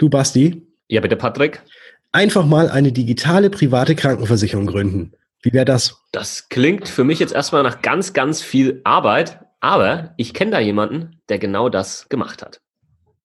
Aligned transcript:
Du 0.00 0.08
Basti? 0.08 0.66
Ja, 0.88 1.02
bitte 1.02 1.16
Patrick. 1.16 1.60
Einfach 2.10 2.46
mal 2.46 2.70
eine 2.70 2.90
digitale 2.90 3.50
private 3.50 3.94
Krankenversicherung 3.94 4.64
gründen. 4.64 5.12
Wie 5.42 5.52
wäre 5.52 5.66
das? 5.66 6.02
Das 6.10 6.48
klingt 6.48 6.88
für 6.88 7.04
mich 7.04 7.18
jetzt 7.18 7.34
erstmal 7.34 7.62
nach 7.62 7.82
ganz, 7.82 8.14
ganz 8.14 8.40
viel 8.40 8.80
Arbeit, 8.84 9.40
aber 9.60 10.14
ich 10.16 10.32
kenne 10.32 10.52
da 10.52 10.58
jemanden, 10.58 11.20
der 11.28 11.38
genau 11.38 11.68
das 11.68 12.08
gemacht 12.08 12.40
hat. 12.40 12.62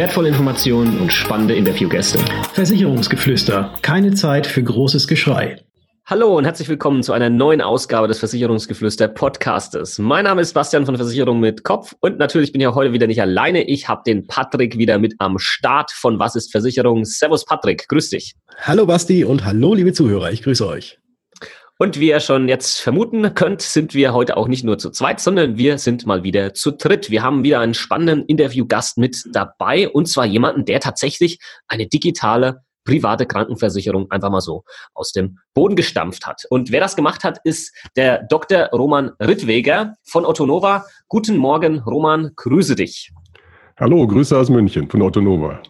wertvolle 0.00 0.28
Informationen 0.28 0.98
und 0.98 1.12
spannende 1.12 1.54
Interviewgäste. 1.54 2.20
Versicherungsgeflüster. 2.54 3.74
Keine 3.82 4.14
Zeit 4.14 4.46
für 4.46 4.62
großes 4.62 5.06
Geschrei. 5.06 5.58
Hallo 6.06 6.38
und 6.38 6.46
herzlich 6.46 6.70
willkommen 6.70 7.02
zu 7.02 7.12
einer 7.12 7.28
neuen 7.28 7.60
Ausgabe 7.60 8.08
des 8.08 8.18
Versicherungsgeflüster 8.18 9.08
Podcastes. 9.08 9.98
Mein 9.98 10.24
Name 10.24 10.40
ist 10.40 10.54
Bastian 10.54 10.86
von 10.86 10.96
Versicherung 10.96 11.38
mit 11.38 11.64
Kopf 11.64 11.94
und 12.00 12.16
natürlich 12.16 12.50
bin 12.50 12.62
ich 12.62 12.66
auch 12.66 12.76
heute 12.76 12.94
wieder 12.94 13.08
nicht 13.08 13.20
alleine. 13.20 13.64
Ich 13.64 13.88
habe 13.88 14.00
den 14.06 14.26
Patrick 14.26 14.78
wieder 14.78 14.98
mit 14.98 15.16
am 15.18 15.38
Start 15.38 15.90
von 15.90 16.18
Was 16.18 16.34
ist 16.34 16.50
Versicherung. 16.50 17.04
Servus 17.04 17.44
Patrick, 17.44 17.86
grüß 17.86 18.08
dich. 18.08 18.36
Hallo 18.56 18.86
Basti 18.86 19.22
und 19.26 19.44
hallo 19.44 19.74
liebe 19.74 19.92
Zuhörer, 19.92 20.32
ich 20.32 20.42
grüße 20.42 20.66
euch. 20.66 20.99
Und 21.82 21.98
wie 21.98 22.10
ihr 22.10 22.20
schon 22.20 22.46
jetzt 22.46 22.78
vermuten 22.78 23.34
könnt, 23.34 23.62
sind 23.62 23.94
wir 23.94 24.12
heute 24.12 24.36
auch 24.36 24.48
nicht 24.48 24.64
nur 24.64 24.76
zu 24.76 24.90
zweit, 24.90 25.18
sondern 25.18 25.56
wir 25.56 25.78
sind 25.78 26.04
mal 26.04 26.22
wieder 26.22 26.52
zu 26.52 26.72
dritt. 26.72 27.10
Wir 27.10 27.22
haben 27.22 27.42
wieder 27.42 27.60
einen 27.60 27.72
spannenden 27.72 28.26
Interviewgast 28.26 28.98
mit 28.98 29.24
dabei 29.32 29.88
und 29.88 30.06
zwar 30.06 30.26
jemanden, 30.26 30.66
der 30.66 30.80
tatsächlich 30.80 31.38
eine 31.68 31.86
digitale 31.86 32.60
private 32.84 33.24
Krankenversicherung 33.24 34.10
einfach 34.10 34.28
mal 34.28 34.42
so 34.42 34.64
aus 34.92 35.12
dem 35.12 35.38
Boden 35.54 35.74
gestampft 35.74 36.26
hat. 36.26 36.42
Und 36.50 36.70
wer 36.70 36.80
das 36.80 36.96
gemacht 36.96 37.24
hat, 37.24 37.38
ist 37.44 37.74
der 37.96 38.24
Dr. 38.24 38.66
Roman 38.72 39.12
Rittweger 39.18 39.94
von 40.04 40.26
Ottonova. 40.26 40.84
Guten 41.08 41.38
Morgen, 41.38 41.78
Roman, 41.78 42.32
grüße 42.36 42.74
dich. 42.74 43.10
Hallo, 43.78 44.06
Grüße 44.06 44.36
aus 44.36 44.50
München 44.50 44.86
von 44.90 45.00
Ottonova. 45.00 45.62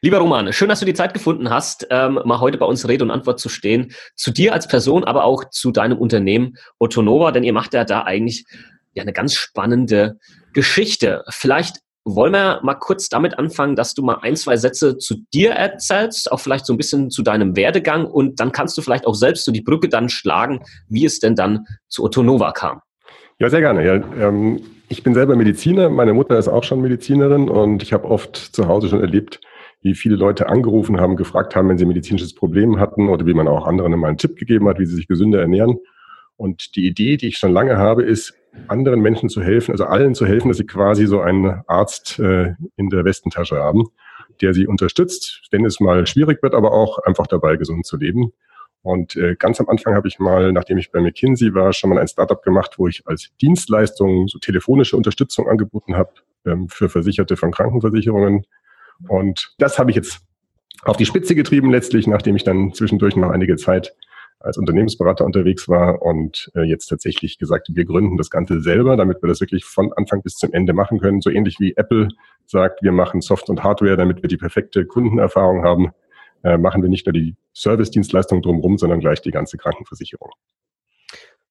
Lieber 0.00 0.18
Roman, 0.18 0.52
schön, 0.52 0.68
dass 0.68 0.80
du 0.80 0.86
die 0.86 0.94
Zeit 0.94 1.12
gefunden 1.12 1.50
hast, 1.50 1.86
ähm, 1.90 2.20
mal 2.24 2.40
heute 2.40 2.58
bei 2.58 2.66
uns 2.66 2.86
Rede 2.88 3.04
und 3.04 3.10
Antwort 3.10 3.40
zu 3.40 3.48
stehen. 3.48 3.92
Zu 4.14 4.30
dir 4.30 4.52
als 4.52 4.68
Person, 4.68 5.04
aber 5.04 5.24
auch 5.24 5.50
zu 5.50 5.72
deinem 5.72 5.98
Unternehmen 5.98 6.56
Ottonova, 6.78 7.32
denn 7.32 7.44
ihr 7.44 7.52
macht 7.52 7.74
ja 7.74 7.84
da 7.84 8.04
eigentlich 8.04 8.44
ja 8.94 9.02
eine 9.02 9.12
ganz 9.12 9.34
spannende 9.34 10.18
Geschichte. 10.52 11.24
Vielleicht 11.28 11.78
wollen 12.04 12.32
wir 12.32 12.60
mal 12.62 12.74
kurz 12.74 13.08
damit 13.08 13.38
anfangen, 13.38 13.76
dass 13.76 13.94
du 13.94 14.02
mal 14.02 14.18
ein, 14.22 14.36
zwei 14.36 14.56
Sätze 14.56 14.96
zu 14.96 15.16
dir 15.34 15.50
erzählst, 15.50 16.32
auch 16.32 16.40
vielleicht 16.40 16.64
so 16.64 16.72
ein 16.72 16.78
bisschen 16.78 17.10
zu 17.10 17.22
deinem 17.22 17.54
Werdegang 17.56 18.06
und 18.06 18.40
dann 18.40 18.52
kannst 18.52 18.78
du 18.78 18.82
vielleicht 18.82 19.06
auch 19.06 19.14
selbst 19.14 19.44
so 19.44 19.52
die 19.52 19.60
Brücke 19.60 19.88
dann 19.88 20.08
schlagen, 20.08 20.60
wie 20.88 21.04
es 21.04 21.20
denn 21.20 21.34
dann 21.34 21.66
zu 21.88 22.04
Ottonova 22.04 22.52
kam. 22.52 22.80
Ja, 23.40 23.48
sehr 23.48 23.60
gerne. 23.60 23.84
Ja, 23.86 23.94
ähm, 24.20 24.60
ich 24.88 25.04
bin 25.04 25.14
selber 25.14 25.36
Mediziner, 25.36 25.90
meine 25.90 26.12
Mutter 26.12 26.38
ist 26.38 26.48
auch 26.48 26.64
schon 26.64 26.80
Medizinerin 26.80 27.48
und 27.48 27.82
ich 27.84 27.92
habe 27.92 28.04
oft 28.04 28.36
zu 28.36 28.66
Hause 28.66 28.88
schon 28.88 29.00
erlebt, 29.00 29.40
wie 29.80 29.94
viele 29.94 30.16
Leute 30.16 30.48
angerufen 30.48 31.00
haben, 31.00 31.14
gefragt 31.14 31.54
haben, 31.54 31.68
wenn 31.68 31.78
sie 31.78 31.84
ein 31.84 31.88
medizinisches 31.88 32.34
Problem 32.34 32.80
hatten 32.80 33.08
oder 33.08 33.26
wie 33.26 33.34
man 33.34 33.46
auch 33.46 33.66
anderen 33.66 33.92
immer 33.92 34.08
einen 34.08 34.18
Tipp 34.18 34.36
gegeben 34.36 34.68
hat, 34.68 34.80
wie 34.80 34.86
sie 34.86 34.96
sich 34.96 35.06
gesünder 35.06 35.40
ernähren. 35.40 35.78
Und 36.36 36.74
die 36.74 36.86
Idee, 36.86 37.16
die 37.16 37.28
ich 37.28 37.38
schon 37.38 37.52
lange 37.52 37.76
habe, 37.76 38.02
ist, 38.02 38.34
anderen 38.66 39.00
Menschen 39.00 39.28
zu 39.28 39.40
helfen, 39.40 39.70
also 39.70 39.84
allen 39.84 40.16
zu 40.16 40.26
helfen, 40.26 40.48
dass 40.48 40.56
sie 40.56 40.66
quasi 40.66 41.06
so 41.06 41.20
einen 41.20 41.62
Arzt 41.68 42.18
äh, 42.18 42.54
in 42.76 42.88
der 42.88 43.04
Westentasche 43.04 43.56
haben, 43.56 43.84
der 44.40 44.52
sie 44.52 44.66
unterstützt, 44.66 45.42
wenn 45.52 45.64
es 45.64 45.78
mal 45.78 46.08
schwierig 46.08 46.42
wird, 46.42 46.54
aber 46.54 46.72
auch 46.72 46.98
einfach 46.98 47.28
dabei 47.28 47.56
gesund 47.56 47.86
zu 47.86 47.96
leben. 47.98 48.32
Und 48.88 49.16
äh, 49.16 49.36
ganz 49.38 49.60
am 49.60 49.68
Anfang 49.68 49.94
habe 49.94 50.08
ich 50.08 50.18
mal, 50.18 50.50
nachdem 50.50 50.78
ich 50.78 50.90
bei 50.90 51.02
McKinsey 51.02 51.52
war, 51.52 51.74
schon 51.74 51.90
mal 51.90 51.98
ein 51.98 52.08
Startup 52.08 52.42
gemacht, 52.42 52.78
wo 52.78 52.88
ich 52.88 53.06
als 53.06 53.28
Dienstleistung 53.38 54.28
so 54.28 54.38
telefonische 54.38 54.96
Unterstützung 54.96 55.46
angeboten 55.46 55.94
habe 55.94 56.10
ähm, 56.46 56.70
für 56.70 56.88
Versicherte 56.88 57.36
von 57.36 57.52
Krankenversicherungen. 57.52 58.46
Und 59.06 59.54
das 59.58 59.78
habe 59.78 59.90
ich 59.90 59.96
jetzt 59.96 60.20
auf 60.84 60.96
die 60.96 61.04
Spitze 61.04 61.34
getrieben 61.34 61.70
letztlich, 61.70 62.06
nachdem 62.06 62.34
ich 62.34 62.44
dann 62.44 62.72
zwischendurch 62.72 63.14
noch 63.14 63.28
einige 63.28 63.56
Zeit 63.56 63.94
als 64.40 64.56
Unternehmensberater 64.56 65.26
unterwegs 65.26 65.68
war 65.68 66.00
und 66.00 66.50
äh, 66.54 66.62
jetzt 66.62 66.86
tatsächlich 66.86 67.36
gesagt, 67.36 67.68
wir 67.70 67.84
gründen 67.84 68.16
das 68.16 68.30
Ganze 68.30 68.62
selber, 68.62 68.96
damit 68.96 69.22
wir 69.22 69.28
das 69.28 69.42
wirklich 69.42 69.66
von 69.66 69.92
Anfang 69.92 70.22
bis 70.22 70.36
zum 70.36 70.54
Ende 70.54 70.72
machen 70.72 70.98
können. 70.98 71.20
So 71.20 71.28
ähnlich 71.28 71.60
wie 71.60 71.74
Apple 71.76 72.08
sagt, 72.46 72.82
wir 72.82 72.92
machen 72.92 73.20
Soft 73.20 73.50
und 73.50 73.62
Hardware, 73.62 73.98
damit 73.98 74.22
wir 74.22 74.28
die 74.28 74.38
perfekte 74.38 74.86
Kundenerfahrung 74.86 75.62
haben, 75.62 75.92
äh, 76.44 76.56
machen 76.56 76.82
wir 76.82 76.88
nicht 76.88 77.06
nur 77.06 77.12
die 77.12 77.36
Service-Dienstleistung 77.54 78.42
drumherum, 78.42 78.78
sondern 78.78 79.00
gleich 79.00 79.20
die 79.22 79.30
ganze 79.30 79.58
Krankenversicherung. 79.58 80.30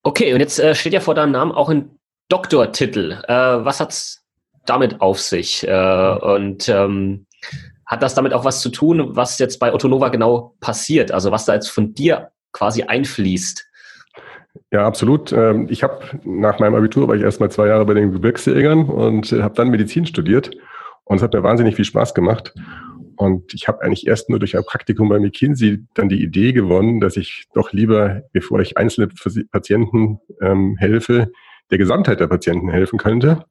Okay, 0.03 0.33
und 0.33 0.39
jetzt 0.39 0.59
äh, 0.59 0.75
steht 0.75 0.93
ja 0.93 0.99
vor 0.99 1.15
deinem 1.15 1.31
Namen 1.31 1.51
auch 1.51 1.69
ein 1.69 1.99
Doktortitel. 2.29 3.21
Äh, 3.27 3.33
was 3.33 3.79
hat's 3.79 4.23
damit 4.65 4.99
auf 4.99 5.21
sich? 5.21 5.65
Und 5.65 6.67
ähm, 6.67 7.25
hat 7.85 8.03
das 8.03 8.15
damit 8.15 8.33
auch 8.33 8.43
was 8.43 8.59
zu 8.61 8.69
tun, 8.69 9.15
was 9.15 9.39
jetzt 9.39 9.59
bei 9.59 9.73
Ottonova 9.73 10.09
genau 10.09 10.55
passiert? 10.59 11.11
Also 11.11 11.31
was 11.31 11.45
da 11.45 11.53
jetzt 11.53 11.69
von 11.69 11.93
dir 11.93 12.31
quasi 12.51 12.83
einfließt? 12.83 13.65
Ja, 14.71 14.85
absolut. 14.85 15.31
Ähm, 15.31 15.67
ich 15.69 15.83
habe 15.83 16.03
nach 16.25 16.59
meinem 16.59 16.75
Abitur 16.75 17.07
war 17.07 17.15
ich 17.15 17.21
erst 17.21 17.39
mal 17.39 17.49
zwei 17.49 17.67
Jahre 17.67 17.85
bei 17.85 17.93
den 17.93 18.11
Gebirgsjägern 18.11 18.89
und 18.89 19.31
habe 19.31 19.55
dann 19.55 19.69
Medizin 19.69 20.05
studiert 20.05 20.51
und 21.05 21.17
es 21.17 21.23
hat 21.23 21.33
mir 21.33 21.43
wahnsinnig 21.43 21.75
viel 21.75 21.85
Spaß 21.85 22.13
gemacht. 22.13 22.53
Und 23.17 23.53
ich 23.53 23.67
habe 23.67 23.81
eigentlich 23.81 24.07
erst 24.07 24.29
nur 24.29 24.39
durch 24.39 24.55
ein 24.55 24.63
Praktikum 24.63 25.09
bei 25.09 25.19
McKinsey 25.19 25.83
dann 25.95 26.07
die 26.07 26.21
Idee 26.21 26.53
gewonnen, 26.53 26.99
dass 26.99 27.17
ich 27.17 27.45
doch 27.53 27.73
lieber, 27.73 28.21
bevor 28.31 28.59
ich 28.59 28.77
einzelne 28.77 29.09
Patienten 29.51 30.19
ähm, 30.41 30.77
helfe, 30.77 31.31
der 31.71 31.77
Gesamtheit 31.77 32.19
der 32.19 32.27
Patienten 32.27 32.69
helfen 32.69 32.99
könnte. 32.99 33.45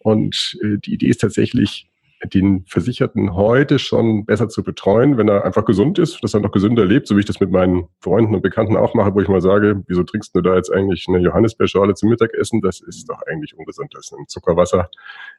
Und 0.00 0.58
äh, 0.62 0.78
die 0.78 0.94
Idee 0.94 1.06
ist 1.06 1.20
tatsächlich, 1.20 1.88
den 2.24 2.64
Versicherten 2.66 3.34
heute 3.34 3.78
schon 3.78 4.24
besser 4.24 4.48
zu 4.48 4.62
betreuen, 4.62 5.18
wenn 5.18 5.28
er 5.28 5.44
einfach 5.44 5.64
gesund 5.64 5.98
ist, 5.98 6.22
dass 6.22 6.34
er 6.34 6.40
noch 6.40 6.50
gesünder 6.50 6.84
lebt, 6.84 7.06
so 7.06 7.14
wie 7.14 7.20
ich 7.20 7.26
das 7.26 7.40
mit 7.40 7.50
meinen 7.50 7.88
Freunden 8.00 8.34
und 8.34 8.42
Bekannten 8.42 8.76
auch 8.76 8.94
mache, 8.94 9.14
wo 9.14 9.20
ich 9.20 9.28
mal 9.28 9.42
sage, 9.42 9.82
wieso 9.86 10.02
trinkst 10.02 10.34
du 10.34 10.40
da 10.40 10.56
jetzt 10.56 10.72
eigentlich 10.72 11.04
eine 11.08 11.18
Johannisbeerschale 11.18 11.94
zum 11.94 12.08
Mittagessen? 12.08 12.62
Das 12.62 12.80
ist 12.80 13.08
doch 13.08 13.20
eigentlich 13.26 13.56
ungesund, 13.56 13.92
das 13.94 14.06
ist 14.06 14.18
ein 14.18 14.26
Zuckerwasser. 14.28 14.88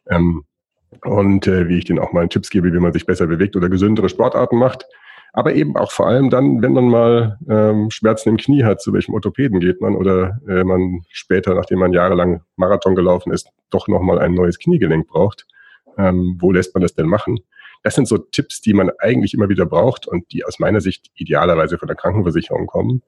Ähm, 0.08 0.46
und 1.04 1.48
äh, 1.48 1.68
wie 1.68 1.78
ich 1.78 1.86
denen 1.86 2.00
auch 2.00 2.14
mal 2.14 2.28
Tipps 2.28 2.50
gebe, 2.50 2.74
wie 2.74 2.80
man 2.80 2.94
sich 2.94 3.06
besser 3.06 3.28
bewegt 3.28 3.56
oder 3.56 3.70
gesündere 3.70 4.10
Sportarten 4.10 4.58
macht. 4.58 4.86
Aber 5.34 5.54
eben 5.54 5.76
auch 5.78 5.92
vor 5.92 6.08
allem 6.08 6.30
dann, 6.30 6.62
wenn 6.62 6.74
man 6.74 6.88
mal 6.90 7.38
ähm, 7.50 7.92
Schmerzen 7.92 8.30
im 8.30 8.38
Knie 8.38 8.64
hat, 8.64 8.82
zu 8.82 8.94
welchem 8.94 9.14
Orthopäden 9.14 9.60
geht 9.60 9.82
man 9.82 9.96
oder 9.96 10.40
äh, 10.48 10.64
man 10.64 11.02
später, 11.10 11.54
nachdem 11.54 11.80
man 11.80 11.94
jahrelang 11.94 12.42
Marathon 12.56 12.96
gelaufen 12.96 13.32
ist, 13.32 13.50
doch 13.70 13.88
nochmal 13.88 14.20
ein 14.20 14.34
neues 14.34 14.58
Kniegelenk 14.58 15.08
braucht 15.08 15.46
ähm, 15.98 16.38
wo 16.40 16.52
lässt 16.52 16.74
man 16.74 16.82
das 16.82 16.94
denn 16.94 17.08
machen? 17.08 17.40
Das 17.84 17.96
sind 17.96 18.08
so 18.08 18.18
Tipps, 18.18 18.62
die 18.62 18.74
man 18.74 18.92
eigentlich 19.00 19.34
immer 19.34 19.50
wieder 19.50 19.66
braucht 19.66 20.08
und 20.08 20.32
die 20.32 20.44
aus 20.44 20.60
meiner 20.60 20.82
Sicht 20.82 21.08
idealerweise 21.16 21.78
von 21.78 21.88
der 21.88 21.96
Krankenversicherung 21.96 22.68
kommen. 22.68 23.02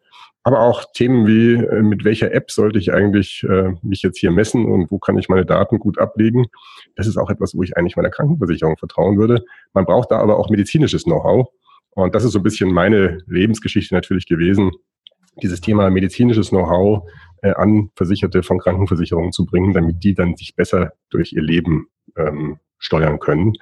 Aber 0.44 0.62
auch 0.62 0.86
Themen 0.94 1.28
wie, 1.28 1.54
äh, 1.54 1.82
mit 1.82 2.04
welcher 2.04 2.34
App 2.34 2.52
sollte 2.52 2.80
ich 2.80 2.94
eigentlich 2.94 3.44
äh, 3.50 3.74
mich 3.82 4.02
jetzt 4.02 4.18
hier 4.18 4.32
messen 4.32 4.66
und 4.66 4.90
wo 4.90 5.00
kann 5.00 5.18
ich 5.18 5.30
meine 5.30 5.46
Daten 5.46 5.80
gut 5.80 5.98
ablegen? 5.98 6.48
Das 6.96 7.08
ist 7.08 7.18
auch 7.18 7.30
etwas, 7.30 7.56
wo 7.56 7.64
ich 7.64 7.78
eigentlich 7.78 7.98
meiner 7.98 8.10
Krankenversicherung 8.10 8.78
vertrauen 8.78 9.18
würde. 9.18 9.44
Man 9.74 9.86
braucht 9.86 10.12
da 10.12 10.20
aber 10.20 10.38
auch 10.38 10.50
medizinisches 10.50 11.04
Know-how. 11.04 11.48
Und 11.92 12.16
das 12.16 12.24
ist 12.24 12.32
so 12.32 12.40
ein 12.40 12.44
bisschen 12.44 12.72
meine 12.72 13.20
Lebensgeschichte 13.28 13.94
natürlich 13.94 14.28
gewesen, 14.28 14.72
dieses 15.42 15.62
Thema 15.62 15.90
medizinisches 15.90 16.50
Know-how 16.50 17.04
äh, 17.42 17.52
an 17.52 17.92
Versicherte 17.96 18.44
von 18.44 18.60
Krankenversicherungen 18.60 19.32
zu 19.32 19.46
bringen, 19.46 19.74
damit 19.74 20.04
die 20.04 20.14
dann 20.14 20.36
sich 20.36 20.56
besser 20.56 20.94
durch 21.10 21.34
ihr 21.34 21.42
Leben 21.42 21.88
ähm, 22.20 22.60
steuern 22.80 23.20
können. 23.20 23.54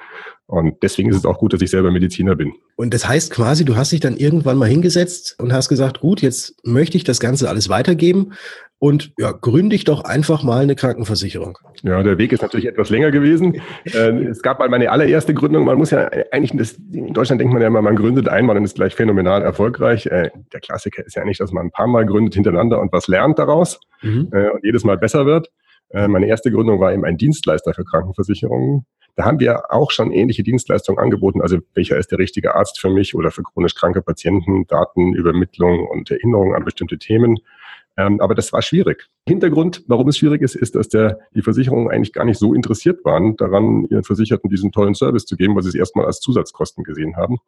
Und 0.45 0.81
deswegen 0.81 1.09
ist 1.09 1.17
es 1.17 1.25
auch 1.25 1.39
gut, 1.39 1.53
dass 1.53 1.61
ich 1.61 1.71
selber 1.71 1.91
Mediziner 1.91 2.35
bin. 2.35 2.53
Und 2.77 2.93
das 2.93 3.07
heißt 3.07 3.31
quasi, 3.31 3.65
du 3.65 3.75
hast 3.75 3.91
dich 3.91 3.99
dann 3.99 4.15
irgendwann 4.15 4.57
mal 4.57 4.69
hingesetzt 4.69 5.35
und 5.39 5.51
hast 5.51 5.67
gesagt, 5.67 5.99
gut, 5.99 6.21
jetzt 6.21 6.55
möchte 6.65 6.95
ich 6.95 7.03
das 7.03 7.19
Ganze 7.19 7.49
alles 7.49 7.67
weitergeben 7.67 8.33
und 8.79 9.11
ja, 9.17 9.31
gründe 9.31 9.75
ich 9.75 9.83
doch 9.83 10.03
einfach 10.03 10.43
mal 10.43 10.61
eine 10.61 10.75
Krankenversicherung. 10.75 11.57
Ja, 11.83 12.01
der 12.03 12.17
Weg 12.17 12.31
ist 12.31 12.41
natürlich 12.41 12.67
etwas 12.67 12.89
länger 12.89 13.11
gewesen. 13.11 13.61
Äh, 13.93 14.25
es 14.25 14.41
gab 14.41 14.59
mal 14.59 14.67
meine 14.67 14.91
allererste 14.91 15.33
Gründung. 15.33 15.63
Man 15.63 15.77
muss 15.77 15.91
ja 15.91 16.09
eigentlich, 16.31 16.51
das, 16.57 16.73
in 16.91 17.13
Deutschland 17.13 17.39
denkt 17.39 17.53
man 17.53 17.61
ja 17.61 17.69
immer, 17.69 17.81
man 17.81 17.95
gründet 17.95 18.27
einmal 18.27 18.57
und 18.57 18.65
ist 18.65 18.75
gleich 18.75 18.95
phänomenal 18.95 19.41
erfolgreich. 19.41 20.05
Äh, 20.07 20.29
der 20.51 20.59
Klassiker 20.59 21.05
ist 21.05 21.15
ja 21.15 21.21
eigentlich, 21.21 21.37
dass 21.37 21.53
man 21.53 21.67
ein 21.67 21.71
paar 21.71 21.87
Mal 21.87 22.05
gründet 22.05 22.33
hintereinander 22.33 22.81
und 22.81 22.91
was 22.91 23.07
lernt 23.07 23.39
daraus 23.39 23.79
mhm. 24.01 24.29
Äh, 24.33 24.49
und 24.49 24.63
jedes 24.63 24.83
Mal 24.83 24.97
besser 24.97 25.25
wird. 25.25 25.49
Meine 25.93 26.27
erste 26.27 26.51
Gründung 26.51 26.79
war 26.79 26.93
eben 26.93 27.05
ein 27.05 27.17
Dienstleister 27.17 27.73
für 27.73 27.85
Krankenversicherungen 27.85 28.85
Da 29.15 29.25
haben 29.25 29.39
wir 29.39 29.71
auch 29.71 29.89
schon 29.91 30.11
ähnliche 30.11 30.43
Dienstleistungen 30.43 30.99
angeboten. 30.99 31.41
Also 31.41 31.57
welcher 31.73 31.97
ist 31.97 32.11
der 32.11 32.19
richtige 32.19 32.55
Arzt 32.55 32.79
für 32.79 32.89
mich 32.89 33.15
oder 33.15 33.31
für 33.31 33.41
chronisch 33.41 33.73
kranke 33.73 34.01
Patienten, 34.01 34.67
Datenübermittlung 34.67 35.87
und 35.87 36.11
Erinnerung 36.11 36.53
an 36.53 36.65
bestimmte 36.65 36.97
Themen. 36.99 37.39
Ähm, 37.97 38.21
aber 38.21 38.35
das 38.35 38.53
war 38.53 38.61
schwierig. 38.61 39.07
Hintergrund, 39.27 39.83
warum 39.87 40.07
es 40.07 40.19
schwierig 40.19 40.43
ist, 40.43 40.55
ist, 40.55 40.75
dass 40.75 40.87
der, 40.89 41.19
die 41.33 41.41
Versicherungen 41.41 41.89
eigentlich 41.89 42.13
gar 42.13 42.25
nicht 42.25 42.37
so 42.37 42.53
interessiert 42.53 43.03
waren, 43.03 43.35
daran 43.37 43.85
ihren 43.89 44.03
Versicherten 44.03 44.51
diesen 44.51 44.71
tollen 44.71 44.93
Service 44.93 45.25
zu 45.25 45.35
geben, 45.35 45.55
weil 45.55 45.63
sie 45.63 45.69
es 45.69 45.75
erstmal 45.75 46.05
als 46.05 46.19
Zusatzkosten 46.19 46.83
gesehen 46.83 47.15
haben. 47.17 47.39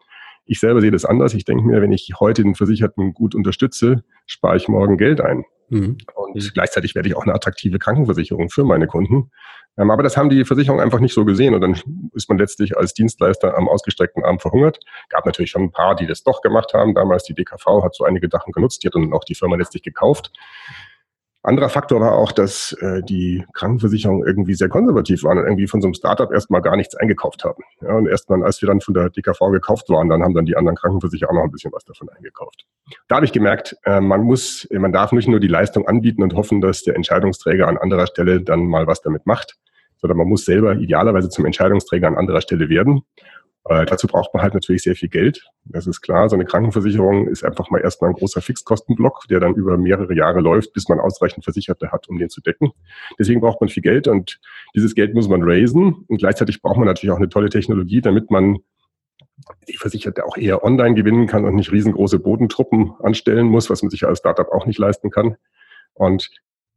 Ich 0.49 0.59
selber 0.59 0.81
sehe 0.81 0.89
das 0.89 1.05
anders. 1.05 1.35
Ich 1.35 1.45
denke 1.45 1.63
mir, 1.63 1.79
wenn 1.79 1.91
ich 1.91 2.11
heute 2.19 2.41
den 2.41 2.55
Versicherten 2.55 3.13
gut 3.13 3.35
unterstütze, 3.35 4.03
spare 4.25 4.57
ich 4.57 4.67
morgen 4.67 4.97
Geld 4.97 5.21
ein. 5.21 5.45
Mhm. 5.69 5.99
Und 6.15 6.35
mhm. 6.35 6.49
gleichzeitig 6.55 6.95
werde 6.95 7.07
ich 7.07 7.15
auch 7.15 7.21
eine 7.21 7.35
attraktive 7.35 7.77
Krankenversicherung 7.77 8.49
für 8.49 8.63
meine 8.63 8.87
Kunden. 8.87 9.29
Ähm, 9.77 9.91
aber 9.91 10.01
das 10.01 10.17
haben 10.17 10.31
die 10.31 10.43
Versicherungen 10.45 10.83
einfach 10.83 11.01
nicht 11.01 11.13
so 11.13 11.23
gesehen. 11.23 11.53
Und 11.53 11.61
dann 11.61 11.79
ist 12.13 12.29
man 12.29 12.39
letztlich 12.39 12.75
als 12.75 12.95
Dienstleister 12.95 13.55
am 13.55 13.69
ausgestreckten 13.69 14.25
Arm 14.25 14.39
verhungert. 14.39 14.79
Gab 15.09 15.27
natürlich 15.27 15.51
schon 15.51 15.61
ein 15.61 15.71
paar, 15.71 15.95
die 15.95 16.07
das 16.07 16.23
doch 16.23 16.41
gemacht 16.41 16.73
haben. 16.73 16.95
Damals 16.95 17.25
die 17.25 17.35
DKV 17.35 17.83
hat 17.83 17.93
so 17.93 18.03
einige 18.03 18.27
Sachen 18.27 18.51
genutzt. 18.51 18.83
Die 18.83 18.87
hat 18.87 18.95
dann 18.95 19.13
auch 19.13 19.25
die 19.25 19.35
Firma 19.35 19.55
letztlich 19.55 19.83
gekauft. 19.83 20.31
Anderer 21.41 21.69
Faktor 21.69 22.01
war 22.01 22.13
auch, 22.13 22.33
dass 22.33 22.73
äh, 22.81 23.01
die 23.01 23.45
Krankenversicherungen 23.53 24.27
irgendwie 24.27 24.55
sehr 24.55 24.67
konservativ 24.67 25.23
waren 25.23 25.37
und 25.37 25.45
irgendwie 25.45 25.67
von 25.67 25.81
so 25.81 25.87
einem 25.87 25.93
Startup 25.93 26.29
erstmal 26.31 26.61
gar 26.61 26.75
nichts 26.75 26.95
eingekauft 26.95 27.45
haben. 27.45 27.63
Ja, 27.81 27.93
und 27.93 28.07
erst 28.07 28.29
mal, 28.29 28.43
als 28.43 28.61
wir 28.61 28.67
dann 28.67 28.81
von 28.81 28.93
der 28.93 29.09
DKV 29.09 29.39
gekauft 29.51 29.89
waren, 29.89 30.09
dann 30.09 30.21
haben 30.21 30.33
dann 30.33 30.45
die 30.45 30.57
anderen 30.57 30.75
Krankenversicherer 30.75 31.29
auch 31.29 31.35
noch 31.35 31.43
ein 31.43 31.51
bisschen 31.51 31.71
was 31.71 31.85
davon 31.85 32.09
eingekauft. 32.09 32.65
Da 33.07 33.15
habe 33.15 33.25
ich 33.25 33.31
gemerkt, 33.31 33.77
äh, 33.85 34.01
man 34.01 34.23
muss, 34.23 34.67
man 34.69 34.91
darf 34.91 35.13
nicht 35.13 35.29
nur 35.29 35.39
die 35.39 35.47
Leistung 35.47 35.87
anbieten 35.87 36.23
und 36.23 36.35
hoffen, 36.35 36.59
dass 36.59 36.83
der 36.83 36.95
Entscheidungsträger 36.95 37.67
an 37.69 37.77
anderer 37.77 38.07
Stelle 38.07 38.41
dann 38.41 38.65
mal 38.65 38.85
was 38.87 39.01
damit 39.01 39.25
macht, 39.25 39.55
sondern 40.01 40.17
man 40.17 40.27
muss 40.27 40.43
selber 40.43 40.75
idealerweise 40.75 41.29
zum 41.29 41.45
Entscheidungsträger 41.45 42.07
an 42.07 42.17
anderer 42.17 42.41
Stelle 42.41 42.67
werden. 42.67 43.03
Äh, 43.69 43.85
dazu 43.85 44.07
braucht 44.07 44.33
man 44.33 44.41
halt 44.41 44.55
natürlich 44.55 44.81
sehr 44.81 44.95
viel 44.95 45.09
Geld. 45.09 45.47
Das 45.65 45.85
ist 45.85 46.01
klar. 46.01 46.27
So 46.27 46.35
eine 46.35 46.45
Krankenversicherung 46.45 47.27
ist 47.27 47.45
einfach 47.45 47.69
mal 47.69 47.79
erstmal 47.79 48.09
ein 48.09 48.15
großer 48.15 48.41
Fixkostenblock, 48.41 49.27
der 49.29 49.39
dann 49.39 49.53
über 49.53 49.77
mehrere 49.77 50.15
Jahre 50.15 50.39
läuft, 50.39 50.73
bis 50.73 50.89
man 50.89 50.99
ausreichend 50.99 51.43
Versicherte 51.43 51.91
hat, 51.91 52.09
um 52.09 52.17
den 52.17 52.29
zu 52.29 52.41
decken. 52.41 52.71
Deswegen 53.19 53.41
braucht 53.41 53.61
man 53.61 53.69
viel 53.69 53.83
Geld 53.83 54.07
und 54.07 54.39
dieses 54.75 54.95
Geld 54.95 55.13
muss 55.13 55.29
man 55.29 55.43
raisen. 55.43 56.03
Und 56.07 56.17
gleichzeitig 56.17 56.63
braucht 56.63 56.77
man 56.77 56.87
natürlich 56.87 57.11
auch 57.11 57.17
eine 57.17 57.29
tolle 57.29 57.49
Technologie, 57.49 58.01
damit 58.01 58.31
man 58.31 58.57
die 59.67 59.77
Versicherte 59.77 60.25
auch 60.25 60.35
eher 60.35 60.63
online 60.63 60.95
gewinnen 60.95 61.27
kann 61.27 61.45
und 61.45 61.53
nicht 61.53 61.71
riesengroße 61.71 62.17
Bodentruppen 62.17 62.93
anstellen 63.01 63.45
muss, 63.45 63.69
was 63.69 63.83
man 63.83 63.91
sich 63.91 64.03
als 64.03 64.17
Startup 64.17 64.51
auch 64.51 64.65
nicht 64.65 64.79
leisten 64.79 65.11
kann. 65.11 65.37
Und 65.93 66.31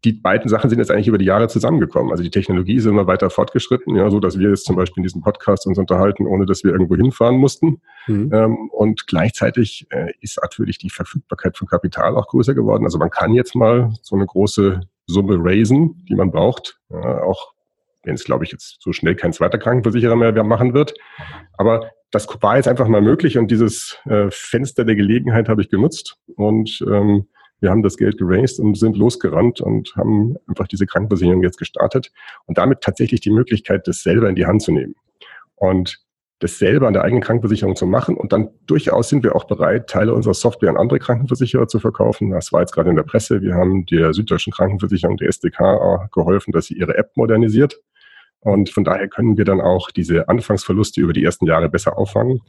die 0.04 0.12
beiden 0.12 0.49
Sachen 0.49 0.69
sind 0.69 0.78
jetzt 0.78 0.90
eigentlich 0.90 1.08
über 1.08 1.19
die 1.19 1.25
Jahre 1.25 1.49
zusammengekommen. 1.49 2.10
Also 2.10 2.22
die 2.22 2.31
Technologie 2.31 2.75
ist 2.75 2.87
immer 2.87 3.06
weiter 3.06 3.31
fortgeschritten, 3.31 3.94
ja, 3.94 4.10
so 4.10 4.19
dass 4.19 4.38
wir 4.38 4.50
jetzt 4.50 4.64
zum 4.64 4.75
Beispiel 4.75 5.00
in 5.00 5.04
diesem 5.04 5.22
Podcast 5.22 5.66
uns 5.66 5.78
unterhalten, 5.78 6.26
ohne 6.26 6.44
dass 6.44 6.64
wir 6.64 6.72
irgendwo 6.72 6.96
hinfahren 6.96 7.37
mussten. 7.37 7.81
Mhm. 8.08 8.31
Ähm, 8.32 8.70
und 8.70 9.06
gleichzeitig 9.06 9.87
äh, 9.90 10.12
ist 10.20 10.40
natürlich 10.43 10.78
die 10.78 10.90
Verfügbarkeit 10.90 11.56
von 11.56 11.69
Kapital 11.69 12.16
auch 12.16 12.26
größer 12.26 12.54
geworden. 12.54 12.84
Also 12.84 12.99
man 12.99 13.10
kann 13.10 13.32
jetzt 13.32 13.54
mal 13.54 13.93
so 14.02 14.16
eine 14.16 14.26
große 14.26 14.81
Summe 15.06 15.37
raisen, 15.38 16.05
die 16.08 16.14
man 16.14 16.31
braucht, 16.31 16.81
ja, 16.90 17.22
auch 17.22 17.52
wenn 18.05 18.14
es, 18.14 18.25
glaube 18.25 18.44
ich, 18.44 18.50
jetzt 18.50 18.78
so 18.81 18.93
schnell 18.93 19.14
kein 19.14 19.32
zweiter 19.32 19.58
Krankenversicherer 19.58 20.16
mehr 20.16 20.32
machen 20.43 20.75
wird. 20.75 20.94
Aber 21.56 21.90
das 22.10 22.26
war 22.40 22.56
jetzt 22.56 22.66
einfach 22.69 22.88
mal 22.88 23.00
möglich 23.00 23.38
und 23.38 23.50
dieses 23.50 23.98
äh, 24.06 24.26
Fenster 24.31 24.84
der 24.84 24.96
Gelegenheit 24.96 25.48
habe 25.48 25.62
ich 25.62 25.70
genutzt 25.70 26.16
und 26.37 26.84
ähm, 26.90 27.28
wir 27.62 27.70
haben 27.70 27.82
das 27.82 27.96
Geld 27.96 28.18
geraced 28.18 28.58
und 28.58 28.76
sind 28.76 28.96
losgerannt 28.96 29.60
und 29.60 29.94
haben 29.96 30.36
einfach 30.48 30.66
diese 30.66 30.84
Krankenversicherung 30.84 31.42
jetzt 31.42 31.58
gestartet 31.58 32.12
und 32.46 32.58
damit 32.58 32.80
tatsächlich 32.80 33.20
die 33.20 33.30
Möglichkeit, 33.30 33.86
das 33.86 34.02
selber 34.02 34.28
in 34.28 34.34
die 34.34 34.46
Hand 34.46 34.62
zu 34.62 34.72
nehmen. 34.72 34.94
Und 35.54 36.02
das 36.40 36.58
selber 36.58 36.88
an 36.88 36.92
der 36.92 37.04
eigenen 37.04 37.22
Krankenversicherung 37.22 37.76
zu 37.76 37.86
machen. 37.86 38.16
Und 38.16 38.32
dann 38.32 38.50
durchaus 38.66 39.08
sind 39.08 39.22
wir 39.22 39.36
auch 39.36 39.44
bereit, 39.44 39.88
Teile 39.88 40.12
unserer 40.12 40.34
Software 40.34 40.70
an 40.70 40.76
andere 40.76 40.98
Krankenversicherer 40.98 41.68
zu 41.68 41.78
verkaufen. 41.78 42.30
Das 42.30 42.52
war 42.52 42.60
jetzt 42.60 42.72
gerade 42.72 42.90
in 42.90 42.96
der 42.96 43.04
Presse. 43.04 43.42
Wir 43.42 43.54
haben 43.54 43.86
der 43.86 44.12
Süddeutschen 44.12 44.52
Krankenversicherung, 44.52 45.16
der 45.18 45.28
SDK, 45.28 46.08
geholfen, 46.12 46.50
dass 46.50 46.66
sie 46.66 46.74
ihre 46.74 46.96
App 46.96 47.16
modernisiert. 47.16 47.80
Und 48.40 48.70
von 48.70 48.82
daher 48.82 49.06
können 49.06 49.38
wir 49.38 49.44
dann 49.44 49.60
auch 49.60 49.92
diese 49.92 50.28
Anfangsverluste 50.28 51.00
über 51.00 51.12
die 51.12 51.22
ersten 51.22 51.46
Jahre 51.46 51.68
besser 51.68 51.96
auffangen. 51.96 52.40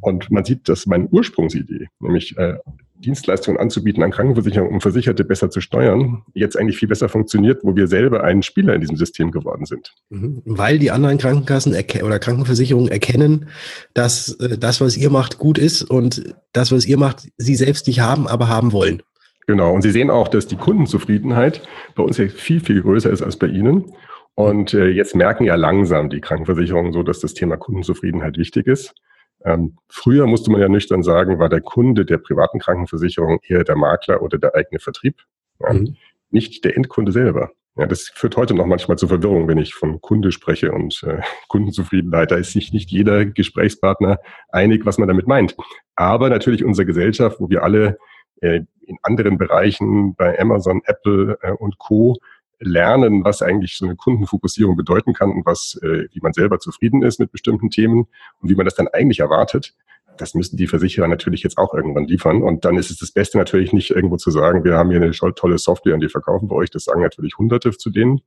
Und 0.00 0.30
man 0.30 0.44
sieht, 0.44 0.68
dass 0.68 0.84
meine 0.86 1.06
Ursprungsidee, 1.06 1.86
nämlich 2.00 2.36
äh, 2.36 2.58
Dienstleistungen 2.98 3.58
anzubieten 3.60 4.02
an 4.02 4.10
Krankenversicherungen, 4.10 4.72
um 4.72 4.80
Versicherte 4.80 5.24
besser 5.24 5.50
zu 5.50 5.60
steuern, 5.60 6.22
jetzt 6.34 6.58
eigentlich 6.58 6.78
viel 6.78 6.88
besser 6.88 7.08
funktioniert, 7.08 7.60
wo 7.62 7.76
wir 7.76 7.86
selber 7.86 8.24
ein 8.24 8.42
Spieler 8.42 8.74
in 8.74 8.80
diesem 8.80 8.96
System 8.96 9.30
geworden 9.30 9.66
sind. 9.66 9.94
Mhm. 10.10 10.42
Weil 10.44 10.78
die 10.78 10.90
anderen 10.90 11.18
Krankenkassen 11.18 11.74
oder 12.02 12.18
Krankenversicherungen 12.18 12.90
erkennen, 12.90 13.48
dass 13.94 14.34
äh, 14.40 14.58
das, 14.58 14.80
was 14.80 14.96
ihr 14.96 15.10
macht, 15.10 15.38
gut 15.38 15.58
ist 15.58 15.82
und 15.82 16.34
das, 16.52 16.72
was 16.72 16.86
ihr 16.86 16.98
macht, 16.98 17.28
sie 17.36 17.54
selbst 17.54 17.86
nicht 17.86 18.00
haben, 18.00 18.26
aber 18.26 18.48
haben 18.48 18.72
wollen. 18.72 19.02
Genau. 19.46 19.72
Und 19.72 19.82
Sie 19.82 19.92
sehen 19.92 20.10
auch, 20.10 20.28
dass 20.28 20.48
die 20.48 20.56
Kundenzufriedenheit 20.56 21.62
bei 21.94 22.02
uns 22.02 22.18
ja 22.18 22.26
viel, 22.28 22.60
viel 22.60 22.82
größer 22.82 23.10
ist 23.10 23.22
als 23.22 23.36
bei 23.36 23.46
Ihnen. 23.46 23.92
Und 24.34 24.74
äh, 24.74 24.88
jetzt 24.88 25.14
merken 25.14 25.44
ja 25.44 25.54
langsam 25.54 26.10
die 26.10 26.20
Krankenversicherungen 26.20 26.92
so, 26.92 27.02
dass 27.02 27.20
das 27.20 27.32
Thema 27.32 27.56
Kundenzufriedenheit 27.56 28.36
wichtig 28.36 28.66
ist. 28.66 28.94
Ähm, 29.44 29.76
früher 29.88 30.26
musste 30.26 30.50
man 30.50 30.60
ja 30.60 30.68
nüchtern 30.68 31.02
sagen, 31.02 31.38
war 31.38 31.48
der 31.48 31.60
Kunde 31.60 32.04
der 32.04 32.18
privaten 32.18 32.58
Krankenversicherung 32.58 33.40
eher 33.46 33.64
der 33.64 33.76
Makler 33.76 34.22
oder 34.22 34.38
der 34.38 34.54
eigene 34.54 34.80
Vertrieb, 34.80 35.22
ja, 35.60 35.72
mhm. 35.72 35.96
nicht 36.30 36.64
der 36.64 36.76
Endkunde 36.76 37.12
selber. 37.12 37.50
Ja, 37.78 37.86
das 37.86 38.10
führt 38.14 38.38
heute 38.38 38.54
noch 38.54 38.64
manchmal 38.64 38.96
zu 38.96 39.06
Verwirrung, 39.06 39.48
wenn 39.48 39.58
ich 39.58 39.74
von 39.74 40.00
Kunde 40.00 40.32
spreche 40.32 40.72
und 40.72 41.02
äh, 41.06 41.20
Kundenzufriedenheit. 41.48 42.30
Da 42.30 42.36
ist 42.36 42.52
sich 42.52 42.72
nicht 42.72 42.90
jeder 42.90 43.26
Gesprächspartner 43.26 44.18
einig, 44.48 44.86
was 44.86 44.96
man 44.96 45.08
damit 45.08 45.26
meint. 45.26 45.56
Aber 45.94 46.30
natürlich 46.30 46.64
unsere 46.64 46.86
Gesellschaft, 46.86 47.38
wo 47.38 47.50
wir 47.50 47.62
alle 47.62 47.98
äh, 48.40 48.60
in 48.86 48.96
anderen 49.02 49.36
Bereichen 49.36 50.14
bei 50.14 50.38
Amazon, 50.38 50.80
Apple 50.86 51.38
äh, 51.42 51.52
und 51.52 51.78
Co 51.78 52.16
lernen, 52.58 53.24
was 53.24 53.42
eigentlich 53.42 53.76
so 53.76 53.84
eine 53.84 53.96
Kundenfokussierung 53.96 54.76
bedeuten 54.76 55.12
kann 55.12 55.30
und 55.30 55.46
was, 55.46 55.78
äh, 55.82 56.08
wie 56.12 56.20
man 56.20 56.32
selber 56.32 56.58
zufrieden 56.58 57.02
ist 57.02 57.20
mit 57.20 57.32
bestimmten 57.32 57.70
Themen 57.70 58.06
und 58.40 58.50
wie 58.50 58.54
man 58.54 58.64
das 58.64 58.74
dann 58.74 58.88
eigentlich 58.88 59.20
erwartet. 59.20 59.74
Das 60.16 60.34
müssen 60.34 60.56
die 60.56 60.66
Versicherer 60.66 61.08
natürlich 61.08 61.42
jetzt 61.42 61.58
auch 61.58 61.74
irgendwann 61.74 62.04
liefern. 62.06 62.42
Und 62.42 62.64
dann 62.64 62.78
ist 62.78 62.90
es 62.90 62.98
das 62.98 63.12
Beste 63.12 63.36
natürlich 63.36 63.72
nicht 63.72 63.90
irgendwo 63.90 64.16
zu 64.16 64.30
sagen, 64.30 64.64
wir 64.64 64.76
haben 64.76 64.90
hier 64.90 65.02
eine 65.02 65.10
tolle 65.10 65.58
Software 65.58 65.94
und 65.94 66.00
die 66.00 66.08
verkaufen 66.08 66.50
wir 66.50 66.56
euch. 66.56 66.70
Das 66.70 66.84
sagen 66.84 67.02
natürlich 67.02 67.36
Hunderte 67.36 67.70
zu 67.72 67.90
denen, 67.90 68.22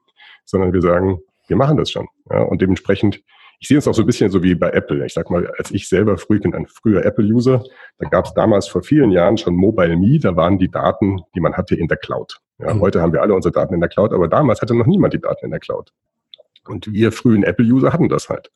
sondern 0.45 0.71
wir 0.71 0.81
sagen, 0.81 1.19
wir 1.47 1.57
machen 1.57 1.77
das 1.77 1.89
schon. 1.89 2.07
Ja, 2.29 2.41
und 2.41 2.61
dementsprechend 2.61 3.23
ich 3.59 3.67
sehe 3.67 3.77
es 3.77 3.87
auch 3.87 3.93
so 3.93 4.03
ein 4.03 4.05
bisschen 4.05 4.31
so 4.31 4.41
wie 4.41 4.55
bei 4.55 4.69
Apple. 4.69 5.05
Ich 5.05 5.13
sag 5.13 5.29
mal, 5.29 5.51
als 5.57 5.71
ich 5.71 5.89
selber 5.89 6.17
früh 6.17 6.39
bin 6.39 6.53
ein 6.53 6.65
früher 6.67 7.05
Apple-User, 7.05 7.63
da 7.97 8.09
gab 8.09 8.25
es 8.25 8.33
damals 8.33 8.67
vor 8.67 8.83
vielen 8.83 9.11
Jahren 9.11 9.37
schon 9.37 9.55
Mobile 9.55 9.97
Me, 9.97 10.17
da 10.17 10.35
waren 10.35 10.57
die 10.57 10.71
Daten, 10.71 11.21
die 11.35 11.41
man 11.41 11.53
hatte, 11.53 11.75
in 11.75 11.87
der 11.87 11.97
Cloud. 11.97 12.39
Ja, 12.57 12.73
mhm. 12.73 12.81
Heute 12.81 13.01
haben 13.01 13.11
wir 13.11 13.21
alle 13.21 13.33
unsere 13.33 13.51
Daten 13.51 13.73
in 13.73 13.81
der 13.81 13.89
Cloud, 13.89 14.13
aber 14.13 14.29
damals 14.29 14.61
hatte 14.61 14.75
noch 14.75 14.85
niemand 14.85 15.13
die 15.13 15.19
Daten 15.19 15.45
in 15.45 15.51
der 15.51 15.59
Cloud. 15.59 15.91
Und 16.67 16.91
wir 16.91 17.11
frühen 17.11 17.43
Apple-User 17.43 17.91
hatten 17.91 18.07
das 18.07 18.29
halt. 18.29 18.49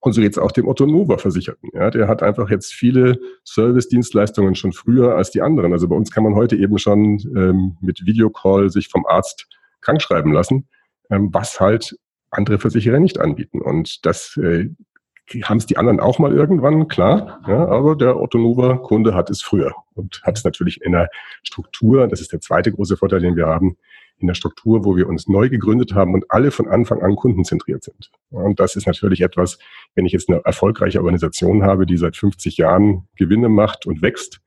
Und 0.00 0.12
so 0.12 0.20
jetzt 0.20 0.38
auch 0.38 0.52
dem 0.52 0.68
Otto 0.68 0.86
Nova 0.86 1.18
Versicherten. 1.18 1.70
Ja, 1.74 1.90
der 1.90 2.08
hat 2.08 2.22
einfach 2.22 2.48
jetzt 2.50 2.72
viele 2.72 3.18
Service-Dienstleistungen 3.44 4.54
schon 4.54 4.72
früher 4.72 5.16
als 5.16 5.30
die 5.30 5.42
anderen. 5.42 5.72
Also 5.72 5.88
bei 5.88 5.96
uns 5.96 6.10
kann 6.10 6.22
man 6.22 6.36
heute 6.36 6.56
eben 6.56 6.78
schon 6.78 7.18
ähm, 7.36 7.76
mit 7.80 8.06
Videocall 8.06 8.70
sich 8.70 8.88
vom 8.88 9.04
Arzt 9.06 9.48
krankschreiben 9.80 10.32
lassen, 10.32 10.68
ähm, 11.10 11.30
was 11.32 11.58
halt 11.58 11.96
andere 12.30 12.58
Versicherer 12.58 13.00
nicht 13.00 13.18
anbieten. 13.18 13.60
Und 13.60 14.04
das 14.06 14.36
äh, 14.36 14.70
haben 15.42 15.58
es 15.58 15.66
die 15.66 15.76
anderen 15.76 16.00
auch 16.00 16.18
mal 16.18 16.32
irgendwann, 16.32 16.88
klar. 16.88 17.40
Ja, 17.46 17.66
aber 17.68 17.96
der 17.96 18.18
Otto-Nova-Kunde 18.20 19.14
hat 19.14 19.30
es 19.30 19.42
früher 19.42 19.74
und 19.94 20.22
hat 20.24 20.38
es 20.38 20.44
natürlich 20.44 20.80
in 20.82 20.92
der 20.92 21.10
Struktur, 21.42 22.06
das 22.08 22.20
ist 22.20 22.32
der 22.32 22.40
zweite 22.40 22.72
große 22.72 22.96
Vorteil, 22.96 23.20
den 23.20 23.36
wir 23.36 23.46
haben, 23.46 23.76
in 24.18 24.26
der 24.26 24.34
Struktur, 24.34 24.84
wo 24.84 24.96
wir 24.96 25.08
uns 25.08 25.28
neu 25.28 25.48
gegründet 25.48 25.94
haben 25.94 26.14
und 26.14 26.24
alle 26.30 26.50
von 26.50 26.66
Anfang 26.68 27.02
an 27.02 27.14
kundenzentriert 27.14 27.84
sind. 27.84 28.10
Und 28.30 28.58
das 28.58 28.74
ist 28.74 28.86
natürlich 28.86 29.20
etwas, 29.20 29.58
wenn 29.94 30.06
ich 30.06 30.12
jetzt 30.12 30.28
eine 30.28 30.40
erfolgreiche 30.44 30.98
Organisation 30.98 31.62
habe, 31.62 31.86
die 31.86 31.96
seit 31.96 32.16
50 32.16 32.56
Jahren 32.56 33.06
Gewinne 33.16 33.48
macht 33.48 33.86
und 33.86 34.02
wächst, 34.02 34.40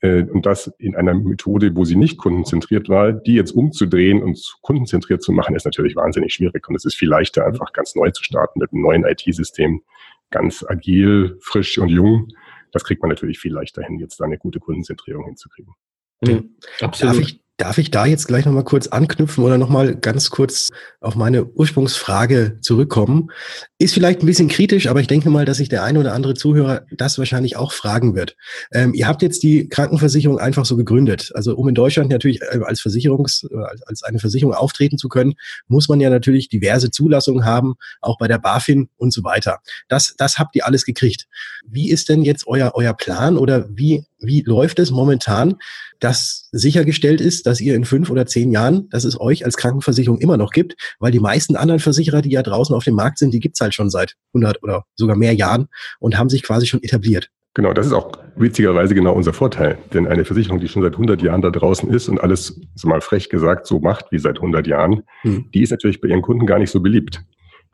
äh, 0.00 0.22
und 0.22 0.46
das 0.46 0.68
in 0.78 0.96
einer 0.96 1.14
Methode, 1.14 1.74
wo 1.76 1.84
sie 1.84 1.96
nicht 1.96 2.18
kundenzentriert 2.18 2.88
war, 2.88 3.12
die 3.12 3.34
jetzt 3.34 3.52
umzudrehen 3.52 4.22
und 4.22 4.40
kundenzentriert 4.62 5.22
zu 5.22 5.32
machen, 5.32 5.54
ist 5.54 5.64
natürlich 5.64 5.96
wahnsinnig 5.96 6.32
schwierig. 6.32 6.68
Und 6.68 6.74
es 6.74 6.84
ist 6.84 6.96
viel 6.96 7.08
leichter, 7.08 7.46
einfach 7.46 7.72
ganz 7.72 7.94
neu 7.94 8.10
zu 8.10 8.24
starten 8.24 8.60
mit 8.60 8.72
einem 8.72 8.82
neuen 8.82 9.04
IT-System, 9.04 9.82
ganz 10.30 10.64
agil, 10.66 11.38
frisch 11.40 11.78
und 11.78 11.88
jung. 11.88 12.28
Das 12.72 12.84
kriegt 12.84 13.02
man 13.02 13.08
natürlich 13.08 13.38
viel 13.38 13.52
leichter 13.52 13.82
hin, 13.82 13.98
jetzt 13.98 14.20
da 14.20 14.24
eine 14.24 14.38
gute 14.38 14.60
Kundenzentrierung 14.60 15.24
hinzukriegen. 15.24 15.74
Mhm. 16.20 16.56
Absolut. 16.80 17.16
Darf 17.16 17.22
ich, 17.22 17.39
Darf 17.60 17.76
ich 17.76 17.90
da 17.90 18.06
jetzt 18.06 18.26
gleich 18.26 18.46
nochmal 18.46 18.64
kurz 18.64 18.86
anknüpfen 18.86 19.44
oder 19.44 19.58
nochmal 19.58 19.94
ganz 19.94 20.30
kurz 20.30 20.70
auf 21.02 21.14
meine 21.14 21.44
Ursprungsfrage 21.44 22.56
zurückkommen? 22.62 23.28
Ist 23.76 23.92
vielleicht 23.92 24.22
ein 24.22 24.26
bisschen 24.26 24.48
kritisch, 24.48 24.86
aber 24.86 25.00
ich 25.02 25.08
denke 25.08 25.28
mal, 25.28 25.44
dass 25.44 25.58
sich 25.58 25.68
der 25.68 25.84
eine 25.84 26.00
oder 26.00 26.14
andere 26.14 26.32
Zuhörer 26.32 26.86
das 26.90 27.18
wahrscheinlich 27.18 27.58
auch 27.58 27.72
fragen 27.72 28.14
wird. 28.14 28.34
Ähm, 28.72 28.94
ihr 28.94 29.06
habt 29.06 29.20
jetzt 29.20 29.42
die 29.42 29.68
Krankenversicherung 29.68 30.38
einfach 30.38 30.64
so 30.64 30.74
gegründet. 30.74 31.32
Also 31.34 31.54
um 31.54 31.68
in 31.68 31.74
Deutschland 31.74 32.10
natürlich 32.10 32.40
äh, 32.40 32.60
als 32.64 32.80
Versicherungs, 32.80 33.46
äh, 33.50 33.54
als 33.84 34.04
eine 34.04 34.20
Versicherung 34.20 34.54
auftreten 34.54 34.96
zu 34.96 35.10
können, 35.10 35.34
muss 35.68 35.86
man 35.90 36.00
ja 36.00 36.08
natürlich 36.08 36.48
diverse 36.48 36.90
Zulassungen 36.90 37.44
haben, 37.44 37.74
auch 38.00 38.16
bei 38.16 38.26
der 38.26 38.38
BaFin 38.38 38.88
und 38.96 39.12
so 39.12 39.22
weiter. 39.22 39.58
Das, 39.86 40.14
das 40.16 40.38
habt 40.38 40.56
ihr 40.56 40.64
alles 40.64 40.86
gekriegt. 40.86 41.26
Wie 41.66 41.90
ist 41.90 42.08
denn 42.08 42.22
jetzt 42.22 42.46
euer, 42.46 42.70
euer 42.72 42.94
Plan 42.94 43.36
oder 43.36 43.68
wie, 43.68 44.06
wie 44.20 44.42
läuft 44.42 44.78
es 44.78 44.90
momentan? 44.90 45.56
dass 46.00 46.48
sichergestellt 46.50 47.20
ist, 47.20 47.46
dass 47.46 47.60
ihr 47.60 47.74
in 47.74 47.84
fünf 47.84 48.10
oder 48.10 48.26
zehn 48.26 48.50
Jahren, 48.50 48.88
dass 48.90 49.04
es 49.04 49.20
euch 49.20 49.44
als 49.44 49.56
Krankenversicherung 49.56 50.18
immer 50.18 50.36
noch 50.36 50.50
gibt, 50.50 50.74
weil 50.98 51.12
die 51.12 51.20
meisten 51.20 51.56
anderen 51.56 51.78
Versicherer, 51.78 52.22
die 52.22 52.30
ja 52.30 52.42
draußen 52.42 52.74
auf 52.74 52.84
dem 52.84 52.94
Markt 52.94 53.18
sind, 53.18 53.32
die 53.32 53.40
gibt's 53.40 53.60
halt 53.60 53.74
schon 53.74 53.90
seit 53.90 54.16
100 54.34 54.62
oder 54.62 54.84
sogar 54.96 55.16
mehr 55.16 55.34
Jahren 55.34 55.68
und 56.00 56.18
haben 56.18 56.30
sich 56.30 56.42
quasi 56.42 56.66
schon 56.66 56.82
etabliert. 56.82 57.30
Genau, 57.54 57.72
das 57.72 57.86
ist 57.86 57.92
auch 57.92 58.12
witzigerweise 58.36 58.94
genau 58.94 59.12
unser 59.12 59.32
Vorteil. 59.32 59.76
Denn 59.92 60.06
eine 60.06 60.24
Versicherung, 60.24 60.60
die 60.60 60.68
schon 60.68 60.82
seit 60.82 60.92
100 60.92 61.20
Jahren 61.20 61.42
da 61.42 61.50
draußen 61.50 61.90
ist 61.90 62.08
und 62.08 62.20
alles, 62.20 62.60
so 62.74 62.88
mal 62.88 63.00
frech 63.00 63.28
gesagt, 63.28 63.66
so 63.66 63.80
macht 63.80 64.06
wie 64.12 64.18
seit 64.18 64.36
100 64.36 64.66
Jahren, 64.66 65.02
hm. 65.22 65.50
die 65.52 65.62
ist 65.62 65.70
natürlich 65.70 66.00
bei 66.00 66.08
ihren 66.08 66.22
Kunden 66.22 66.46
gar 66.46 66.58
nicht 66.58 66.70
so 66.70 66.80
beliebt. 66.80 67.22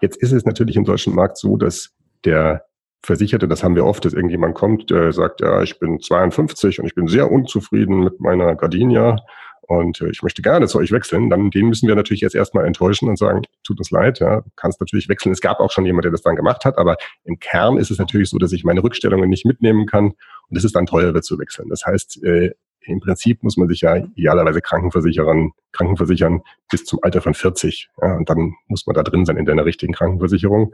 Jetzt 0.00 0.16
ist 0.16 0.32
es 0.32 0.44
natürlich 0.44 0.76
im 0.76 0.84
deutschen 0.84 1.14
Markt 1.14 1.36
so, 1.36 1.56
dass 1.56 1.90
der 2.24 2.64
Versicherte, 3.06 3.48
das 3.48 3.62
haben 3.62 3.76
wir 3.76 3.86
oft, 3.86 4.04
dass 4.04 4.12
irgendjemand 4.12 4.54
kommt, 4.54 4.90
der 4.90 5.12
sagt, 5.12 5.40
ja, 5.40 5.62
ich 5.62 5.78
bin 5.78 6.00
52 6.00 6.80
und 6.80 6.86
ich 6.86 6.94
bin 6.94 7.06
sehr 7.06 7.30
unzufrieden 7.30 8.00
mit 8.00 8.20
meiner 8.20 8.56
Gardenia 8.56 9.16
und 9.62 10.00
äh, 10.00 10.10
ich 10.10 10.22
möchte 10.22 10.42
gerne 10.42 10.66
zu 10.66 10.78
euch 10.78 10.92
wechseln, 10.92 11.30
dann 11.30 11.50
den 11.50 11.68
müssen 11.68 11.88
wir 11.88 11.94
natürlich 11.94 12.20
jetzt 12.20 12.34
erstmal 12.34 12.66
enttäuschen 12.66 13.08
und 13.08 13.16
sagen, 13.16 13.42
tut 13.64 13.78
uns 13.78 13.90
leid, 13.90 14.20
ja, 14.20 14.42
kannst 14.56 14.80
natürlich 14.80 15.08
wechseln. 15.08 15.32
Es 15.32 15.40
gab 15.40 15.60
auch 15.60 15.70
schon 15.70 15.86
jemand, 15.86 16.04
der 16.04 16.12
das 16.12 16.22
dann 16.22 16.36
gemacht 16.36 16.64
hat, 16.64 16.78
aber 16.78 16.96
im 17.24 17.38
Kern 17.38 17.78
ist 17.78 17.90
es 17.90 17.98
natürlich 17.98 18.30
so, 18.30 18.38
dass 18.38 18.52
ich 18.52 18.64
meine 18.64 18.82
Rückstellungen 18.82 19.28
nicht 19.28 19.46
mitnehmen 19.46 19.86
kann 19.86 20.14
und 20.48 20.56
es 20.56 20.64
ist 20.64 20.76
dann 20.76 20.86
teurer 20.86 21.22
zu 21.22 21.38
wechseln. 21.38 21.68
Das 21.68 21.84
heißt, 21.86 22.22
äh, 22.24 22.50
im 22.80 23.00
Prinzip 23.00 23.42
muss 23.42 23.56
man 23.56 23.68
sich 23.68 23.80
ja 23.80 23.96
idealerweise 23.96 24.60
Krankenversicherern, 24.60 25.52
Krankenversichern 25.72 26.42
bis 26.70 26.84
zum 26.84 27.00
Alter 27.02 27.20
von 27.20 27.34
40. 27.34 27.88
Ja, 28.00 28.16
und 28.16 28.30
dann 28.30 28.54
muss 28.68 28.86
man 28.86 28.94
da 28.94 29.02
drin 29.02 29.24
sein 29.24 29.36
in 29.36 29.44
der 29.44 29.64
richtigen 29.64 29.92
Krankenversicherung. 29.92 30.72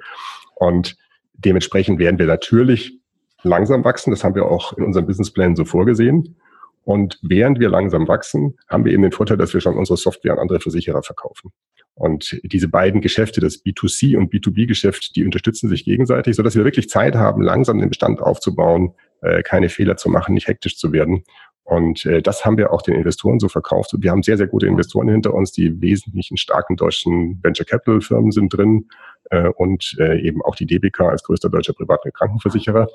Und 0.57 0.97
Dementsprechend 1.35 1.99
werden 1.99 2.19
wir 2.19 2.27
natürlich 2.27 3.01
langsam 3.43 3.85
wachsen. 3.85 4.11
Das 4.11 4.25
haben 4.25 4.35
wir 4.35 4.47
auch 4.47 4.77
in 4.77 4.85
unserem 4.85 5.07
Businessplan 5.07 5.57
so 5.57 5.65
vorgesehen. 5.65 6.37
Und 6.85 7.19
während 7.23 7.61
wir 7.61 7.69
langsam 7.69 8.09
wachsen, 8.09 8.57
haben 8.69 8.85
wir 8.85 8.93
eben 8.93 9.03
den 9.03 9.13
Vorteil, 9.13 9.37
dass 9.37 9.55
wir 9.55 9.61
schon 9.61 9.77
unsere 9.77 9.97
Software 9.97 10.33
an 10.33 10.39
andere 10.39 10.61
Versicherer 10.61 11.03
verkaufen. 11.03 11.53
Und 11.95 12.41
diese 12.43 12.69
beiden 12.69 13.01
Geschäfte, 13.01 13.41
das 13.41 13.65
B2C 13.65 14.17
und 14.17 14.33
B2B-Geschäft, 14.33 15.15
die 15.15 15.25
unterstützen 15.25 15.69
sich 15.69 15.85
gegenseitig, 15.85 16.37
sodass 16.37 16.57
wir 16.57 16.65
wirklich 16.65 16.89
Zeit 16.89 17.15
haben, 17.15 17.43
langsam 17.43 17.79
den 17.79 17.91
Bestand 17.91 18.21
aufzubauen, 18.21 18.95
äh, 19.21 19.43
keine 19.43 19.69
Fehler 19.69 19.97
zu 19.97 20.09
machen, 20.09 20.35
nicht 20.35 20.49
hektisch 20.49 20.77
zu 20.77 20.93
werden. 20.93 21.25
Und 21.65 22.05
äh, 22.07 22.21
das 22.23 22.45
haben 22.45 22.57
wir 22.57 22.73
auch 22.73 22.83
den 22.83 22.95
Investoren 22.95 23.39
so 23.39 23.49
verkauft. 23.49 23.95
Wir 23.97 24.11
haben 24.11 24.23
sehr, 24.23 24.37
sehr 24.37 24.49
gute 24.49 24.67
Investoren 24.67 25.09
hinter 25.09 25.33
uns, 25.33 25.53
die 25.53 25.81
wesentlich 25.81 26.31
in 26.31 26.37
starken 26.37 26.77
deutschen 26.77 27.43
Venture 27.43 27.67
Capital 27.67 28.01
Firmen 28.01 28.33
sind 28.33 28.53
drin 28.53 28.89
äh, 29.31 29.49
und 29.49 29.97
äh, 29.99 30.21
eben 30.21 30.43
auch 30.43 30.57
die 30.57 30.67
DBK 30.67 31.01
als 31.03 31.23
größter 31.23 31.49
deutscher 31.49 31.73
privater 31.73 32.11
Krankenversicherer. 32.11 32.89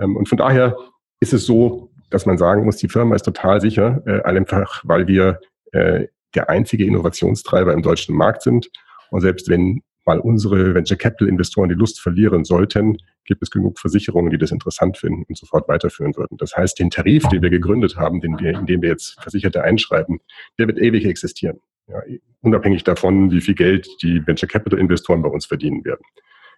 Ähm, 0.00 0.16
und 0.16 0.28
von 0.28 0.38
daher 0.38 0.76
ist 1.20 1.32
es 1.32 1.46
so, 1.46 1.90
dass 2.10 2.26
man 2.26 2.36
sagen 2.36 2.64
muss, 2.64 2.76
die 2.76 2.88
Firma 2.88 3.14
ist 3.14 3.24
total 3.24 3.60
sicher, 3.60 4.02
äh, 4.06 4.22
einfach 4.22 4.82
weil 4.84 5.06
wir 5.06 5.40
äh, 5.72 6.06
der 6.34 6.50
einzige 6.50 6.84
Innovationstreiber 6.84 7.72
im 7.72 7.82
deutschen 7.82 8.14
Markt 8.14 8.42
sind. 8.42 8.70
Und 9.10 9.22
selbst 9.22 9.48
wenn 9.48 9.82
mal 10.04 10.18
unsere 10.18 10.74
Venture 10.74 10.96
Capital 10.96 11.28
Investoren 11.28 11.68
die 11.68 11.74
Lust 11.74 12.00
verlieren 12.00 12.44
sollten, 12.44 12.98
gibt 13.24 13.42
es 13.42 13.50
genug 13.50 13.78
Versicherungen, 13.78 14.30
die 14.30 14.38
das 14.38 14.50
interessant 14.50 14.96
finden 14.98 15.24
und 15.28 15.36
sofort 15.36 15.68
weiterführen 15.68 16.16
würden. 16.16 16.36
Das 16.38 16.56
heißt, 16.56 16.78
den 16.78 16.90
Tarif, 16.90 17.28
den 17.28 17.42
wir 17.42 17.50
gegründet 17.50 17.96
haben, 17.96 18.20
den 18.20 18.38
wir, 18.38 18.58
in 18.58 18.66
dem 18.66 18.82
wir 18.82 18.90
jetzt 18.90 19.20
Versicherte 19.20 19.62
einschreiben, 19.62 20.20
der 20.58 20.66
wird 20.66 20.78
ewig 20.78 21.04
existieren. 21.04 21.60
Ja, 21.88 22.00
unabhängig 22.40 22.84
davon, 22.84 23.30
wie 23.30 23.40
viel 23.40 23.54
Geld 23.54 23.88
die 24.02 24.26
Venture 24.26 24.48
Capital 24.48 24.78
Investoren 24.78 25.22
bei 25.22 25.28
uns 25.28 25.46
verdienen 25.46 25.84
werden. 25.84 26.04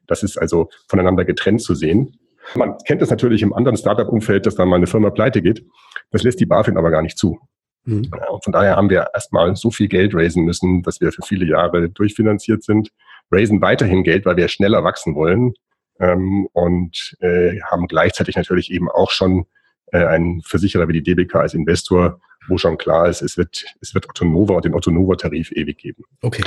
Das 0.06 0.22
ist 0.22 0.36
also 0.36 0.68
voneinander 0.88 1.24
getrennt 1.24 1.62
zu 1.62 1.74
sehen. 1.74 2.18
Man 2.54 2.76
kennt 2.86 3.00
es 3.00 3.10
natürlich 3.10 3.42
im 3.42 3.54
anderen 3.54 3.76
Startup-Umfeld, 3.76 4.44
dass 4.44 4.54
dann 4.54 4.68
mal 4.68 4.76
eine 4.76 4.86
Firma 4.86 5.10
pleite 5.10 5.40
geht. 5.40 5.64
Das 6.10 6.22
lässt 6.22 6.40
die 6.40 6.46
BaFin 6.46 6.76
aber 6.76 6.90
gar 6.90 7.02
nicht 7.02 7.16
zu. 7.16 7.40
Mhm. 7.84 8.10
Und 8.30 8.44
von 8.44 8.52
daher 8.52 8.76
haben 8.76 8.90
wir 8.90 9.08
erstmal 9.12 9.56
so 9.56 9.70
viel 9.70 9.88
Geld 9.88 10.14
raisen 10.14 10.44
müssen, 10.44 10.82
dass 10.82 11.00
wir 11.00 11.12
für 11.12 11.22
viele 11.22 11.46
Jahre 11.46 11.88
durchfinanziert 11.88 12.62
sind, 12.62 12.90
raisen 13.30 13.60
weiterhin 13.60 14.04
Geld, 14.04 14.26
weil 14.26 14.36
wir 14.36 14.48
schneller 14.48 14.84
wachsen 14.84 15.14
wollen 15.14 15.54
ähm, 16.00 16.48
und 16.52 17.16
äh, 17.20 17.60
haben 17.62 17.86
gleichzeitig 17.86 18.36
natürlich 18.36 18.70
eben 18.70 18.90
auch 18.90 19.10
schon 19.10 19.46
äh, 19.92 20.04
einen 20.04 20.42
Versicherer 20.42 20.88
wie 20.88 21.00
die 21.00 21.02
DBK 21.02 21.36
als 21.36 21.54
Investor, 21.54 22.20
wo 22.48 22.58
schon 22.58 22.78
klar 22.78 23.08
ist, 23.08 23.22
es 23.22 23.36
wird, 23.36 23.64
es 23.80 23.94
wird 23.94 24.08
Otto 24.08 24.24
Nova 24.24 24.54
und 24.54 24.64
den 24.64 24.74
Otto 24.74 24.90
Nova 24.90 25.16
Tarif 25.16 25.52
ewig 25.52 25.78
geben. 25.78 26.04
Okay. 26.22 26.44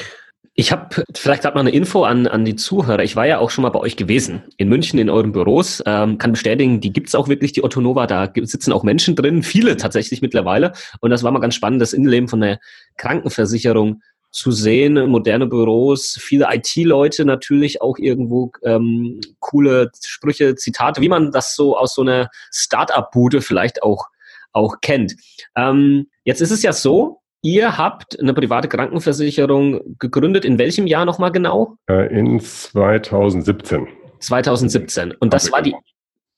Ich 0.54 0.72
habe 0.72 1.04
vielleicht 1.16 1.44
gerade 1.44 1.56
mal 1.56 1.62
eine 1.62 1.72
Info 1.72 2.04
an, 2.04 2.28
an 2.28 2.44
die 2.44 2.56
Zuhörer. 2.56 3.04
Ich 3.04 3.16
war 3.16 3.28
ja 3.28 3.40
auch 3.40 3.50
schon 3.50 3.62
mal 3.62 3.70
bei 3.70 3.80
euch 3.80 3.96
gewesen, 3.96 4.44
in 4.58 4.70
München 4.70 5.00
in 5.00 5.10
euren 5.10 5.32
Büros. 5.32 5.84
Ähm, 5.86 6.18
kann 6.18 6.32
bestätigen, 6.32 6.82
die 6.82 6.92
gibt's 6.92 7.16
auch 7.16 7.28
wirklich, 7.28 7.54
die 7.54 7.64
Otto 7.64 7.80
Nova. 7.80 8.08
Da 8.08 8.32
sitzen 8.42 8.74
auch 8.74 8.84
Menschen 8.84 9.16
drin, 9.16 9.44
viele 9.44 9.78
tatsächlich 9.78 10.22
mittlerweile. 10.22 10.74
Und 11.00 11.12
das 11.12 11.24
war 11.24 11.32
mal 11.32 11.40
ganz 11.40 11.56
spannend, 11.56 11.82
das 11.82 11.94
Innenleben 11.94 12.28
von 12.28 12.42
der 12.42 12.60
Krankenversicherung 12.98 14.02
zu 14.32 14.52
sehen, 14.52 15.10
moderne 15.10 15.48
Büros, 15.48 16.18
viele 16.20 16.48
IT-Leute 16.52 17.26
natürlich 17.26 17.82
auch 17.82 17.98
irgendwo 17.98 18.52
ähm, 18.64 19.20
coole 19.40 19.90
Sprüche, 20.06 20.56
Zitate, 20.56 21.02
wie 21.02 21.10
man 21.10 21.32
das 21.32 21.56
so 21.56 21.78
aus 21.78 21.96
so 21.96 22.02
einer 22.02 22.30
Start-up-Bude 22.52 23.42
vielleicht 23.42 23.84
auch, 23.84 24.08
auch 24.52 24.82
kennt. 24.82 25.16
Ähm, 25.56 26.08
jetzt 26.24 26.42
ist 26.42 26.52
es 26.52 26.62
ja 26.62 26.74
so, 26.74 27.22
ihr 27.48 27.78
habt 27.78 28.20
eine 28.20 28.34
private 28.34 28.68
Krankenversicherung 28.68 29.98
gegründet. 30.00 30.44
In 30.44 30.60
welchem 30.60 30.86
Jahr 30.86 31.06
nochmal 31.06 31.32
genau? 31.32 31.78
Äh, 31.90 32.14
in 32.18 32.40
2017. 32.40 33.88
2017. 34.20 35.14
Und 35.14 35.34
das 35.34 35.52
war 35.52 35.62
die 35.62 35.76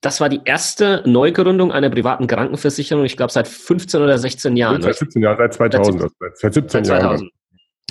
das 0.02 0.22
war 0.22 0.30
die 0.30 0.40
erste 0.46 1.04
Neugründung 1.06 1.74
einer 1.74 1.90
privaten 1.90 2.26
Krankenversicherung, 2.26 3.04
ich 3.04 3.18
glaube, 3.18 3.34
seit 3.34 3.50
15 3.50 4.02
oder 4.02 4.18
16 4.18 4.56
Jahren. 4.56 4.82
Seit 4.82 4.96
17 4.96 5.22
Jahren, 5.22 5.38
seit 5.38 5.54
2000. 5.56 6.02
Seit, 6.02 6.38
seit 6.38 6.54
17 6.54 6.86
seit 6.86 7.02
2000. 7.02 7.32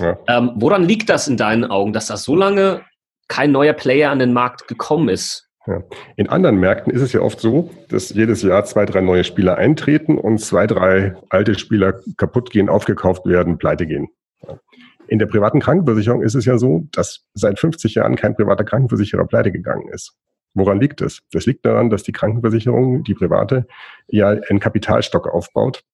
Jahren. 0.00 0.18
Ja. 0.26 0.38
Ähm, 0.38 0.52
woran 0.54 0.84
liegt 0.84 1.10
das 1.10 1.28
in 1.28 1.36
deinen 1.36 1.66
Augen, 1.66 1.92
dass 1.92 2.06
da 2.06 2.16
so 2.16 2.34
lange 2.34 2.80
kein 3.26 3.52
neuer 3.52 3.74
Player 3.74 4.10
an 4.10 4.20
den 4.20 4.32
Markt 4.32 4.68
gekommen 4.68 5.10
ist? 5.10 5.47
Ja. 5.68 5.82
In 6.16 6.30
anderen 6.30 6.58
Märkten 6.58 6.90
ist 6.94 7.02
es 7.02 7.12
ja 7.12 7.20
oft 7.20 7.40
so, 7.40 7.68
dass 7.90 8.08
jedes 8.08 8.40
Jahr 8.40 8.64
zwei, 8.64 8.86
drei 8.86 9.02
neue 9.02 9.22
Spieler 9.22 9.58
eintreten 9.58 10.16
und 10.16 10.38
zwei, 10.40 10.66
drei 10.66 11.14
alte 11.28 11.58
Spieler 11.58 12.00
kaputt 12.16 12.50
gehen, 12.50 12.70
aufgekauft 12.70 13.26
werden, 13.26 13.58
pleite 13.58 13.86
gehen. 13.86 14.08
In 15.08 15.18
der 15.18 15.26
privaten 15.26 15.60
Krankenversicherung 15.60 16.22
ist 16.22 16.34
es 16.34 16.46
ja 16.46 16.56
so, 16.56 16.86
dass 16.92 17.26
seit 17.34 17.58
50 17.58 17.96
Jahren 17.96 18.16
kein 18.16 18.34
privater 18.34 18.64
Krankenversicherer 18.64 19.26
pleite 19.26 19.52
gegangen 19.52 19.88
ist. 19.92 20.14
Woran 20.54 20.80
liegt 20.80 21.02
das? 21.02 21.20
Das 21.32 21.44
liegt 21.44 21.66
daran, 21.66 21.90
dass 21.90 22.02
die 22.02 22.12
Krankenversicherung, 22.12 23.04
die 23.04 23.14
private, 23.14 23.66
ja 24.06 24.28
einen 24.28 24.60
Kapitalstock 24.60 25.28
aufbaut, 25.28 25.84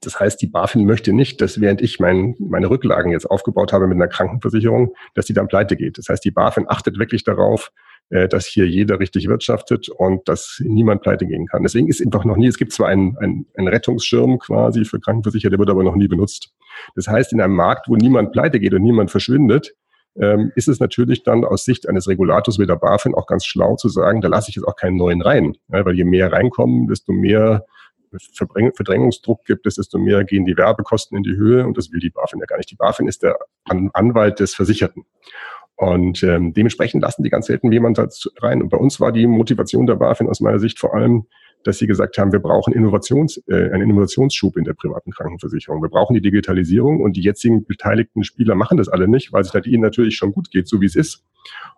das 0.00 0.18
heißt, 0.18 0.40
die 0.40 0.46
BaFin 0.46 0.86
möchte 0.86 1.12
nicht, 1.12 1.42
dass 1.42 1.60
während 1.60 1.82
ich 1.82 2.00
mein, 2.00 2.34
meine 2.38 2.70
Rücklagen 2.70 3.12
jetzt 3.12 3.30
aufgebaut 3.30 3.74
habe 3.74 3.86
mit 3.86 3.96
einer 3.96 4.08
Krankenversicherung, 4.08 4.94
dass 5.14 5.26
die 5.26 5.34
dann 5.34 5.48
pleite 5.48 5.76
geht. 5.76 5.98
Das 5.98 6.08
heißt, 6.08 6.24
die 6.24 6.30
BaFin 6.30 6.64
achtet 6.68 6.98
wirklich 6.98 7.22
darauf, 7.22 7.70
dass 8.10 8.46
hier 8.46 8.66
jeder 8.66 9.00
richtig 9.00 9.28
wirtschaftet 9.28 9.88
und 9.88 10.28
dass 10.28 10.62
niemand 10.64 11.02
pleite 11.02 11.26
gehen 11.26 11.46
kann. 11.46 11.62
Deswegen 11.62 11.88
ist 11.88 12.04
einfach 12.04 12.24
noch 12.24 12.36
nie, 12.36 12.46
es 12.46 12.58
gibt 12.58 12.72
zwar 12.72 12.88
einen, 12.88 13.16
einen, 13.18 13.46
einen 13.56 13.68
Rettungsschirm 13.68 14.38
quasi 14.38 14.84
für 14.84 15.00
Krankenversicherer, 15.00 15.50
der 15.50 15.58
wird 15.58 15.70
aber 15.70 15.82
noch 15.82 15.96
nie 15.96 16.06
benutzt. 16.06 16.52
Das 16.94 17.08
heißt, 17.08 17.32
in 17.32 17.40
einem 17.40 17.54
Markt, 17.54 17.88
wo 17.88 17.96
niemand 17.96 18.32
pleite 18.32 18.60
geht 18.60 18.74
und 18.74 18.82
niemand 18.82 19.10
verschwindet, 19.10 19.74
ähm, 20.16 20.52
ist 20.54 20.68
es 20.68 20.80
natürlich 20.80 21.22
dann 21.22 21.44
aus 21.44 21.64
Sicht 21.64 21.88
eines 21.88 22.06
Regulators 22.06 22.58
wie 22.58 22.66
der 22.66 22.76
BaFin 22.76 23.14
auch 23.14 23.26
ganz 23.26 23.44
schlau 23.46 23.76
zu 23.76 23.88
sagen, 23.88 24.20
da 24.20 24.28
lasse 24.28 24.50
ich 24.50 24.56
jetzt 24.56 24.64
auch 24.64 24.76
keinen 24.76 24.96
neuen 24.96 25.22
rein. 25.22 25.56
Weil 25.68 25.94
je 25.94 26.04
mehr 26.04 26.32
reinkommen, 26.32 26.86
desto 26.86 27.12
mehr 27.12 27.64
Verdrängungsdruck 28.32 29.44
gibt 29.44 29.66
es, 29.66 29.74
desto 29.74 29.98
mehr 29.98 30.22
gehen 30.22 30.44
die 30.44 30.56
Werbekosten 30.56 31.16
in 31.16 31.24
die 31.24 31.34
Höhe 31.34 31.66
und 31.66 31.76
das 31.76 31.90
will 31.90 31.98
die 31.98 32.10
BaFin 32.10 32.38
ja 32.38 32.46
gar 32.46 32.58
nicht. 32.58 32.70
Die 32.70 32.76
BaFin 32.76 33.08
ist 33.08 33.24
der 33.24 33.38
Anwalt 33.64 34.38
des 34.38 34.54
Versicherten. 34.54 35.04
Und 35.76 36.22
ähm, 36.22 36.52
dementsprechend 36.52 37.02
lassen 37.02 37.22
die 37.22 37.30
ganz 37.30 37.46
selten 37.46 37.72
jemand 37.72 37.98
rein. 38.40 38.62
Und 38.62 38.68
bei 38.68 38.76
uns 38.76 39.00
war 39.00 39.12
die 39.12 39.26
Motivation 39.26 39.86
der 39.86 39.96
BaFin 39.96 40.28
aus 40.28 40.40
meiner 40.40 40.58
Sicht 40.60 40.78
vor 40.78 40.94
allem, 40.94 41.26
dass 41.64 41.78
sie 41.78 41.86
gesagt 41.86 42.18
haben, 42.18 42.30
wir 42.30 42.38
brauchen 42.38 42.72
Innovations, 42.72 43.42
äh, 43.48 43.70
einen 43.70 43.90
Innovationsschub 43.90 44.56
in 44.56 44.64
der 44.64 44.74
privaten 44.74 45.10
Krankenversicherung. 45.10 45.82
Wir 45.82 45.88
brauchen 45.88 46.14
die 46.14 46.20
Digitalisierung 46.20 47.00
und 47.00 47.16
die 47.16 47.22
jetzigen 47.22 47.64
beteiligten 47.64 48.22
Spieler 48.22 48.54
machen 48.54 48.76
das 48.76 48.88
alle 48.88 49.08
nicht, 49.08 49.32
weil 49.32 49.42
es 49.42 49.52
halt 49.52 49.66
ihnen 49.66 49.82
natürlich 49.82 50.16
schon 50.16 50.32
gut 50.32 50.50
geht, 50.50 50.68
so 50.68 50.80
wie 50.80 50.86
es 50.86 50.94
ist. 50.94 51.24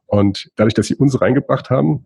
Und 0.07 0.51
dadurch, 0.57 0.75
dass 0.75 0.89
sie 0.89 0.97
uns 0.97 1.21
reingebracht 1.21 1.71
haben, 1.71 2.05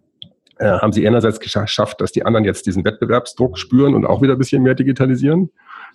äh, 0.59 0.67
haben 0.67 0.93
sie 0.93 1.07
einerseits 1.07 1.41
geschafft, 1.41 2.01
dass 2.01 2.13
die 2.13 2.25
anderen 2.25 2.45
jetzt 2.45 2.67
diesen 2.67 2.85
Wettbewerbsdruck 2.85 3.59
spüren 3.59 3.95
und 3.95 4.05
auch 4.05 4.23
wieder 4.23 4.35
ein 4.35 4.39
bisschen 4.39 4.63
mehr 4.63 4.75
digitalisieren. 4.75 5.51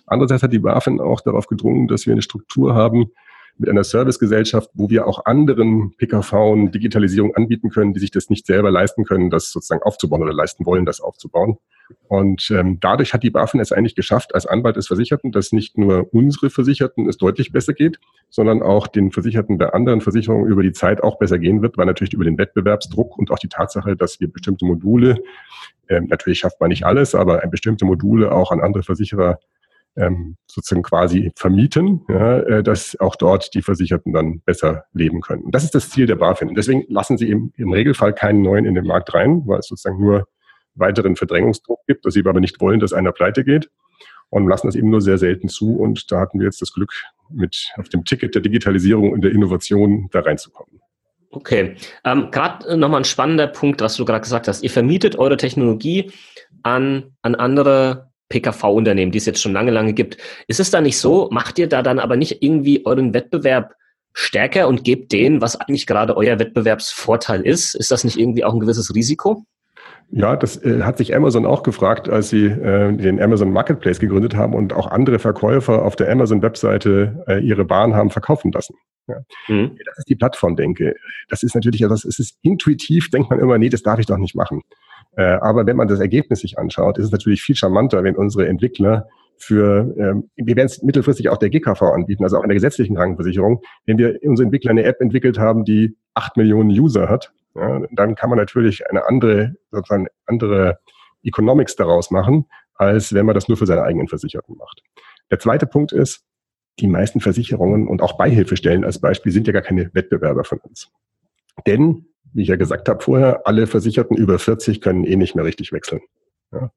Andererseits 0.06 0.42
hat 0.42 0.52
die 0.52 0.58
BaFin 0.58 1.00
auch 1.00 1.20
darauf 1.20 1.46
gedrungen, 1.46 1.88
dass 1.88 2.06
wir 2.06 2.12
eine 2.12 2.22
Struktur 2.22 2.74
haben, 2.74 3.12
mit 3.58 3.70
einer 3.70 3.84
Servicegesellschaft, 3.84 4.70
wo 4.74 4.90
wir 4.90 5.06
auch 5.06 5.24
anderen 5.24 5.94
PKV 5.96 6.70
Digitalisierung 6.70 7.34
anbieten 7.34 7.70
können, 7.70 7.94
die 7.94 8.00
sich 8.00 8.10
das 8.10 8.28
nicht 8.28 8.46
selber 8.46 8.70
leisten 8.70 9.04
können, 9.04 9.30
das 9.30 9.50
sozusagen 9.50 9.82
aufzubauen 9.82 10.22
oder 10.22 10.34
leisten 10.34 10.66
wollen, 10.66 10.84
das 10.84 11.00
aufzubauen. 11.00 11.58
Und 12.08 12.50
ähm, 12.50 12.78
dadurch 12.80 13.14
hat 13.14 13.22
die 13.22 13.30
BaFin 13.30 13.60
es 13.60 13.72
eigentlich 13.72 13.94
geschafft, 13.94 14.34
als 14.34 14.46
Anwalt 14.46 14.76
des 14.76 14.88
Versicherten, 14.88 15.32
dass 15.32 15.52
nicht 15.52 15.78
nur 15.78 16.12
unsere 16.12 16.50
Versicherten 16.50 17.08
es 17.08 17.16
deutlich 17.16 17.52
besser 17.52 17.74
geht, 17.74 17.98
sondern 18.28 18.62
auch 18.62 18.88
den 18.88 19.12
Versicherten 19.12 19.58
der 19.58 19.74
anderen 19.74 20.00
Versicherungen 20.00 20.50
über 20.50 20.62
die 20.62 20.72
Zeit 20.72 21.02
auch 21.02 21.18
besser 21.18 21.38
gehen 21.38 21.62
wird, 21.62 21.78
weil 21.78 21.86
natürlich 21.86 22.12
über 22.12 22.24
den 22.24 22.38
Wettbewerbsdruck 22.38 23.16
und 23.16 23.30
auch 23.30 23.38
die 23.38 23.48
Tatsache, 23.48 23.96
dass 23.96 24.20
wir 24.20 24.30
bestimmte 24.30 24.64
Module, 24.64 25.22
ähm, 25.88 26.06
natürlich 26.08 26.40
schafft 26.40 26.60
man 26.60 26.70
nicht 26.70 26.84
alles, 26.84 27.14
aber 27.14 27.38
bestimmte 27.46 27.84
Module 27.84 28.32
auch 28.32 28.50
an 28.50 28.60
andere 28.60 28.82
Versicherer 28.82 29.38
ähm, 29.96 30.36
sozusagen 30.46 30.82
quasi 30.82 31.32
vermieten, 31.36 32.02
ja, 32.08 32.38
äh, 32.40 32.62
dass 32.62 32.98
auch 33.00 33.16
dort 33.16 33.54
die 33.54 33.62
Versicherten 33.62 34.12
dann 34.12 34.40
besser 34.40 34.84
leben 34.92 35.20
können. 35.20 35.50
Das 35.50 35.64
ist 35.64 35.74
das 35.74 35.90
Ziel 35.90 36.06
der 36.06 36.16
BaFin. 36.16 36.54
Deswegen 36.54 36.84
lassen 36.88 37.18
sie 37.18 37.30
im, 37.30 37.52
im 37.56 37.72
Regelfall 37.72 38.12
keinen 38.12 38.42
neuen 38.42 38.64
in 38.64 38.74
den 38.74 38.86
Markt 38.86 39.14
rein, 39.14 39.42
weil 39.46 39.60
es 39.60 39.68
sozusagen 39.68 40.00
nur 40.00 40.26
weiteren 40.74 41.16
Verdrängungsdruck 41.16 41.80
gibt, 41.86 42.04
dass 42.04 42.14
sie 42.14 42.20
aber 42.26 42.40
nicht 42.40 42.60
wollen, 42.60 42.80
dass 42.80 42.92
einer 42.92 43.12
pleite 43.12 43.44
geht 43.44 43.70
und 44.28 44.46
lassen 44.46 44.66
das 44.66 44.76
eben 44.76 44.90
nur 44.90 45.00
sehr 45.00 45.18
selten 45.18 45.48
zu. 45.48 45.76
Und 45.76 46.10
da 46.12 46.20
hatten 46.20 46.38
wir 46.38 46.46
jetzt 46.46 46.60
das 46.60 46.72
Glück, 46.72 46.92
mit 47.30 47.72
auf 47.76 47.88
dem 47.88 48.04
Ticket 48.04 48.34
der 48.34 48.42
Digitalisierung 48.42 49.10
und 49.10 49.22
der 49.22 49.32
Innovation 49.32 50.08
da 50.12 50.20
reinzukommen. 50.20 50.80
Okay, 51.30 51.76
ähm, 52.04 52.30
gerade 52.30 52.76
nochmal 52.76 53.00
ein 53.00 53.04
spannender 53.04 53.46
Punkt, 53.46 53.80
was 53.80 53.96
du 53.96 54.04
gerade 54.04 54.20
gesagt 54.20 54.48
hast. 54.48 54.62
Ihr 54.62 54.70
vermietet 54.70 55.18
eure 55.18 55.36
Technologie 55.36 56.12
an, 56.62 57.16
an 57.22 57.34
andere 57.34 58.10
PKV-Unternehmen, 58.28 59.12
die 59.12 59.18
es 59.18 59.26
jetzt 59.26 59.40
schon 59.40 59.52
lange, 59.52 59.70
lange 59.70 59.92
gibt. 59.92 60.16
Ist 60.48 60.60
es 60.60 60.70
da 60.70 60.80
nicht 60.80 60.98
so, 60.98 61.28
macht 61.30 61.58
ihr 61.58 61.68
da 61.68 61.82
dann 61.82 61.98
aber 61.98 62.16
nicht 62.16 62.42
irgendwie 62.42 62.84
euren 62.84 63.14
Wettbewerb 63.14 63.74
stärker 64.12 64.66
und 64.66 64.84
gebt 64.84 65.12
denen, 65.12 65.40
was 65.40 65.56
eigentlich 65.60 65.86
gerade 65.86 66.16
euer 66.16 66.38
Wettbewerbsvorteil 66.38 67.42
ist? 67.42 67.74
Ist 67.74 67.90
das 67.90 68.04
nicht 68.04 68.18
irgendwie 68.18 68.44
auch 68.44 68.54
ein 68.54 68.60
gewisses 68.60 68.94
Risiko? 68.94 69.44
Ja, 70.10 70.36
das 70.36 70.62
äh, 70.64 70.82
hat 70.82 70.98
sich 70.98 71.14
Amazon 71.14 71.46
auch 71.46 71.62
gefragt, 71.62 72.08
als 72.08 72.30
sie 72.30 72.46
äh, 72.46 72.96
den 72.96 73.20
Amazon 73.20 73.52
Marketplace 73.52 73.98
gegründet 73.98 74.36
haben 74.36 74.54
und 74.54 74.72
auch 74.72 74.86
andere 74.86 75.18
Verkäufer 75.18 75.82
auf 75.82 75.96
der 75.96 76.10
Amazon-Webseite 76.10 77.24
äh, 77.26 77.40
ihre 77.40 77.68
Waren 77.68 77.94
haben 77.94 78.10
verkaufen 78.10 78.52
lassen. 78.52 78.76
Ja. 79.08 79.16
Mhm. 79.48 79.76
Das 79.84 79.98
ist 79.98 80.08
die 80.08 80.16
Plattformdenke. 80.16 80.94
Das 81.28 81.42
ist 81.42 81.54
natürlich 81.54 81.82
etwas, 81.82 82.04
es 82.04 82.18
ist 82.18 82.38
intuitiv, 82.42 83.10
denkt 83.10 83.30
man 83.30 83.40
immer, 83.40 83.58
nee, 83.58 83.68
das 83.68 83.82
darf 83.82 83.98
ich 83.98 84.06
doch 84.06 84.18
nicht 84.18 84.34
machen. 84.34 84.62
Äh, 85.16 85.38
aber 85.40 85.66
wenn 85.66 85.76
man 85.76 85.88
das 85.88 86.00
Ergebnis 86.00 86.40
sich 86.40 86.58
anschaut, 86.58 86.98
ist 86.98 87.06
es 87.06 87.12
natürlich 87.12 87.42
viel 87.42 87.56
charmanter, 87.56 88.04
wenn 88.04 88.16
unsere 88.16 88.46
Entwickler 88.46 89.08
für, 89.38 89.94
ähm, 89.98 90.30
wir 90.36 90.56
werden 90.56 90.66
es 90.66 90.82
mittelfristig 90.82 91.28
auch 91.28 91.38
der 91.38 91.50
GKV 91.50 91.82
anbieten, 91.82 92.24
also 92.24 92.38
auch 92.38 92.42
in 92.42 92.48
der 92.48 92.56
gesetzlichen 92.56 92.96
Krankenversicherung, 92.96 93.62
wenn 93.84 93.98
wir 93.98 94.18
unsere 94.22 94.44
Entwickler 94.44 94.70
eine 94.70 94.84
App 94.84 95.00
entwickelt 95.00 95.38
haben, 95.38 95.64
die 95.64 95.96
acht 96.14 96.36
Millionen 96.36 96.70
User 96.70 97.08
hat, 97.08 97.32
ja, 97.54 97.82
dann 97.90 98.14
kann 98.14 98.30
man 98.30 98.38
natürlich 98.38 98.88
eine 98.88 99.06
andere, 99.06 99.54
sozusagen 99.70 100.06
andere 100.26 100.78
Economics 101.22 101.76
daraus 101.76 102.10
machen, 102.10 102.46
als 102.74 103.12
wenn 103.14 103.26
man 103.26 103.34
das 103.34 103.48
nur 103.48 103.56
für 103.56 103.66
seine 103.66 103.82
eigenen 103.82 104.08
Versicherten 104.08 104.56
macht. 104.56 104.82
Der 105.30 105.38
zweite 105.38 105.66
Punkt 105.66 105.92
ist, 105.92 106.24
die 106.78 106.86
meisten 106.86 107.20
Versicherungen 107.20 107.88
und 107.88 108.02
auch 108.02 108.18
Beihilfestellen 108.18 108.84
als 108.84 109.00
Beispiel 109.00 109.32
sind 109.32 109.46
ja 109.46 109.52
gar 109.52 109.62
keine 109.62 109.90
Wettbewerber 109.94 110.44
von 110.44 110.58
uns. 110.58 110.90
Denn 111.66 112.06
wie 112.32 112.42
ich 112.42 112.48
ja 112.48 112.56
gesagt 112.56 112.88
habe 112.88 113.02
vorher, 113.02 113.46
alle 113.46 113.66
Versicherten 113.66 114.16
über 114.16 114.38
40 114.38 114.80
können 114.80 115.04
eh 115.04 115.16
nicht 115.16 115.34
mehr 115.34 115.44
richtig 115.44 115.72
wechseln. 115.72 116.00
Ja. 116.52 116.70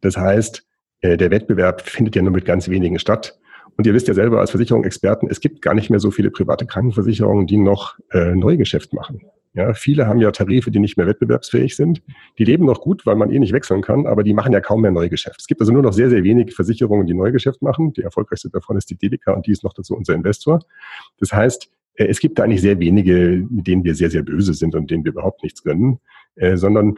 Das 0.00 0.16
heißt, 0.16 0.66
äh, 1.00 1.16
der 1.16 1.30
Wettbewerb 1.30 1.82
findet 1.82 2.16
ja 2.16 2.22
nur 2.22 2.32
mit 2.32 2.44
ganz 2.44 2.68
wenigen 2.68 2.98
statt. 2.98 3.38
Und 3.76 3.86
ihr 3.86 3.94
wisst 3.94 4.08
ja 4.08 4.14
selber 4.14 4.40
als 4.40 4.50
Versicherungsexperten, 4.50 5.28
es 5.30 5.40
gibt 5.40 5.60
gar 5.60 5.74
nicht 5.74 5.90
mehr 5.90 6.00
so 6.00 6.10
viele 6.10 6.30
private 6.30 6.66
Krankenversicherungen, 6.66 7.46
die 7.46 7.58
noch 7.58 7.98
äh, 8.10 8.34
Neugeschäft 8.34 8.94
machen. 8.94 9.20
Ja, 9.52 9.72
viele 9.72 10.06
haben 10.06 10.20
ja 10.20 10.30
Tarife, 10.32 10.70
die 10.70 10.78
nicht 10.78 10.98
mehr 10.98 11.06
wettbewerbsfähig 11.06 11.76
sind. 11.76 12.02
Die 12.38 12.44
leben 12.44 12.66
noch 12.66 12.82
gut, 12.82 13.06
weil 13.06 13.16
man 13.16 13.30
eh 13.30 13.38
nicht 13.38 13.54
wechseln 13.54 13.80
kann, 13.80 14.06
aber 14.06 14.22
die 14.22 14.34
machen 14.34 14.52
ja 14.52 14.60
kaum 14.60 14.82
mehr 14.82 14.90
Neugeschäft. 14.90 15.40
Es 15.40 15.46
gibt 15.46 15.62
also 15.62 15.72
nur 15.72 15.82
noch 15.82 15.94
sehr, 15.94 16.10
sehr 16.10 16.22
wenig 16.24 16.54
Versicherungen, 16.54 17.06
die 17.06 17.14
Neugeschäft 17.14 17.62
machen. 17.62 17.94
Die 17.94 18.02
erfolgreichste 18.02 18.50
davon 18.50 18.76
ist 18.76 18.90
die 18.90 18.96
Delica 18.96 19.32
und 19.32 19.46
die 19.46 19.52
ist 19.52 19.64
noch 19.64 19.72
dazu 19.72 19.96
unser 19.96 20.12
Investor. 20.14 20.60
Das 21.18 21.32
heißt, 21.32 21.70
es 21.96 22.20
gibt 22.20 22.38
da 22.38 22.44
eigentlich 22.44 22.60
sehr 22.60 22.78
wenige, 22.78 23.46
mit 23.50 23.66
denen 23.66 23.84
wir 23.84 23.94
sehr, 23.94 24.10
sehr 24.10 24.22
böse 24.22 24.54
sind 24.54 24.74
und 24.74 24.90
denen 24.90 25.04
wir 25.04 25.12
überhaupt 25.12 25.42
nichts 25.42 25.62
gönnen, 25.62 26.00
äh, 26.36 26.56
sondern 26.56 26.96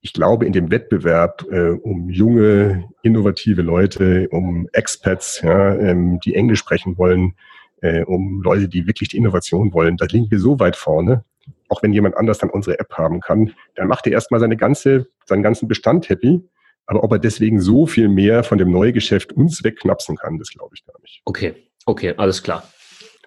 ich 0.00 0.12
glaube, 0.12 0.46
in 0.46 0.52
dem 0.52 0.70
Wettbewerb 0.70 1.44
äh, 1.50 1.70
um 1.70 2.08
junge, 2.08 2.88
innovative 3.02 3.62
Leute, 3.62 4.28
um 4.30 4.68
Expats, 4.72 5.40
ja, 5.42 5.74
ähm, 5.74 6.20
die 6.20 6.34
Englisch 6.34 6.60
sprechen 6.60 6.98
wollen, 6.98 7.34
äh, 7.80 8.04
um 8.04 8.42
Leute, 8.42 8.68
die 8.68 8.86
wirklich 8.86 9.08
die 9.08 9.16
Innovation 9.16 9.72
wollen, 9.72 9.96
da 9.96 10.06
liegen 10.06 10.30
wir 10.30 10.38
so 10.38 10.60
weit 10.60 10.76
vorne. 10.76 11.24
Auch 11.68 11.82
wenn 11.82 11.92
jemand 11.92 12.16
anders 12.16 12.38
dann 12.38 12.50
unsere 12.50 12.78
App 12.78 12.92
haben 12.94 13.20
kann, 13.20 13.52
dann 13.74 13.88
macht 13.88 14.06
er 14.06 14.12
erstmal 14.12 14.40
seine 14.40 14.56
ganze, 14.56 15.08
seinen 15.26 15.42
ganzen 15.42 15.68
Bestand 15.68 16.08
happy. 16.08 16.42
Aber 16.86 17.04
ob 17.04 17.12
er 17.12 17.18
deswegen 17.18 17.60
so 17.60 17.86
viel 17.86 18.08
mehr 18.08 18.42
von 18.44 18.56
dem 18.56 18.70
Neugeschäft 18.70 19.32
uns 19.32 19.62
wegknapsen 19.62 20.16
kann, 20.16 20.38
das 20.38 20.48
glaube 20.48 20.74
ich 20.74 20.86
gar 20.86 20.98
nicht. 21.02 21.20
Okay, 21.26 21.54
okay, 21.84 22.14
alles 22.16 22.42
klar. 22.42 22.66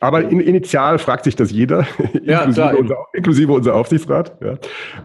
Aber 0.01 0.27
in, 0.27 0.39
initial 0.39 0.97
fragt 0.97 1.25
sich 1.25 1.35
das 1.35 1.51
jeder, 1.51 1.85
ja, 2.23 2.39
inklusive, 2.39 2.53
klar, 2.53 2.77
unser, 2.77 2.97
inklusive 3.13 3.53
unser 3.53 3.75
Aufsichtsrat. 3.75 4.35
Ja. 4.41 4.57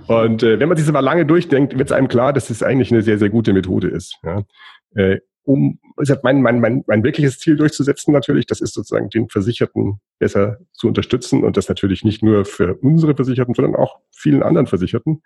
Und 0.09 0.42
äh, 0.42 0.59
wenn 0.59 0.68
man 0.68 0.76
sich 0.76 0.87
das 0.87 0.92
mal 0.92 1.00
lange 1.00 1.26
durchdenkt, 1.26 1.78
wird 1.78 1.90
es 1.90 1.92
einem 1.92 2.09
klar, 2.09 2.32
dass 2.32 2.48
es 2.50 2.61
das 2.61 2.66
eigentlich 2.66 2.90
eine 2.90 3.02
sehr, 3.02 3.18
sehr 3.18 3.28
gute 3.28 3.52
Methode 3.52 3.88
ist. 3.88 4.18
Ja. 4.24 4.42
Äh, 4.94 5.18
um 5.44 5.78
mein, 6.22 6.42
mein, 6.42 6.61
mein, 6.61 6.82
mein 6.87 7.04
wirkliches 7.04 7.38
Ziel 7.38 7.56
durchzusetzen 7.56 8.12
natürlich, 8.12 8.46
das 8.46 8.61
ist 8.61 8.74
sozusagen 8.74 9.11
den 9.11 9.28
Versicherten 9.28 10.00
besser 10.18 10.59
zu 10.72 10.88
unterstützen 10.88 11.44
und 11.44 11.56
das 11.56 11.68
natürlich 11.68 12.02
nicht 12.02 12.22
nur 12.22 12.44
für 12.44 12.74
unsere 12.76 13.14
Versicherten, 13.14 13.54
sondern 13.54 13.76
auch 13.76 14.00
vielen 14.11 14.42
anderen 14.42 14.66
Versicherten. 14.66 15.22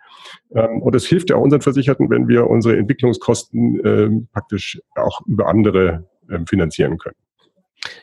Ähm, 0.55 0.83
und 0.83 0.95
es 0.95 1.07
hilft 1.07 1.31
ja 1.31 1.37
auch 1.37 1.43
unseren 1.43 1.63
Versicherten, 1.63 2.11
wenn 2.11 2.29
wir 2.29 2.49
unsere 2.49 2.77
Entwicklungskosten 2.77 3.81
ähm, 3.85 4.29
praktisch 4.33 4.81
auch 4.97 5.21
über 5.27 5.49
andere 5.49 6.09
ähm, 6.29 6.47
finanzieren 6.47 6.99
können. 6.99 7.17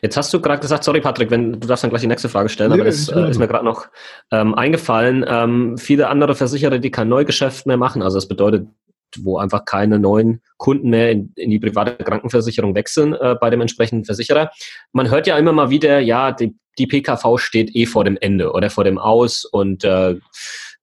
Jetzt 0.02 0.16
hast 0.16 0.32
du 0.34 0.40
gerade 0.40 0.60
gesagt, 0.60 0.84
sorry 0.84 1.00
Patrick, 1.00 1.30
wenn 1.30 1.52
du 1.52 1.66
darfst 1.66 1.84
dann 1.84 1.90
gleich 1.90 2.02
die 2.02 2.08
nächste 2.08 2.28
Frage 2.28 2.48
stellen, 2.48 2.72
aber 2.72 2.84
das 2.84 3.08
äh, 3.08 3.30
ist 3.30 3.38
mir 3.38 3.46
gerade 3.46 3.64
noch 3.64 3.86
ähm, 4.30 4.54
eingefallen. 4.54 5.24
Ähm, 5.26 5.78
viele 5.78 6.08
andere 6.08 6.34
Versicherer, 6.34 6.78
die 6.78 6.90
kein 6.90 7.08
Neugeschäft 7.08 7.66
mehr 7.66 7.76
machen, 7.76 8.02
also 8.02 8.16
das 8.16 8.26
bedeutet, 8.26 8.66
wo 9.20 9.38
einfach 9.38 9.64
keine 9.64 9.98
neuen 9.98 10.42
Kunden 10.56 10.90
mehr 10.90 11.10
in, 11.10 11.32
in 11.36 11.50
die 11.50 11.58
private 11.58 12.02
Krankenversicherung 12.04 12.74
wechseln 12.74 13.14
äh, 13.14 13.36
bei 13.40 13.50
dem 13.50 13.60
entsprechenden 13.60 14.04
Versicherer. 14.04 14.50
Man 14.92 15.10
hört 15.10 15.26
ja 15.26 15.38
immer 15.38 15.52
mal 15.52 15.70
wieder, 15.70 16.00
ja, 16.00 16.32
die, 16.32 16.56
die 16.78 16.86
PKV 16.86 17.38
steht 17.38 17.74
eh 17.74 17.86
vor 17.86 18.04
dem 18.04 18.18
Ende 18.20 18.52
oder 18.52 18.70
vor 18.70 18.84
dem 18.84 18.98
Aus 18.98 19.44
und 19.44 19.84
äh, 19.84 20.16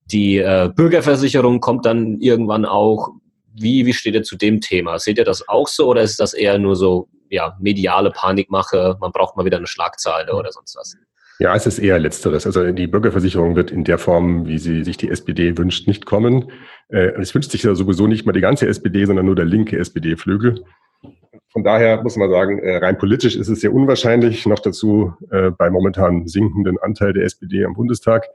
die 0.05 0.37
äh, 0.37 0.69
Bürgerversicherung 0.73 1.59
kommt 1.59 1.85
dann 1.85 2.19
irgendwann 2.19 2.65
auch. 2.65 3.09
Wie, 3.57 3.85
wie 3.85 3.93
steht 3.93 4.15
ihr 4.15 4.23
zu 4.23 4.35
dem 4.35 4.59
Thema? 4.59 4.99
Seht 4.99 5.17
ihr 5.17 5.23
das 5.23 5.47
auch 5.47 5.67
so 5.67 5.87
oder 5.87 6.01
ist 6.01 6.19
das 6.19 6.33
eher 6.33 6.57
nur 6.57 6.75
so 6.75 7.07
ja, 7.29 7.57
mediale 7.59 8.11
Panikmache, 8.11 8.97
man 8.99 9.11
braucht 9.11 9.37
mal 9.37 9.45
wieder 9.45 9.57
eine 9.57 9.67
Schlagzeile 9.67 10.33
oder 10.33 10.51
sonst 10.51 10.75
was. 10.75 10.95
Ja, 11.37 11.53
es 11.53 11.67
ist 11.67 11.79
eher 11.79 11.99
Letzteres. 11.99 12.45
Also 12.45 12.71
die 12.71 12.87
Bürgerversicherung 12.87 13.55
wird 13.55 13.69
in 13.69 13.83
der 13.83 13.97
Form, 13.97 14.47
wie 14.47 14.57
sie 14.57 14.83
sich 14.83 14.95
die 14.95 15.09
SPD 15.09 15.57
wünscht, 15.57 15.87
nicht 15.87 16.05
kommen. 16.05 16.51
Äh, 16.87 17.11
es 17.19 17.35
wünscht 17.35 17.51
sich 17.51 17.63
ja 17.63 17.75
sowieso 17.75 18.07
nicht 18.07 18.25
mal 18.25 18.31
die 18.31 18.41
ganze 18.41 18.67
SPD, 18.67 19.05
sondern 19.05 19.25
nur 19.25 19.35
der 19.35 19.45
linke 19.45 19.77
SPD-Flügel. 19.77 20.63
Von 21.51 21.63
daher 21.63 22.01
muss 22.03 22.15
man 22.15 22.29
sagen, 22.29 22.59
äh, 22.59 22.77
rein 22.77 22.97
politisch 22.97 23.35
ist 23.35 23.49
es 23.49 23.61
sehr 23.61 23.73
unwahrscheinlich, 23.73 24.45
noch 24.45 24.59
dazu 24.59 25.13
äh, 25.29 25.51
bei 25.51 25.69
momentan 25.69 26.27
sinkenden 26.27 26.77
Anteil 26.79 27.13
der 27.13 27.25
SPD 27.25 27.65
am 27.65 27.73
Bundestag. 27.73 28.25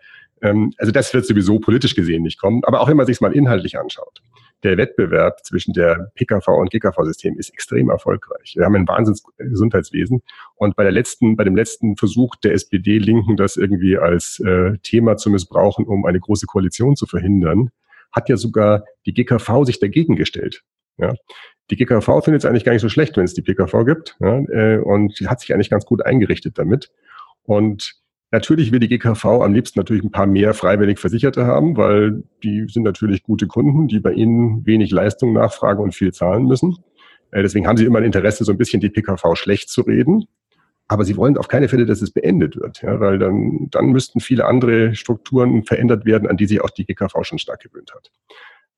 Ähm, 0.42 0.72
also 0.78 0.92
das 0.92 1.12
wird 1.14 1.26
sowieso 1.26 1.58
politisch 1.58 1.94
gesehen 1.94 2.22
nicht 2.22 2.40
kommen. 2.40 2.62
Aber 2.64 2.80
auch 2.80 2.88
wenn 2.88 2.96
man 2.96 3.06
sich 3.06 3.20
mal 3.20 3.32
inhaltlich 3.32 3.78
anschaut 3.78 4.22
der 4.62 4.76
Wettbewerb 4.76 5.44
zwischen 5.44 5.72
der 5.72 6.10
PKV 6.14 6.48
und 6.48 6.70
GKV-System 6.70 7.38
ist 7.38 7.50
extrem 7.50 7.90
erfolgreich. 7.90 8.54
Wir 8.56 8.64
haben 8.64 8.74
ein 8.74 8.86
Wahnsinnsgesundheitswesen 8.86 10.22
und 10.56 10.76
bei 10.76 10.82
der 10.82 10.92
letzten, 10.92 11.36
bei 11.36 11.44
dem 11.44 11.56
letzten 11.56 11.96
Versuch 11.96 12.36
der 12.36 12.52
SPD-Linken, 12.52 13.36
das 13.36 13.56
irgendwie 13.56 13.96
als 13.96 14.40
äh, 14.40 14.76
Thema 14.82 15.16
zu 15.16 15.30
missbrauchen, 15.30 15.86
um 15.86 16.04
eine 16.04 16.20
große 16.20 16.46
Koalition 16.46 16.96
zu 16.96 17.06
verhindern, 17.06 17.70
hat 18.12 18.28
ja 18.28 18.36
sogar 18.36 18.84
die 19.06 19.14
GKV 19.14 19.64
sich 19.64 19.80
dagegen 19.80 20.16
gestellt. 20.16 20.62
Ja. 20.98 21.14
Die 21.70 21.76
GKV 21.76 22.22
findet 22.22 22.42
es 22.42 22.44
eigentlich 22.44 22.64
gar 22.64 22.72
nicht 22.72 22.82
so 22.82 22.88
schlecht, 22.88 23.16
wenn 23.16 23.24
es 23.24 23.34
die 23.34 23.42
PKV 23.42 23.84
gibt 23.86 24.16
ja, 24.20 24.40
äh, 24.50 24.78
und 24.78 25.18
hat 25.26 25.40
sich 25.40 25.54
eigentlich 25.54 25.70
ganz 25.70 25.86
gut 25.86 26.04
eingerichtet 26.04 26.58
damit. 26.58 26.90
Und 27.44 27.94
Natürlich 28.32 28.70
will 28.70 28.78
die 28.78 28.88
GKV 28.88 29.24
am 29.42 29.52
liebsten 29.52 29.78
natürlich 29.78 30.04
ein 30.04 30.12
paar 30.12 30.26
mehr 30.26 30.54
freiwillig 30.54 31.00
Versicherte 31.00 31.46
haben, 31.46 31.76
weil 31.76 32.22
die 32.44 32.66
sind 32.68 32.84
natürlich 32.84 33.24
gute 33.24 33.48
Kunden, 33.48 33.88
die 33.88 33.98
bei 33.98 34.12
ihnen 34.12 34.64
wenig 34.64 34.92
Leistung 34.92 35.32
nachfragen 35.32 35.82
und 35.82 35.94
viel 35.94 36.12
zahlen 36.12 36.46
müssen. 36.46 36.76
Äh, 37.32 37.42
deswegen 37.42 37.66
haben 37.66 37.76
sie 37.76 37.84
immer 37.84 37.98
ein 37.98 38.04
Interesse, 38.04 38.44
so 38.44 38.52
ein 38.52 38.58
bisschen 38.58 38.80
die 38.80 38.88
PKV 38.88 39.34
schlecht 39.34 39.68
zu 39.68 39.82
reden. 39.82 40.26
Aber 40.86 41.04
sie 41.04 41.16
wollen 41.16 41.38
auf 41.38 41.48
keine 41.48 41.68
Fälle, 41.68 41.86
dass 41.86 42.02
es 42.02 42.10
beendet 42.10 42.56
wird, 42.56 42.82
ja, 42.82 42.98
weil 42.98 43.18
dann, 43.18 43.68
dann 43.70 43.86
müssten 43.86 44.18
viele 44.18 44.46
andere 44.46 44.94
Strukturen 44.96 45.62
verändert 45.62 46.04
werden, 46.04 46.28
an 46.28 46.36
die 46.36 46.46
sich 46.46 46.60
auch 46.60 46.70
die 46.70 46.84
GKV 46.84 47.22
schon 47.22 47.38
stark 47.38 47.60
gewöhnt 47.60 47.92
hat. 47.94 48.10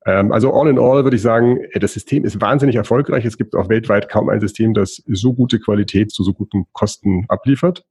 Ähm, 0.04 0.32
also 0.32 0.52
all 0.52 0.68
in 0.68 0.78
all 0.78 1.04
würde 1.04 1.16
ich 1.16 1.22
sagen, 1.22 1.58
äh, 1.70 1.78
das 1.78 1.94
System 1.94 2.24
ist 2.24 2.40
wahnsinnig 2.40 2.76
erfolgreich. 2.76 3.24
Es 3.24 3.38
gibt 3.38 3.54
auch 3.54 3.68
weltweit 3.68 4.08
kaum 4.08 4.28
ein 4.28 4.40
System, 4.40 4.74
das 4.74 5.02
so 5.06 5.32
gute 5.34 5.58
Qualität 5.58 6.10
zu 6.10 6.22
so 6.22 6.34
guten 6.34 6.66
Kosten 6.72 7.24
abliefert. 7.28 7.84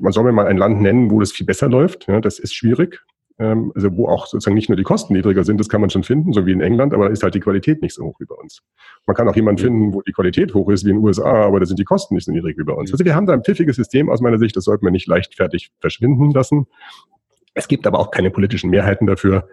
Man 0.00 0.12
soll 0.12 0.24
mir 0.24 0.32
mal 0.32 0.46
ein 0.46 0.56
Land 0.56 0.80
nennen, 0.80 1.10
wo 1.10 1.20
das 1.20 1.32
viel 1.32 1.46
besser 1.46 1.68
läuft. 1.68 2.06
Ja, 2.08 2.20
das 2.20 2.38
ist 2.38 2.54
schwierig. 2.54 3.00
Ähm, 3.40 3.72
also 3.74 3.96
wo 3.96 4.06
auch 4.06 4.26
sozusagen 4.26 4.54
nicht 4.54 4.68
nur 4.68 4.76
die 4.76 4.82
Kosten 4.82 5.14
niedriger 5.14 5.44
sind, 5.44 5.58
das 5.58 5.70
kann 5.70 5.80
man 5.80 5.88
schon 5.88 6.02
finden, 6.02 6.34
so 6.34 6.44
wie 6.44 6.52
in 6.52 6.60
England, 6.60 6.92
aber 6.92 7.06
da 7.06 7.10
ist 7.10 7.22
halt 7.22 7.34
die 7.34 7.40
Qualität 7.40 7.80
nicht 7.80 7.94
so 7.94 8.04
hoch 8.04 8.20
wie 8.20 8.26
bei 8.26 8.34
uns. 8.34 8.62
Man 9.06 9.16
kann 9.16 9.26
auch 9.28 9.34
jemanden 9.34 9.62
finden, 9.62 9.94
wo 9.94 10.02
die 10.02 10.12
Qualität 10.12 10.52
hoch 10.52 10.68
ist 10.68 10.84
wie 10.84 10.90
in 10.90 10.96
den 10.96 11.04
USA, 11.04 11.46
aber 11.46 11.58
da 11.58 11.64
sind 11.64 11.78
die 11.78 11.84
Kosten 11.84 12.14
nicht 12.14 12.26
so 12.26 12.32
niedrig 12.32 12.58
wie 12.58 12.64
bei 12.64 12.74
uns. 12.74 12.92
Also 12.92 13.02
wir 13.02 13.14
haben 13.14 13.26
da 13.26 13.32
ein 13.32 13.42
pfiffiges 13.42 13.76
System 13.76 14.10
aus 14.10 14.20
meiner 14.20 14.38
Sicht, 14.38 14.56
das 14.56 14.64
sollte 14.64 14.84
man 14.84 14.92
nicht 14.92 15.06
leichtfertig 15.06 15.70
verschwinden 15.80 16.30
lassen. 16.32 16.66
Es 17.54 17.66
gibt 17.66 17.86
aber 17.86 17.98
auch 17.98 18.10
keine 18.10 18.30
politischen 18.30 18.68
Mehrheiten 18.68 19.06
dafür. 19.06 19.48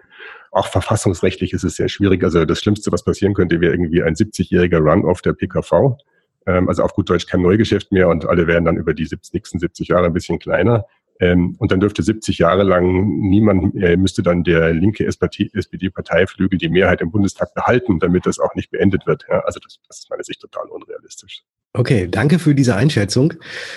Auch 0.52 0.66
verfassungsrechtlich 0.66 1.54
ist 1.54 1.64
es 1.64 1.76
sehr 1.76 1.88
schwierig. 1.88 2.22
Also 2.22 2.44
das 2.44 2.60
Schlimmste, 2.60 2.92
was 2.92 3.04
passieren 3.04 3.32
könnte, 3.32 3.60
wäre 3.60 3.72
irgendwie 3.72 4.02
ein 4.02 4.14
70-jähriger 4.14 4.78
Run 4.78 5.04
auf 5.06 5.22
der 5.22 5.32
PKV. 5.32 5.96
Ähm, 6.46 6.68
also 6.68 6.82
auf 6.82 6.94
gut 6.94 7.10
Deutsch 7.10 7.26
kein 7.26 7.42
Neugeschäft 7.42 7.92
mehr 7.92 8.08
und 8.08 8.26
alle 8.26 8.46
werden 8.46 8.64
dann 8.64 8.76
über 8.76 8.94
die 8.94 9.08
nächsten 9.32 9.58
70 9.58 9.88
Jahre 9.88 10.06
ein 10.06 10.12
bisschen 10.12 10.38
kleiner. 10.38 10.86
Ähm, 11.20 11.56
und 11.58 11.72
dann 11.72 11.80
dürfte 11.80 12.02
70 12.02 12.38
Jahre 12.38 12.62
lang 12.62 13.08
niemand, 13.20 13.74
äh, 13.74 13.96
müsste 13.96 14.22
dann 14.22 14.44
der 14.44 14.72
linke 14.72 15.04
SPD-Parteiflügel 15.04 16.58
die 16.58 16.68
Mehrheit 16.68 17.00
im 17.00 17.10
Bundestag 17.10 17.54
behalten, 17.54 17.98
damit 17.98 18.26
das 18.26 18.38
auch 18.38 18.54
nicht 18.54 18.70
beendet 18.70 19.06
wird. 19.06 19.28
Also 19.28 19.58
das, 19.58 19.80
das 19.88 19.98
ist 19.98 20.10
meiner 20.10 20.22
Sicht 20.22 20.40
total 20.40 20.68
unrealistisch. 20.68 21.42
Okay, 21.74 22.08
danke 22.10 22.38
für 22.38 22.54
diese 22.54 22.74
Einschätzung. 22.76 23.34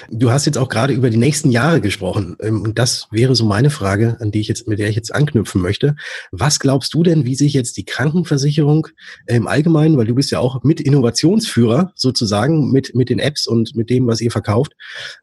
Du 0.10 0.32
hast 0.32 0.45
jetzt 0.45 0.58
auch 0.58 0.69
gerade 0.69 0.93
über 0.93 1.10
die 1.10 1.17
nächsten 1.17 1.51
Jahre 1.51 1.82
gesprochen. 1.82 2.38
Ähm, 2.41 2.62
und 2.62 2.80
das 2.80 3.08
wäre 3.12 3.36
so 3.36 3.43
meine 3.43 3.69
Frage, 3.69 4.15
an 4.21 4.32
die 4.32 4.39
ich 4.39 4.47
jetzt, 4.47 4.65
mit 4.65 4.80
der 4.80 4.88
ich 4.88 4.95
jetzt 4.95 5.13
anknüpfen 5.13 5.62
möchte. 5.62 5.97
Was 6.32 6.60
glaubst 6.60 6.93
du 6.93 7.04
denn, 7.04 7.25
wie 7.25 7.36
sich 7.36 7.54
jetzt 7.54 7.75
die 7.75 7.84
Krankenversicherung 7.84 8.88
im 9.27 9.45
Allgemeinen, 9.45 9.97
weil 9.97 10.08
du 10.08 10.15
bist 10.15 10.32
ja 10.32 10.39
auch 10.39 10.63
mit 10.63 10.80
Innovationsführer 10.80 11.91
sozusagen 11.95 12.71
mit, 12.71 12.95
mit 12.95 13.10
den 13.10 13.19
Apps 13.19 13.45
und 13.45 13.75
mit 13.75 13.89
dem, 13.89 14.08
was 14.08 14.21
ihr 14.21 14.32
verkauft, 14.32 14.71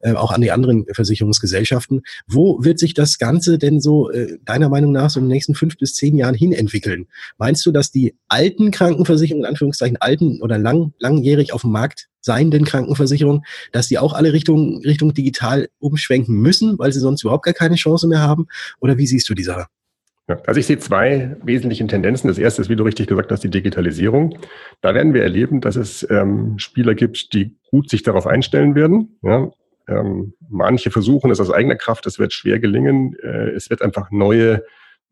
äh, 0.00 0.12
auch 0.12 0.30
an 0.30 0.42
die 0.42 0.52
anderen 0.52 0.84
Versicherungsgesellschaften. 0.92 2.02
Wo 2.26 2.62
wird 2.62 2.78
sich 2.78 2.92
das 2.92 3.18
Ganze 3.18 3.56
denn 3.56 3.80
so 3.80 4.10
äh, 4.10 4.36
deiner 4.44 4.68
Meinung 4.68 4.92
nach 4.92 5.08
so 5.08 5.20
in 5.20 5.24
den 5.24 5.32
nächsten 5.32 5.54
fünf 5.54 5.78
bis 5.78 5.94
zehn 5.94 6.18
Jahren 6.18 6.34
hin 6.34 6.52
entwickeln? 6.52 7.06
Meinst 7.38 7.64
du, 7.64 7.72
dass 7.72 7.90
die 7.90 8.14
alten 8.28 8.70
Krankenversicherungen, 8.72 9.46
in 9.46 9.48
Anführungszeichen 9.48 9.96
alten 9.96 10.42
oder 10.42 10.58
lang, 10.58 10.92
langjährig 10.98 11.54
auf 11.54 11.62
dem 11.62 11.72
Markt 11.72 12.07
seienden 12.28 12.66
Krankenversicherungen, 12.66 13.42
dass 13.72 13.88
die 13.88 13.98
auch 13.98 14.12
alle 14.12 14.34
Richtung, 14.34 14.82
Richtung 14.84 15.14
digital 15.14 15.68
umschwenken 15.78 16.36
müssen, 16.36 16.78
weil 16.78 16.92
sie 16.92 17.00
sonst 17.00 17.22
überhaupt 17.22 17.46
gar 17.46 17.54
keine 17.54 17.76
Chance 17.76 18.06
mehr 18.06 18.20
haben? 18.20 18.46
Oder 18.80 18.98
wie 18.98 19.06
siehst 19.06 19.28
du 19.30 19.34
die 19.34 19.42
Sache? 19.42 19.66
Ja, 20.28 20.38
also 20.46 20.60
ich 20.60 20.66
sehe 20.66 20.78
zwei 20.78 21.36
wesentliche 21.42 21.86
Tendenzen. 21.86 22.28
Das 22.28 22.36
erste 22.36 22.60
ist, 22.60 22.68
wie 22.68 22.76
du 22.76 22.84
richtig 22.84 23.06
gesagt 23.06 23.32
hast, 23.32 23.42
die 23.44 23.50
Digitalisierung. 23.50 24.38
Da 24.82 24.94
werden 24.94 25.14
wir 25.14 25.22
erleben, 25.22 25.62
dass 25.62 25.76
es 25.76 26.06
ähm, 26.10 26.58
Spieler 26.58 26.94
gibt, 26.94 27.32
die 27.32 27.56
gut 27.70 27.88
sich 27.88 28.02
darauf 28.02 28.26
einstellen 28.26 28.74
werden. 28.74 29.16
Ja, 29.22 29.50
ähm, 29.88 30.34
manche 30.50 30.90
versuchen 30.90 31.30
es 31.30 31.40
aus 31.40 31.50
eigener 31.50 31.76
Kraft, 31.76 32.06
es 32.06 32.18
wird 32.18 32.34
schwer 32.34 32.58
gelingen. 32.58 33.16
Äh, 33.22 33.52
es 33.56 33.70
wird 33.70 33.80
einfach 33.80 34.10
neue 34.10 34.64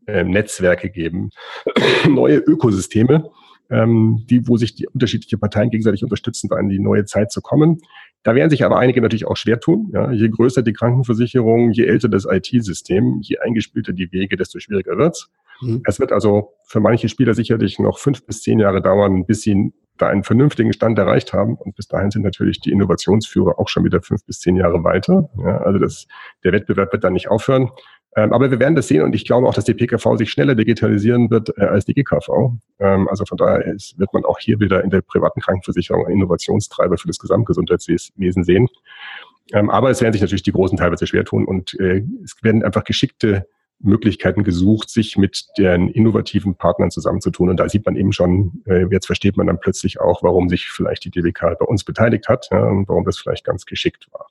äh, 0.07 0.23
Netzwerke 0.23 0.91
geben, 0.91 1.31
neue 2.09 2.37
Ökosysteme, 2.37 3.31
ähm, 3.71 4.25
die, 4.29 4.47
wo 4.49 4.57
sich 4.57 4.75
die 4.75 4.87
unterschiedlichen 4.87 5.41
Parteien 5.41 5.71
gegenseitig 5.71 6.03
unterstützen, 6.03 6.49
da 6.49 6.59
in 6.59 6.69
die 6.69 6.79
neue 6.79 7.05
Zeit 7.05 7.33
zu 7.33 7.41
kommen. 7.41 7.81
Da 8.23 8.35
werden 8.35 8.51
sich 8.51 8.65
aber 8.65 8.79
einige 8.79 9.01
natürlich 9.01 9.27
auch 9.27 9.37
schwer 9.37 9.61
tun. 9.61 9.91
Ja. 9.93 10.11
Je 10.11 10.29
größer 10.29 10.63
die 10.63 10.73
Krankenversicherung, 10.73 11.71
je 11.71 11.85
älter 11.85 12.09
das 12.09 12.27
IT-System, 12.29 13.21
je 13.23 13.39
eingespielter 13.39 13.93
die 13.93 14.11
Wege, 14.11 14.37
desto 14.37 14.59
schwieriger 14.59 14.99
wird's. 14.99 15.31
Mhm. 15.61 15.83
Es 15.87 16.01
wird 16.01 16.13
also 16.13 16.55
für 16.65 16.81
manche 16.81 17.09
Spieler 17.09 17.35
sicherlich 17.35 17.79
noch 17.79 17.99
fünf 17.99 18.25
bis 18.27 18.43
zehn 18.43 18.59
Jahre 18.59 18.83
dauern, 18.83 19.27
bis 19.27 19.43
sie 19.43 19.73
da 19.97 20.09
einen 20.09 20.25
vernünftigen 20.25 20.73
Stand 20.73 20.99
erreicht 20.99 21.33
haben. 21.33 21.57
Und 21.57 21.77
bis 21.77 21.89
dahin 21.89 22.11
sind 22.11 22.23
natürlich 22.23 22.61
die 22.61 22.71
Innovationsführer 22.71 23.59
auch 23.59 23.69
schon 23.69 23.85
wieder 23.85 24.03
fünf 24.03 24.25
bis 24.27 24.41
zehn 24.41 24.57
Jahre 24.57 24.85
weiter. 24.85 25.31
Ja, 25.39 25.59
also 25.59 25.79
das, 25.79 26.07
der 26.45 26.53
Wettbewerb 26.53 26.93
wird 26.93 27.05
dann 27.05 27.15
nicht 27.15 27.29
aufhören. 27.29 27.71
Ähm, 28.17 28.33
aber 28.33 28.51
wir 28.51 28.59
werden 28.59 28.75
das 28.75 28.89
sehen 28.89 29.03
und 29.03 29.15
ich 29.15 29.27
glaube 29.27 29.47
auch, 29.47 29.53
dass 29.53 29.65
die 29.65 29.75
PKV 29.75 30.17
sich 30.17 30.31
schneller 30.31 30.55
digitalisieren 30.55 31.31
wird 31.31 31.57
äh, 31.59 31.65
als 31.65 31.85
die 31.85 31.93
GKV. 31.93 32.57
Ähm, 32.79 33.09
also 33.09 33.27
von 33.27 33.37
daher 33.37 33.67
ist, 33.67 33.99
wird 33.99 34.13
man 34.15 34.25
auch 34.25 34.39
hier 34.39 34.59
wieder 34.59 34.83
in 34.83 34.89
der 34.89 35.03
privaten 35.03 35.41
Krankenversicherung 35.43 36.07
einen 36.07 36.17
Innovationstreiber 36.17 36.97
für 36.97 37.09
das 37.09 37.19
Gesamtgesundheitswesen 37.19 38.45
sehen. 38.45 38.69
Ähm, 39.53 39.69
aber 39.69 39.91
es 39.91 40.01
werden 40.01 40.15
sich 40.15 40.23
natürlich 40.23 40.43
die 40.43 40.53
großen 40.53 40.79
teilweise 40.79 41.07
schwer 41.07 41.27
tun 41.27 41.45
und 41.45 41.79
äh, 41.79 42.03
es 42.25 42.43
werden 42.43 42.65
einfach 42.65 42.85
geschickte 42.85 43.47
Möglichkeiten 43.81 44.45
gesucht, 44.45 44.89
sich 44.89 45.19
mit 45.19 45.45
den 45.59 45.91
innovativen 45.91 46.55
Partnern 46.55 46.91
zusammenzutun. 46.91 47.51
Und 47.51 47.61
da 47.61 47.69
sieht 47.69 47.85
man 47.85 47.97
eben 47.97 48.15
schon, 48.15 48.63
äh, 48.65 48.87
jetzt 48.91 49.05
versteht 49.05 49.37
man 49.37 49.47
dann 49.47 49.61
plötzlich 49.61 50.01
auch, 50.01 50.23
warum 50.23 50.49
sich 50.49 50.71
vielleicht 50.71 51.05
die 51.05 51.11
DWK 51.11 51.59
bei 51.59 51.67
uns 51.67 51.85
beteiligt 51.85 52.29
hat 52.29 52.49
und 52.51 52.89
warum 52.89 53.05
das 53.05 53.19
vielleicht 53.19 53.45
ganz 53.45 53.67
geschickt 53.67 54.09
war. 54.11 54.27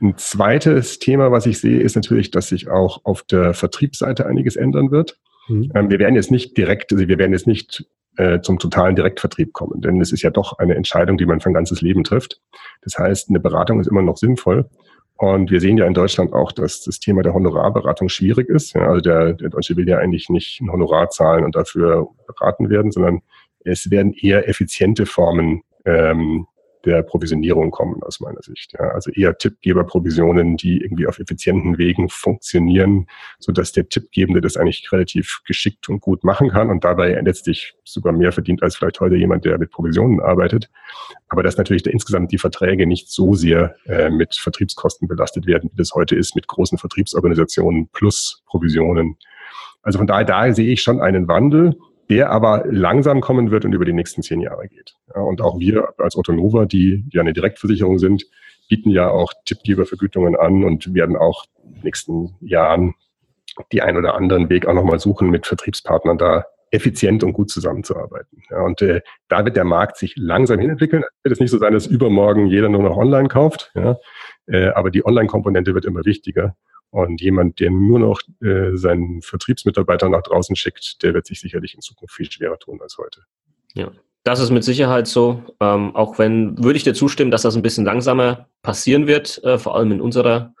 Ein 0.00 0.16
zweites 0.16 0.98
Thema, 0.98 1.32
was 1.32 1.46
ich 1.46 1.60
sehe, 1.60 1.80
ist 1.80 1.96
natürlich, 1.96 2.30
dass 2.30 2.48
sich 2.48 2.68
auch 2.68 3.04
auf 3.04 3.22
der 3.22 3.54
Vertriebsseite 3.54 4.26
einiges 4.26 4.56
ändern 4.56 4.90
wird. 4.90 5.18
Mhm. 5.48 5.72
Ähm, 5.74 5.90
wir 5.90 5.98
werden 5.98 6.14
jetzt 6.14 6.30
nicht 6.30 6.56
direkt, 6.56 6.92
also 6.92 7.08
wir 7.08 7.18
werden 7.18 7.32
jetzt 7.32 7.46
nicht 7.46 7.84
äh, 8.16 8.40
zum 8.40 8.58
totalen 8.58 8.96
Direktvertrieb 8.96 9.52
kommen, 9.52 9.80
denn 9.80 10.00
es 10.00 10.12
ist 10.12 10.22
ja 10.22 10.30
doch 10.30 10.58
eine 10.58 10.74
Entscheidung, 10.74 11.18
die 11.18 11.26
man 11.26 11.40
für 11.40 11.50
ein 11.50 11.54
ganzes 11.54 11.80
Leben 11.80 12.04
trifft. 12.04 12.40
Das 12.82 12.98
heißt, 12.98 13.28
eine 13.28 13.40
Beratung 13.40 13.80
ist 13.80 13.88
immer 13.88 14.02
noch 14.02 14.16
sinnvoll. 14.16 14.68
Und 15.16 15.50
wir 15.50 15.60
sehen 15.60 15.78
ja 15.78 15.84
in 15.84 15.94
Deutschland 15.94 16.32
auch, 16.32 16.52
dass 16.52 16.82
das 16.82 17.00
Thema 17.00 17.22
der 17.22 17.34
Honorarberatung 17.34 18.08
schwierig 18.08 18.48
ist. 18.48 18.74
Ja, 18.74 18.82
also 18.82 19.00
der, 19.00 19.32
der 19.32 19.48
Deutsche 19.48 19.76
will 19.76 19.88
ja 19.88 19.98
eigentlich 19.98 20.28
nicht 20.28 20.60
ein 20.60 20.70
Honorar 20.70 21.10
zahlen 21.10 21.44
und 21.44 21.56
dafür 21.56 22.06
beraten 22.28 22.70
werden, 22.70 22.92
sondern 22.92 23.22
es 23.64 23.90
werden 23.90 24.12
eher 24.12 24.48
effiziente 24.48 25.06
Formen 25.06 25.62
ähm, 25.84 26.46
der 26.88 27.02
Provisionierung 27.02 27.70
kommen, 27.70 28.02
aus 28.02 28.20
meiner 28.20 28.42
Sicht. 28.42 28.72
Ja. 28.72 28.88
Also 28.90 29.10
eher 29.10 29.36
Tippgeberprovisionen, 29.36 30.56
die 30.56 30.80
irgendwie 30.80 31.06
auf 31.06 31.18
effizienten 31.18 31.78
Wegen 31.78 32.08
funktionieren, 32.08 33.06
so 33.38 33.52
der 33.52 33.64
Tippgebende 33.64 34.40
das 34.40 34.56
eigentlich 34.56 34.90
relativ 34.90 35.42
geschickt 35.46 35.88
und 35.88 36.00
gut 36.00 36.24
machen 36.24 36.48
kann 36.50 36.70
und 36.70 36.84
dabei 36.84 37.20
letztlich 37.20 37.74
sogar 37.84 38.12
mehr 38.12 38.32
verdient 38.32 38.62
als 38.62 38.76
vielleicht 38.76 39.00
heute 39.00 39.16
jemand, 39.16 39.44
der 39.44 39.58
mit 39.58 39.70
Provisionen 39.70 40.20
arbeitet. 40.20 40.70
Aber 41.28 41.42
dass 41.42 41.58
natürlich 41.58 41.86
insgesamt 41.86 42.32
die 42.32 42.38
Verträge 42.38 42.86
nicht 42.86 43.10
so 43.10 43.34
sehr 43.34 43.76
äh, 43.86 44.08
mit 44.10 44.34
Vertriebskosten 44.34 45.08
belastet 45.08 45.46
werden, 45.46 45.70
wie 45.72 45.76
das 45.76 45.92
heute 45.94 46.16
ist, 46.16 46.34
mit 46.34 46.48
großen 46.48 46.78
Vertriebsorganisationen 46.78 47.88
plus 47.92 48.42
Provisionen. 48.46 49.16
Also 49.82 49.98
von 49.98 50.06
daher, 50.06 50.24
da 50.24 50.52
sehe 50.52 50.72
ich 50.72 50.82
schon 50.82 51.00
einen 51.00 51.28
Wandel 51.28 51.76
der 52.08 52.30
aber 52.30 52.64
langsam 52.66 53.20
kommen 53.20 53.50
wird 53.50 53.64
und 53.64 53.72
über 53.72 53.84
die 53.84 53.92
nächsten 53.92 54.22
zehn 54.22 54.40
Jahre 54.40 54.68
geht. 54.68 54.94
Ja, 55.14 55.20
und 55.20 55.40
auch 55.40 55.58
wir 55.58 55.88
als 55.98 56.16
Autonova, 56.16 56.64
die 56.64 57.04
ja 57.10 57.20
eine 57.20 57.32
Direktversicherung 57.32 57.98
sind, 57.98 58.26
bieten 58.68 58.90
ja 58.90 59.10
auch 59.10 59.32
Tippgebervergütungen 59.44 60.36
an 60.36 60.64
und 60.64 60.94
werden 60.94 61.16
auch 61.16 61.44
in 61.64 61.74
den 61.74 61.82
nächsten 61.82 62.36
Jahren 62.40 62.94
die 63.72 63.82
ein 63.82 63.96
oder 63.96 64.14
anderen 64.14 64.48
Weg 64.50 64.66
auch 64.66 64.74
nochmal 64.74 65.00
suchen, 65.00 65.30
mit 65.30 65.46
Vertriebspartnern 65.46 66.18
da 66.18 66.44
effizient 66.70 67.24
und 67.24 67.32
gut 67.32 67.50
zusammenzuarbeiten. 67.50 68.42
Ja, 68.50 68.60
und 68.62 68.82
äh, 68.82 69.00
da 69.28 69.44
wird 69.44 69.56
der 69.56 69.64
Markt 69.64 69.96
sich 69.96 70.14
langsam 70.16 70.58
hinentwickeln. 70.58 71.02
Es 71.02 71.24
wird 71.24 71.32
es 71.32 71.40
nicht 71.40 71.50
so 71.50 71.58
sein, 71.58 71.72
dass 71.72 71.86
übermorgen 71.86 72.46
jeder 72.46 72.68
nur 72.68 72.82
noch 72.82 72.96
online 72.96 73.28
kauft, 73.28 73.72
ja, 73.74 73.96
äh, 74.46 74.68
aber 74.68 74.90
die 74.90 75.04
Online-Komponente 75.04 75.74
wird 75.74 75.86
immer 75.86 76.04
wichtiger. 76.04 76.56
Und 76.90 77.20
jemand, 77.20 77.60
der 77.60 77.70
nur 77.70 77.98
noch 77.98 78.20
äh, 78.40 78.74
seinen 78.74 79.20
Vertriebsmitarbeiter 79.20 80.08
nach 80.08 80.22
draußen 80.22 80.56
schickt, 80.56 81.02
der 81.02 81.12
wird 81.14 81.26
sich 81.26 81.40
sicherlich 81.40 81.74
in 81.74 81.80
Zukunft 81.80 82.14
viel 82.14 82.30
schwerer 82.30 82.58
tun 82.58 82.80
als 82.80 82.96
heute. 82.96 83.22
Ja, 83.74 83.92
das 84.24 84.40
ist 84.40 84.50
mit 84.50 84.64
Sicherheit 84.64 85.06
so. 85.06 85.42
Ähm, 85.60 85.94
auch 85.94 86.18
wenn, 86.18 86.62
würde 86.62 86.76
ich 86.78 86.84
dir 86.84 86.94
zustimmen, 86.94 87.30
dass 87.30 87.42
das 87.42 87.56
ein 87.56 87.62
bisschen 87.62 87.84
langsamer 87.84 88.48
passieren 88.62 89.06
wird, 89.06 89.42
äh, 89.44 89.58
vor 89.58 89.76
allem 89.76 89.92
in 89.92 90.00
unserer 90.00 90.54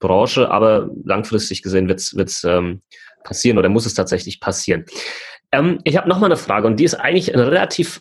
Branche, 0.00 0.50
aber 0.50 0.90
langfristig 1.04 1.62
gesehen 1.62 1.88
wird 1.88 2.00
es 2.00 2.44
ähm, 2.44 2.82
passieren 3.22 3.58
oder 3.58 3.68
muss 3.68 3.86
es 3.86 3.94
tatsächlich 3.94 4.40
passieren. 4.40 4.84
Ähm, 5.52 5.80
ich 5.84 5.96
habe 5.96 6.08
nochmal 6.08 6.28
eine 6.28 6.36
Frage 6.36 6.66
und 6.66 6.80
die 6.80 6.84
ist 6.84 6.94
eigentlich 6.94 7.34
relativ 7.34 8.00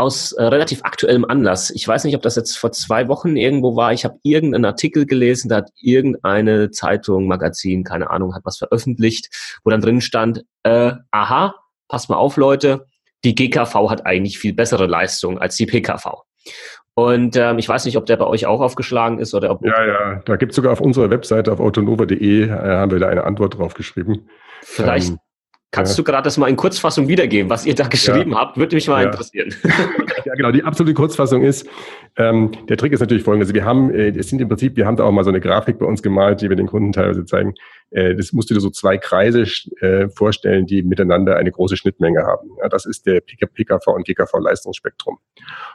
aus 0.00 0.32
äh, 0.32 0.42
relativ 0.44 0.82
aktuellem 0.82 1.26
Anlass. 1.26 1.70
Ich 1.70 1.86
weiß 1.86 2.04
nicht, 2.04 2.16
ob 2.16 2.22
das 2.22 2.34
jetzt 2.34 2.56
vor 2.56 2.72
zwei 2.72 3.06
Wochen 3.08 3.36
irgendwo 3.36 3.76
war. 3.76 3.92
Ich 3.92 4.04
habe 4.04 4.18
irgendeinen 4.22 4.64
Artikel 4.64 5.04
gelesen, 5.04 5.50
da 5.50 5.56
hat 5.56 5.70
irgendeine 5.76 6.70
Zeitung, 6.70 7.26
Magazin, 7.26 7.84
keine 7.84 8.10
Ahnung, 8.10 8.34
hat 8.34 8.42
was 8.44 8.56
veröffentlicht, 8.56 9.28
wo 9.62 9.70
dann 9.70 9.82
drin 9.82 10.00
stand, 10.00 10.42
äh, 10.62 10.92
aha, 11.10 11.54
pass 11.88 12.08
mal 12.08 12.16
auf, 12.16 12.38
Leute, 12.38 12.86
die 13.24 13.34
GKV 13.34 13.90
hat 13.90 14.06
eigentlich 14.06 14.38
viel 14.38 14.54
bessere 14.54 14.86
Leistung 14.86 15.38
als 15.38 15.56
die 15.56 15.66
PKV. 15.66 16.22
Und 16.94 17.36
ähm, 17.36 17.58
ich 17.58 17.68
weiß 17.68 17.84
nicht, 17.84 17.98
ob 17.98 18.06
der 18.06 18.16
bei 18.16 18.26
euch 18.26 18.46
auch 18.46 18.60
aufgeschlagen 18.60 19.18
ist 19.18 19.34
oder 19.34 19.50
ob. 19.50 19.64
Ja, 19.64 19.86
ja, 19.86 20.22
da 20.24 20.36
gibt 20.36 20.52
es 20.52 20.56
sogar 20.56 20.72
auf 20.72 20.80
unserer 20.80 21.10
Webseite 21.10 21.52
auf 21.52 21.60
autonova.de 21.60 22.44
äh, 22.44 22.50
haben 22.50 22.90
wir 22.90 22.98
da 22.98 23.08
eine 23.08 23.24
Antwort 23.24 23.58
drauf 23.58 23.74
geschrieben. 23.74 24.28
Vielleicht. 24.62 25.10
Ähm, 25.10 25.18
Kannst 25.72 25.92
ja. 25.92 25.96
du 25.98 26.04
gerade 26.04 26.24
das 26.24 26.36
mal 26.36 26.48
in 26.48 26.56
Kurzfassung 26.56 27.06
wiedergeben, 27.06 27.48
was 27.48 27.64
ihr 27.64 27.76
da 27.76 27.86
geschrieben 27.86 28.32
ja. 28.32 28.38
habt? 28.38 28.56
Würde 28.56 28.74
mich 28.74 28.88
mal 28.88 29.02
ja. 29.02 29.10
interessieren. 29.10 29.54
Ja, 30.26 30.34
genau. 30.34 30.52
Die 30.52 30.62
absolute 30.62 30.92
Kurzfassung 30.92 31.42
ist, 31.42 31.66
ähm, 32.16 32.50
der 32.68 32.76
Trick 32.76 32.92
ist 32.92 33.00
natürlich 33.00 33.22
folgendes. 33.22 33.54
Wir 33.54 33.64
haben, 33.64 33.90
äh, 33.90 34.10
es 34.10 34.28
sind 34.28 34.40
im 34.40 34.48
Prinzip, 34.48 34.76
wir 34.76 34.86
haben 34.86 34.96
da 34.96 35.04
auch 35.04 35.12
mal 35.12 35.24
so 35.24 35.30
eine 35.30 35.40
Grafik 35.40 35.78
bei 35.78 35.86
uns 35.86 36.02
gemalt, 36.02 36.42
die 36.42 36.50
wir 36.50 36.56
den 36.56 36.66
Kunden 36.66 36.92
teilweise 36.92 37.24
zeigen. 37.24 37.54
Äh, 37.90 38.14
das 38.14 38.32
musst 38.34 38.50
du 38.50 38.54
dir 38.54 38.60
so 38.60 38.68
zwei 38.68 38.98
Kreise 38.98 39.44
äh, 39.80 40.10
vorstellen, 40.10 40.66
die 40.66 40.82
miteinander 40.82 41.36
eine 41.36 41.50
große 41.50 41.78
Schnittmenge 41.78 42.24
haben. 42.24 42.50
Ja, 42.60 42.68
das 42.68 42.84
ist 42.84 43.06
der 43.06 43.22
PKV 43.22 43.86
und 43.88 44.06
GKV-Leistungsspektrum. 44.06 45.18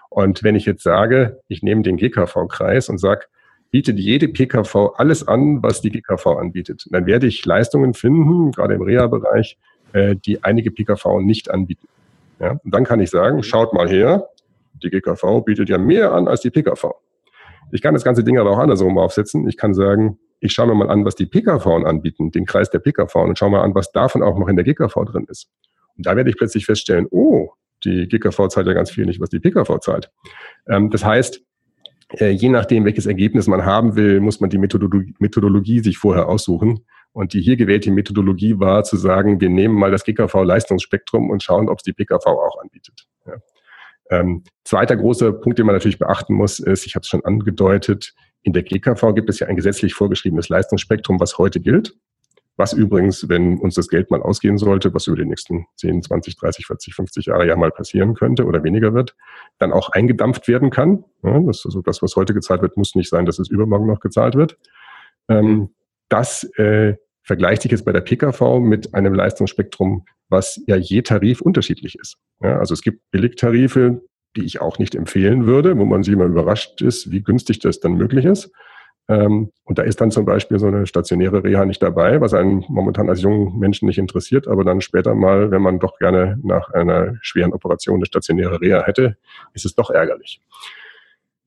Und 0.10 0.44
wenn 0.44 0.56
ich 0.56 0.66
jetzt 0.66 0.84
sage, 0.84 1.42
ich 1.48 1.64
nehme 1.64 1.82
den 1.82 1.98
GKV-Kreis 1.98 2.90
und 2.90 3.00
sage, 3.00 3.26
bietet 3.72 3.98
jede 3.98 4.28
PKV 4.28 4.94
alles 4.96 5.28
an, 5.28 5.64
was 5.64 5.82
die 5.82 5.90
GKV 5.90 6.28
anbietet. 6.38 6.86
dann 6.92 7.08
werde 7.08 7.28
ich 7.28 7.44
Leistungen 7.46 7.94
finden, 7.94 8.52
gerade 8.52 8.76
im 8.76 8.82
Reha-Bereich, 8.82 9.58
äh, 9.96 10.16
die 10.18 10.44
einige 10.44 10.72
PKV 10.72 11.22
nicht 11.22 11.50
anbieten. 11.50 11.88
Ja, 12.40 12.60
und 12.64 12.74
dann 12.74 12.84
kann 12.84 13.00
ich 13.00 13.10
sagen, 13.10 13.44
schaut 13.44 13.74
mal 13.74 13.88
her, 13.88 14.28
die 14.84 14.90
GKV 14.90 15.42
bietet 15.46 15.70
ja 15.70 15.78
mehr 15.78 16.12
an 16.12 16.28
als 16.28 16.42
die 16.42 16.50
PKV. 16.50 16.92
Ich 17.72 17.82
kann 17.82 17.94
das 17.94 18.04
ganze 18.04 18.24
Ding 18.24 18.38
aber 18.38 18.52
auch 18.52 18.60
andersrum 18.60 18.98
aufsetzen. 18.98 19.48
Ich 19.48 19.56
kann 19.56 19.74
sagen, 19.74 20.20
ich 20.42 20.52
schaue 20.52 20.68
mir 20.68 20.76
mal 20.76 20.90
an, 20.90 21.06
was 21.06 21.16
die 21.16 21.26
PKV 21.26 21.66
anbieten, 21.86 22.32
den 22.32 22.46
Kreis 22.46 22.70
der 22.70 22.80
PKV, 22.80 23.16
und 23.16 23.40
schaue 23.40 23.52
mal 23.52 23.62
an, 23.62 23.74
was 23.74 23.94
davon 23.94 24.22
auch 24.22 24.38
noch 24.38 24.50
in 24.50 24.58
der 24.58 24.66
GKV 24.66 24.94
drin 25.06 25.28
ist. 25.30 25.48
Und 25.96 26.06
da 26.06 26.18
werde 26.18 26.30
ich 26.30 26.38
plötzlich 26.38 26.66
feststellen, 26.66 27.08
oh, 27.10 27.52
die 27.86 28.08
GKV 28.10 28.50
zahlt 28.50 28.68
ja 28.68 28.74
ganz 28.74 28.92
viel 28.92 29.06
nicht, 29.06 29.22
was 29.22 29.30
die 29.30 29.40
PKV 29.40 29.80
zahlt. 29.80 30.12
Ähm, 30.68 30.90
das 30.90 31.06
heißt, 31.06 31.42
äh, 32.20 32.32
je 32.32 32.50
nachdem, 32.50 32.84
welches 32.84 33.06
Ergebnis 33.06 33.48
man 33.48 33.64
haben 33.64 33.96
will, 33.96 34.20
muss 34.20 34.42
man 34.42 34.50
die 34.50 34.58
Methodologie, 34.58 35.16
Methodologie 35.20 35.80
sich 35.80 35.98
vorher 35.98 36.28
aussuchen. 36.28 36.86
Und 37.16 37.32
die 37.32 37.40
hier 37.40 37.56
gewählte 37.56 37.92
Methodologie 37.92 38.60
war 38.60 38.84
zu 38.84 38.98
sagen, 38.98 39.40
wir 39.40 39.50
nehmen 39.50 39.74
mal 39.74 39.90
das 39.90 40.04
GKV-Leistungsspektrum 40.04 41.30
und 41.30 41.42
schauen, 41.42 41.70
ob 41.70 41.78
es 41.78 41.84
die 41.84 41.94
PKV 41.94 42.26
auch 42.26 42.60
anbietet. 42.62 43.08
Ja. 43.26 43.36
Ähm, 44.10 44.44
zweiter 44.66 44.98
großer 44.98 45.32
Punkt, 45.32 45.58
den 45.58 45.66
man 45.66 45.76
natürlich 45.76 45.98
beachten 45.98 46.34
muss, 46.34 46.60
ist, 46.60 46.86
ich 46.86 46.96
habe 46.96 47.04
es 47.04 47.08
schon 47.08 47.24
angedeutet, 47.24 48.14
in 48.44 48.52
der 48.52 48.64
GKV 48.64 49.16
gibt 49.16 49.30
es 49.30 49.40
ja 49.40 49.48
ein 49.48 49.56
gesetzlich 49.56 49.94
vorgeschriebenes 49.94 50.50
Leistungsspektrum, 50.50 51.18
was 51.22 51.38
heute 51.38 51.62
gilt. 51.62 51.96
Was 52.58 52.74
übrigens, 52.74 53.30
wenn 53.30 53.60
uns 53.60 53.76
das 53.76 53.88
Geld 53.88 54.12
mal 54.12 54.22
ausgehen 54.22 54.58
sollte, 54.58 54.94
was 54.94 55.08
über 55.08 55.16
die 55.16 55.26
nächsten 55.26 55.68
10, 55.78 56.04
20, 56.04 56.36
30, 56.36 56.66
40, 56.66 56.96
50 56.96 57.26
Jahre 57.28 57.48
ja 57.48 57.56
mal 57.56 57.72
passieren 57.72 58.14
könnte 58.14 58.44
oder 58.44 58.62
weniger 58.66 58.94
wird, 58.94 59.16
dann 59.58 59.72
auch 59.72 59.88
eingedampft 59.88 60.50
werden 60.50 60.70
kann. 60.70 61.06
Ja, 61.24 61.40
das, 61.40 61.66
also 61.66 61.82
das, 61.82 62.02
was 62.02 62.18
heute 62.18 62.34
gezahlt 62.34 62.62
wird, 62.62 62.76
muss 62.76 62.94
nicht 62.94 63.10
sein, 63.10 63.26
dass 63.26 63.40
es 63.40 63.50
übermorgen 63.50 63.88
noch 63.88 64.02
gezahlt 64.02 64.36
wird. 64.36 64.58
Ähm, 65.30 65.70
das 66.10 66.44
äh, 66.58 66.96
vergleicht 67.26 67.64
sich 67.64 67.72
jetzt 67.72 67.86
bei 67.86 67.92
der 67.92 68.02
PKV 68.02 68.60
mit 68.60 68.94
einem 68.94 69.14
Leistungsspektrum, 69.14 70.06
was 70.30 70.62
ja 70.68 70.76
je 70.78 71.02
Tarif 71.02 71.42
unterschiedlich 71.42 71.96
ist. 72.00 72.18
Ja, 72.42 72.60
also 72.60 72.74
es 72.74 72.82
gibt 72.82 73.02
Billigtarife, 73.12 74.02
die 74.36 74.44
ich 74.44 74.62
auch 74.62 74.80
nicht 74.80 74.96
empfehlen 74.96 75.46
würde, 75.46 75.78
wo 75.78 75.86
man 75.86 76.04
sich 76.04 76.14
immer 76.14 76.26
überrascht 76.26 76.82
ist, 76.82 77.12
wie 77.12 77.24
günstig 77.24 77.60
das 77.60 77.80
dann 77.80 77.94
möglich 77.94 78.26
ist. 78.26 78.52
Ähm, 79.08 79.52
und 79.64 79.78
da 79.78 79.84
ist 79.84 80.02
dann 80.02 80.12
zum 80.12 80.26
Beispiel 80.26 80.60
so 80.60 80.68
eine 80.68 80.88
stationäre 80.88 81.44
Reha 81.44 81.66
nicht 81.66 81.82
dabei, 81.82 82.22
was 82.22 82.34
einen 82.34 82.64
momentan 82.68 83.10
als 83.10 83.22
jungen 83.22 83.58
Menschen 83.60 83.88
nicht 83.88 84.00
interessiert, 84.00 84.48
aber 84.48 84.64
dann 84.64 84.82
später 84.82 85.14
mal, 85.16 85.52
wenn 85.52 85.62
man 85.62 85.80
doch 85.80 85.98
gerne 85.98 86.40
nach 86.44 86.70
einer 86.72 87.16
schweren 87.22 87.54
Operation 87.54 87.98
eine 87.98 88.06
stationäre 88.06 88.62
Reha 88.62 88.84
hätte, 88.84 89.18
ist 89.54 89.66
es 89.66 89.76
doch 89.76 89.90
ärgerlich. 89.90 90.42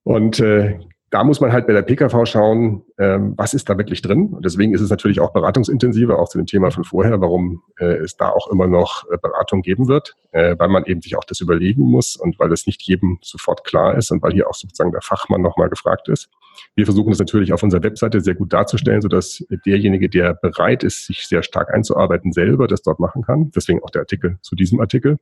Und 0.05 0.41
äh, 0.41 0.79
da 1.11 1.25
muss 1.25 1.41
man 1.41 1.53
halt 1.53 1.67
bei 1.67 1.73
der 1.73 1.83
PKV 1.83 2.27
schauen, 2.27 2.83
ähm, 2.99 3.33
was 3.37 3.55
ist 3.55 3.71
da 3.71 3.79
wirklich 3.79 4.03
drin. 4.03 4.29
Und 4.29 4.45
deswegen 4.45 4.75
ist 4.75 4.83
es 4.83 4.91
natürlich 4.91 5.21
auch 5.21 5.33
beratungsintensiver, 5.33 6.19
auch 6.19 6.29
zu 6.29 6.37
dem 6.37 6.47
Thema 6.47 6.71
von 6.71 6.85
vorher, 6.85 7.21
warum 7.21 7.63
äh, 7.79 7.97
es 7.97 8.17
da 8.17 8.29
auch 8.29 8.49
immer 8.49 8.67
noch 8.67 9.05
äh, 9.11 9.17
Beratung 9.17 9.63
geben 9.63 9.89
wird, 9.89 10.17
äh, 10.33 10.55
weil 10.59 10.69
man 10.69 10.85
eben 10.85 11.01
sich 11.01 11.17
auch 11.17 11.25
das 11.25 11.41
überlegen 11.41 11.83
muss 11.83 12.17
und 12.17 12.39
weil 12.39 12.53
es 12.53 12.67
nicht 12.67 12.83
jedem 12.83 13.19
sofort 13.23 13.65
klar 13.65 13.97
ist 13.97 14.11
und 14.11 14.23
weil 14.23 14.33
hier 14.33 14.49
auch 14.49 14.55
sozusagen 14.55 14.93
der 14.93 15.01
Fachmann 15.01 15.41
nochmal 15.41 15.71
gefragt 15.71 16.09
ist. 16.09 16.29
Wir 16.75 16.85
versuchen 16.85 17.11
das 17.11 17.19
natürlich 17.19 17.55
auf 17.55 17.63
unserer 17.63 17.83
Webseite 17.83 18.21
sehr 18.21 18.35
gut 18.35 18.53
darzustellen, 18.53 19.01
sodass 19.01 19.45
derjenige, 19.65 20.11
der 20.11 20.35
bereit 20.35 20.85
ist, 20.85 21.07
sich 21.07 21.27
sehr 21.27 21.43
stark 21.43 21.73
einzuarbeiten, 21.73 22.33
selber 22.33 22.67
das 22.67 22.83
dort 22.83 23.01
machen 23.01 23.23
kann. 23.23 23.51
Deswegen 23.55 23.83
auch 23.83 23.91
der 23.91 24.03
Artikel 24.03 24.39
zu 24.43 24.57
diesem 24.57 24.81
Artikel. 24.81 25.19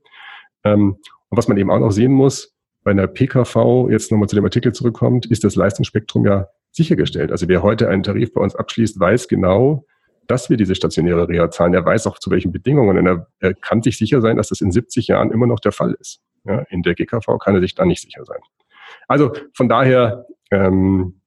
Ähm, 0.64 0.96
und 1.28 1.38
was 1.38 1.46
man 1.46 1.56
eben 1.58 1.70
auch 1.70 1.78
noch 1.78 1.90
sehen 1.92 2.12
muss, 2.12 2.55
bei 2.86 2.92
einer 2.92 3.08
PKV, 3.08 3.88
jetzt 3.90 4.12
nochmal 4.12 4.28
zu 4.28 4.36
dem 4.36 4.44
Artikel 4.44 4.72
zurückkommt, 4.72 5.26
ist 5.26 5.42
das 5.42 5.56
Leistungsspektrum 5.56 6.24
ja 6.24 6.46
sichergestellt. 6.70 7.32
Also 7.32 7.48
wer 7.48 7.64
heute 7.64 7.88
einen 7.88 8.04
Tarif 8.04 8.32
bei 8.32 8.40
uns 8.40 8.54
abschließt, 8.54 9.00
weiß 9.00 9.26
genau, 9.26 9.84
dass 10.28 10.50
wir 10.50 10.56
diese 10.56 10.76
stationäre 10.76 11.28
Reha 11.28 11.50
zahlen. 11.50 11.74
Er 11.74 11.84
weiß 11.84 12.06
auch 12.06 12.20
zu 12.20 12.30
welchen 12.30 12.52
Bedingungen 12.52 12.96
und 12.96 13.06
er, 13.06 13.26
er, 13.40 13.54
kann 13.54 13.82
sich 13.82 13.98
sicher 13.98 14.20
sein, 14.20 14.36
dass 14.36 14.50
das 14.50 14.60
in 14.60 14.70
70 14.70 15.08
Jahren 15.08 15.32
immer 15.32 15.48
noch 15.48 15.58
der 15.58 15.72
Fall 15.72 15.96
ist. 15.98 16.20
Ja, 16.44 16.60
in 16.70 16.82
der 16.82 16.94
GKV 16.94 17.38
kann 17.40 17.56
er 17.56 17.60
sich 17.60 17.74
da 17.74 17.84
nicht 17.84 18.02
sicher 18.02 18.24
sein. 18.24 18.38
Also 19.08 19.32
von 19.52 19.68
daher 19.68 20.24
ähm, 20.52 21.20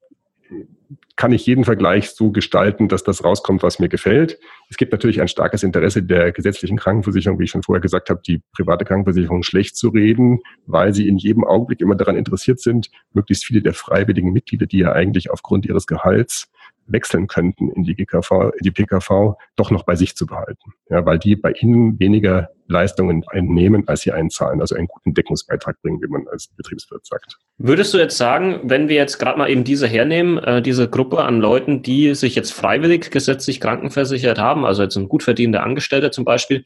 kann 1.20 1.34
ich 1.34 1.46
jeden 1.46 1.66
Vergleich 1.66 2.12
so 2.12 2.32
gestalten, 2.32 2.88
dass 2.88 3.04
das 3.04 3.26
rauskommt, 3.26 3.62
was 3.62 3.78
mir 3.78 3.90
gefällt. 3.90 4.40
Es 4.70 4.78
gibt 4.78 4.94
natürlich 4.94 5.20
ein 5.20 5.28
starkes 5.28 5.64
Interesse 5.64 6.02
der 6.02 6.32
gesetzlichen 6.32 6.78
Krankenversicherung, 6.78 7.38
wie 7.40 7.44
ich 7.44 7.50
schon 7.50 7.62
vorher 7.62 7.82
gesagt 7.82 8.10
habe, 8.10 8.22
die 8.26 8.42
private 8.54 8.86
Krankenversicherung 8.86 9.44
schlecht 9.44 9.76
zu 9.76 9.90
reden, 9.90 10.40
weil 10.66 10.94
sie 10.94 11.10
in 11.10 11.18
jedem 11.18 11.44
Augenblick 11.44 11.82
immer 11.82 11.96
daran 11.96 12.16
interessiert 12.16 12.62
sind, 12.62 12.90
möglichst 13.12 13.44
viele 13.44 13.62
der 13.62 13.74
freiwilligen 13.74 14.32
Mitglieder, 14.32 14.66
die 14.66 14.78
ja 14.78 14.94
eigentlich 14.94 15.30
aufgrund 15.30 15.66
ihres 15.66 15.88
Gehalts 15.88 16.50
wechseln 16.92 17.28
könnten 17.28 17.70
in 17.70 17.84
die 17.84 17.96
GKV, 17.96 18.52
in 18.58 18.64
die 18.64 18.72
PKV, 18.72 19.36
doch 19.56 19.72
noch 19.72 19.84
bei 19.84 19.96
sich 19.96 20.16
zu 20.16 20.26
behalten. 20.26 20.74
Ja, 20.90 21.06
weil 21.06 21.20
die 21.20 21.36
bei 21.36 21.52
ihnen 21.52 22.00
weniger 22.00 22.50
Leistungen 22.68 23.24
einnehmen, 23.28 23.88
als 23.88 24.02
sie 24.02 24.12
einzahlen, 24.12 24.62
also 24.62 24.76
einen 24.76 24.88
guten 24.88 25.14
Deckungsbeitrag 25.14 25.82
bringen, 25.82 26.02
wie 26.02 26.08
man 26.08 26.28
als 26.28 26.48
Betriebswirt 26.56 27.06
sagt. 27.06 27.38
Würdest 27.58 27.94
du 27.94 27.98
jetzt 27.98 28.18
sagen, 28.18 28.62
wenn 28.64 28.90
wir 28.90 28.96
jetzt 28.96 29.18
gerade 29.18 29.38
mal 29.38 29.50
eben 29.50 29.64
diese 29.64 29.88
hernehmen, 29.88 30.38
äh, 30.38 30.62
diese 30.62 30.90
Gruppe 30.90 31.09
an 31.18 31.40
Leuten, 31.40 31.82
die 31.82 32.14
sich 32.16 32.36
jetzt 32.36 32.54
freiwillig 32.54 33.12
gesetzlich 33.12 33.60
krankenversichert 33.60 34.38
haben, 34.38 34.66
also 34.66 34.84
jetzt 34.84 34.96
ein 34.96 35.10
gut 35.10 35.24
verdienender 35.24 35.64
Angestellter 35.64 36.12
zum 36.12 36.26
Beispiel, 36.26 36.64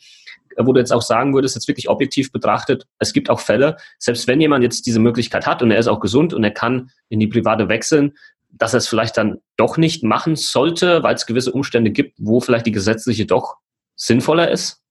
wo 0.58 0.74
du 0.74 0.80
jetzt 0.80 0.94
auch 0.94 1.02
sagen 1.02 1.34
würdest, 1.34 1.56
jetzt 1.56 1.68
wirklich 1.68 1.90
objektiv 1.90 2.32
betrachtet, 2.32 2.86
es 3.00 3.14
gibt 3.14 3.30
auch 3.30 3.40
Fälle, 3.40 3.78
selbst 3.98 4.28
wenn 4.28 4.42
jemand 4.42 4.64
jetzt 4.64 4.86
diese 4.86 5.00
Möglichkeit 5.00 5.48
hat 5.48 5.62
und 5.62 5.72
er 5.72 5.80
ist 5.80 5.88
auch 5.88 6.00
gesund 6.00 6.34
und 6.34 6.44
er 6.44 6.52
kann 6.52 6.92
in 7.10 7.20
die 7.20 7.28
private 7.28 7.70
wechseln, 7.70 8.14
dass 8.52 8.74
er 8.74 8.78
es 8.78 8.88
vielleicht 8.88 9.18
dann 9.18 9.40
doch 9.58 9.78
nicht 9.78 10.04
machen 10.04 10.36
sollte, 10.36 11.02
weil 11.02 11.16
es 11.16 11.26
gewisse 11.26 11.52
Umstände 11.52 11.92
gibt, 11.92 12.18
wo 12.20 12.40
vielleicht 12.40 12.66
die 12.66 12.72
gesetzliche 12.72 13.26
doch 13.26 13.56
sinnvoller 13.96 14.52
ist? 14.52 14.82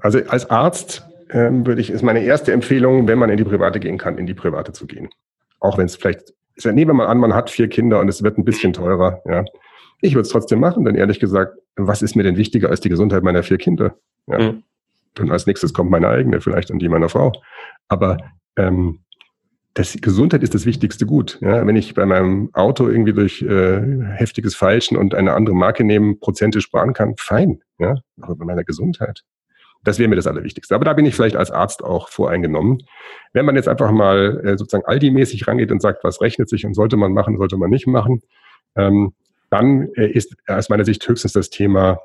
Also 0.00 0.20
als 0.28 0.48
Arzt 0.48 1.06
ähm, 1.30 1.66
würde 1.66 1.80
ich, 1.80 1.90
ist 1.90 2.02
meine 2.02 2.22
erste 2.22 2.52
Empfehlung, 2.52 3.08
wenn 3.08 3.18
man 3.18 3.30
in 3.30 3.36
die 3.36 3.44
Private 3.44 3.78
gehen 3.78 3.98
kann, 3.98 4.18
in 4.18 4.26
die 4.26 4.34
Private 4.34 4.72
zu 4.72 4.86
gehen. 4.86 5.10
Auch 5.60 5.76
wenn 5.78 5.86
es 5.86 5.96
vielleicht, 5.96 6.32
nehmen 6.64 6.90
wir 6.90 6.94
mal 6.94 7.06
an, 7.06 7.18
man 7.18 7.34
hat 7.34 7.50
vier 7.50 7.68
Kinder 7.68 8.00
und 8.00 8.08
es 8.08 8.22
wird 8.22 8.38
ein 8.38 8.44
bisschen 8.44 8.72
teurer, 8.72 9.22
ja. 9.26 9.44
Ich 10.00 10.14
würde 10.14 10.22
es 10.22 10.28
trotzdem 10.28 10.60
machen, 10.60 10.84
denn 10.84 10.94
ehrlich 10.94 11.20
gesagt, 11.20 11.58
was 11.76 12.02
ist 12.02 12.16
mir 12.16 12.22
denn 12.22 12.36
wichtiger 12.36 12.68
als 12.68 12.80
die 12.80 12.88
Gesundheit 12.88 13.22
meiner 13.22 13.42
vier 13.42 13.58
Kinder? 13.58 13.96
Ja. 14.26 14.38
Mhm. 14.38 14.62
Und 15.18 15.30
als 15.30 15.46
nächstes 15.46 15.72
kommt 15.72 15.90
meine 15.90 16.08
eigene, 16.08 16.40
vielleicht 16.40 16.70
und 16.70 16.78
die 16.80 16.88
meiner 16.88 17.08
Frau. 17.08 17.32
Aber 17.88 18.18
ähm, 18.56 19.00
das 19.76 19.96
Gesundheit 20.00 20.42
ist 20.42 20.54
das 20.54 20.66
wichtigste 20.66 21.06
Gut. 21.06 21.38
Ja, 21.42 21.66
wenn 21.66 21.76
ich 21.76 21.94
bei 21.94 22.06
meinem 22.06 22.50
Auto 22.54 22.88
irgendwie 22.88 23.12
durch 23.12 23.42
äh, 23.42 23.80
heftiges 24.14 24.56
Falschen 24.56 24.96
und 24.96 25.14
eine 25.14 25.34
andere 25.34 25.54
Marke 25.54 25.84
nehmen, 25.84 26.18
Prozente 26.18 26.60
sparen 26.60 26.94
kann, 26.94 27.14
fein. 27.18 27.60
Ja, 27.78 27.96
aber 28.20 28.36
bei 28.36 28.44
meiner 28.44 28.64
Gesundheit. 28.64 29.22
Das 29.86 30.00
wäre 30.00 30.08
mir 30.08 30.16
das 30.16 30.26
Allerwichtigste. 30.26 30.74
Aber 30.74 30.84
da 30.84 30.94
bin 30.94 31.06
ich 31.06 31.14
vielleicht 31.14 31.36
als 31.36 31.52
Arzt 31.52 31.84
auch 31.84 32.08
voreingenommen. 32.08 32.82
Wenn 33.32 33.46
man 33.46 33.54
jetzt 33.54 33.68
einfach 33.68 33.92
mal 33.92 34.40
äh, 34.44 34.58
sozusagen 34.58 34.84
Aldi-mäßig 34.84 35.46
rangeht 35.46 35.70
und 35.70 35.80
sagt, 35.80 36.02
was 36.02 36.20
rechnet 36.20 36.48
sich 36.48 36.66
und 36.66 36.74
sollte 36.74 36.96
man 36.96 37.12
machen, 37.12 37.38
sollte 37.38 37.56
man 37.56 37.70
nicht 37.70 37.86
machen, 37.86 38.20
ähm, 38.74 39.14
dann 39.48 39.88
äh, 39.94 40.08
ist 40.08 40.34
aus 40.48 40.70
meiner 40.70 40.84
Sicht 40.84 41.08
höchstens 41.08 41.34
das 41.34 41.50
Thema 41.50 42.00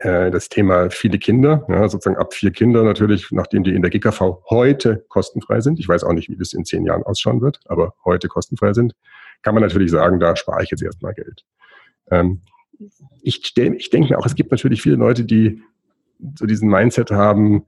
äh, 0.00 0.30
das 0.30 0.50
Thema 0.50 0.90
viele 0.90 1.18
Kinder, 1.18 1.64
ja, 1.70 1.88
sozusagen 1.88 2.18
ab 2.18 2.34
vier 2.34 2.50
Kinder 2.50 2.82
natürlich, 2.82 3.30
nachdem 3.30 3.64
die 3.64 3.74
in 3.74 3.80
der 3.80 3.90
GKV 3.90 4.42
heute 4.50 5.02
kostenfrei 5.08 5.62
sind. 5.62 5.80
Ich 5.80 5.88
weiß 5.88 6.04
auch 6.04 6.12
nicht, 6.12 6.28
wie 6.28 6.36
das 6.36 6.52
in 6.52 6.66
zehn 6.66 6.84
Jahren 6.84 7.02
ausschauen 7.02 7.40
wird, 7.40 7.60
aber 7.64 7.94
heute 8.04 8.28
kostenfrei 8.28 8.74
sind, 8.74 8.94
kann 9.40 9.54
man 9.54 9.62
natürlich 9.62 9.90
sagen, 9.90 10.20
da 10.20 10.36
spare 10.36 10.62
ich 10.62 10.70
jetzt 10.70 10.82
erstmal 10.82 11.14
Geld. 11.14 11.46
Ähm, 12.10 12.42
ich, 13.22 13.54
ich 13.56 13.90
denke 13.90 14.10
mir 14.10 14.18
auch, 14.18 14.26
es 14.26 14.34
gibt 14.34 14.50
natürlich 14.50 14.82
viele 14.82 14.96
Leute, 14.96 15.24
die 15.24 15.62
so 16.38 16.46
diesen 16.46 16.68
Mindset 16.68 17.10
haben, 17.10 17.64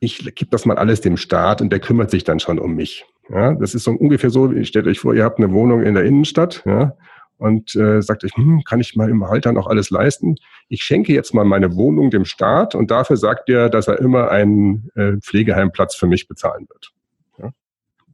ich 0.00 0.18
gebe 0.34 0.50
das 0.50 0.64
mal 0.64 0.78
alles 0.78 1.00
dem 1.02 1.16
Staat 1.16 1.60
und 1.60 1.70
der 1.70 1.80
kümmert 1.80 2.10
sich 2.10 2.24
dann 2.24 2.40
schon 2.40 2.58
um 2.58 2.74
mich. 2.74 3.04
Ja, 3.28 3.54
das 3.54 3.74
ist 3.74 3.84
so 3.84 3.92
ungefähr 3.92 4.30
so, 4.30 4.50
stellt 4.64 4.86
euch 4.86 4.98
vor, 4.98 5.14
ihr 5.14 5.24
habt 5.24 5.38
eine 5.38 5.52
Wohnung 5.52 5.82
in 5.82 5.94
der 5.94 6.04
Innenstadt 6.04 6.62
ja, 6.64 6.96
und 7.36 7.76
äh, 7.76 8.02
sagt 8.02 8.24
euch, 8.24 8.34
hm, 8.34 8.64
kann 8.64 8.80
ich 8.80 8.96
mal 8.96 9.08
im 9.08 9.22
Alter 9.22 9.52
noch 9.52 9.68
alles 9.68 9.90
leisten? 9.90 10.36
Ich 10.68 10.82
schenke 10.82 11.12
jetzt 11.12 11.32
mal 11.32 11.44
meine 11.44 11.76
Wohnung 11.76 12.10
dem 12.10 12.24
Staat 12.24 12.74
und 12.74 12.90
dafür 12.90 13.16
sagt 13.16 13.48
er, 13.48 13.68
dass 13.68 13.86
er 13.86 14.00
immer 14.00 14.30
einen 14.30 14.90
äh, 14.96 15.12
Pflegeheimplatz 15.18 15.94
für 15.94 16.06
mich 16.06 16.26
bezahlen 16.26 16.66
wird. 16.68 16.92
Ja. 17.38 17.50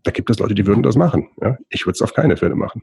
Da 0.02 0.10
gibt 0.10 0.28
es 0.28 0.38
Leute, 0.38 0.54
die 0.54 0.66
würden 0.66 0.82
das 0.82 0.96
machen. 0.96 1.30
Ja. 1.40 1.56
Ich 1.70 1.86
würde 1.86 1.94
es 1.94 2.02
auf 2.02 2.12
keine 2.12 2.36
Fälle 2.36 2.56
machen. 2.56 2.82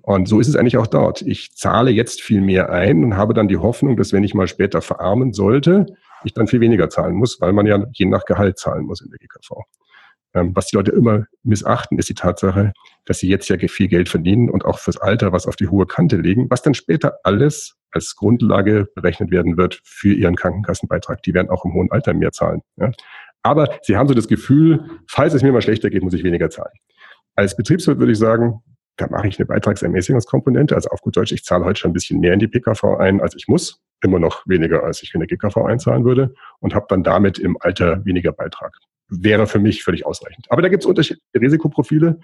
Und 0.00 0.28
so 0.28 0.40
ist 0.40 0.48
es 0.48 0.56
eigentlich 0.56 0.76
auch 0.76 0.86
dort. 0.86 1.22
Ich 1.22 1.54
zahle 1.54 1.90
jetzt 1.90 2.22
viel 2.22 2.40
mehr 2.40 2.70
ein 2.70 3.04
und 3.04 3.16
habe 3.16 3.34
dann 3.34 3.48
die 3.48 3.56
Hoffnung, 3.56 3.96
dass 3.96 4.12
wenn 4.12 4.24
ich 4.24 4.34
mal 4.34 4.48
später 4.48 4.80
verarmen 4.80 5.32
sollte, 5.32 5.86
ich 6.24 6.34
dann 6.34 6.46
viel 6.46 6.60
weniger 6.60 6.88
zahlen 6.88 7.14
muss, 7.14 7.40
weil 7.40 7.52
man 7.52 7.66
ja 7.66 7.84
je 7.92 8.06
nach 8.06 8.24
Gehalt 8.24 8.58
zahlen 8.58 8.84
muss 8.84 9.00
in 9.00 9.10
der 9.10 9.18
GKV. 9.18 9.62
Ähm, 10.34 10.52
was 10.54 10.66
die 10.68 10.76
Leute 10.76 10.92
immer 10.92 11.26
missachten, 11.42 11.98
ist 11.98 12.08
die 12.08 12.14
Tatsache, 12.14 12.72
dass 13.04 13.18
sie 13.18 13.28
jetzt 13.28 13.48
ja 13.48 13.56
viel 13.58 13.88
Geld 13.88 14.08
verdienen 14.08 14.48
und 14.48 14.64
auch 14.64 14.78
fürs 14.78 14.96
Alter 14.96 15.32
was 15.32 15.46
auf 15.46 15.56
die 15.56 15.68
hohe 15.68 15.86
Kante 15.86 16.16
legen, 16.16 16.46
was 16.48 16.62
dann 16.62 16.74
später 16.74 17.18
alles 17.24 17.76
als 17.90 18.16
Grundlage 18.16 18.88
berechnet 18.94 19.30
werden 19.30 19.58
wird 19.58 19.80
für 19.84 20.14
ihren 20.14 20.36
Krankenkassenbeitrag. 20.36 21.22
Die 21.22 21.34
werden 21.34 21.50
auch 21.50 21.64
im 21.66 21.74
hohen 21.74 21.90
Alter 21.90 22.14
mehr 22.14 22.32
zahlen. 22.32 22.62
Aber 23.42 23.68
sie 23.82 23.96
haben 23.96 24.08
so 24.08 24.14
das 24.14 24.28
Gefühl, 24.28 24.84
falls 25.06 25.34
es 25.34 25.42
mir 25.42 25.52
mal 25.52 25.60
schlechter 25.60 25.90
geht, 25.90 26.02
muss 26.02 26.14
ich 26.14 26.24
weniger 26.24 26.48
zahlen. 26.48 26.72
Als 27.34 27.56
Betriebswirt 27.56 27.98
würde 27.98 28.12
ich 28.12 28.18
sagen, 28.18 28.62
da 28.96 29.08
mache 29.08 29.28
ich 29.28 29.38
eine 29.38 29.46
Beitragsermäßigungskomponente. 29.46 30.74
Also 30.74 30.90
auf 30.90 31.00
gut 31.00 31.16
Deutsch, 31.16 31.32
ich 31.32 31.44
zahle 31.44 31.64
heute 31.64 31.80
schon 31.80 31.90
ein 31.90 31.94
bisschen 31.94 32.20
mehr 32.20 32.34
in 32.34 32.38
die 32.38 32.48
PKV 32.48 32.98
ein, 32.98 33.20
als 33.20 33.34
ich 33.36 33.48
muss. 33.48 33.80
Immer 34.02 34.18
noch 34.18 34.42
weniger, 34.46 34.82
als 34.82 35.02
ich 35.02 35.14
in 35.14 35.20
der 35.20 35.28
GKV 35.28 35.56
einzahlen 35.58 36.04
würde 36.04 36.34
und 36.60 36.74
habe 36.74 36.86
dann 36.88 37.02
damit 37.02 37.38
im 37.38 37.56
Alter 37.60 38.04
weniger 38.04 38.32
Beitrag. 38.32 38.76
Wäre 39.08 39.46
für 39.46 39.60
mich 39.60 39.84
völlig 39.84 40.04
ausreichend. 40.04 40.46
Aber 40.50 40.62
da 40.62 40.68
gibt 40.68 40.82
es 40.82 40.86
unterschiedliche 40.86 41.40
Risikoprofile 41.40 42.20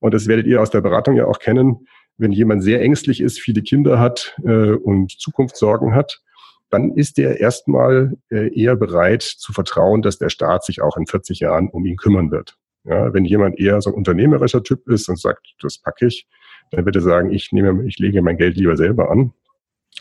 und 0.00 0.14
das 0.14 0.26
werdet 0.26 0.46
ihr 0.46 0.60
aus 0.60 0.70
der 0.70 0.80
Beratung 0.80 1.16
ja 1.16 1.26
auch 1.26 1.38
kennen. 1.38 1.86
Wenn 2.18 2.32
jemand 2.32 2.62
sehr 2.62 2.82
ängstlich 2.82 3.20
ist, 3.20 3.40
viele 3.40 3.62
Kinder 3.62 3.98
hat 3.98 4.36
äh, 4.44 4.72
und 4.72 5.12
Zukunftssorgen 5.12 5.94
hat, 5.94 6.20
dann 6.68 6.92
ist 6.92 7.18
er 7.18 7.40
erstmal 7.40 8.16
äh, 8.30 8.48
eher 8.58 8.76
bereit 8.76 9.22
zu 9.22 9.52
vertrauen, 9.52 10.02
dass 10.02 10.18
der 10.18 10.30
Staat 10.30 10.64
sich 10.64 10.82
auch 10.82 10.96
in 10.96 11.06
40 11.06 11.40
Jahren 11.40 11.68
um 11.68 11.84
ihn 11.84 11.96
kümmern 11.96 12.30
wird. 12.30 12.56
Ja, 12.84 13.12
wenn 13.14 13.24
jemand 13.24 13.60
eher 13.60 13.80
so 13.80 13.90
ein 13.90 13.94
unternehmerischer 13.94 14.62
Typ 14.62 14.88
ist 14.88 15.08
und 15.08 15.18
sagt, 15.18 15.54
das 15.60 15.78
packe 15.78 16.06
ich, 16.06 16.26
dann 16.70 16.84
wird 16.84 16.96
er 16.96 17.02
sagen, 17.02 17.32
ich 17.32 17.52
nehme, 17.52 17.86
ich 17.86 17.98
lege 17.98 18.22
mein 18.22 18.36
Geld 18.36 18.56
lieber 18.56 18.76
selber 18.76 19.10
an 19.10 19.32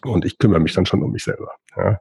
und 0.04 0.26
ich 0.26 0.38
kümmere 0.40 0.60
mich 0.60 0.74
dann 0.74 0.86
schon 0.86 1.04
um 1.04 1.12
mich 1.12 1.24
selber. 1.24 1.52
Ja, 1.76 2.00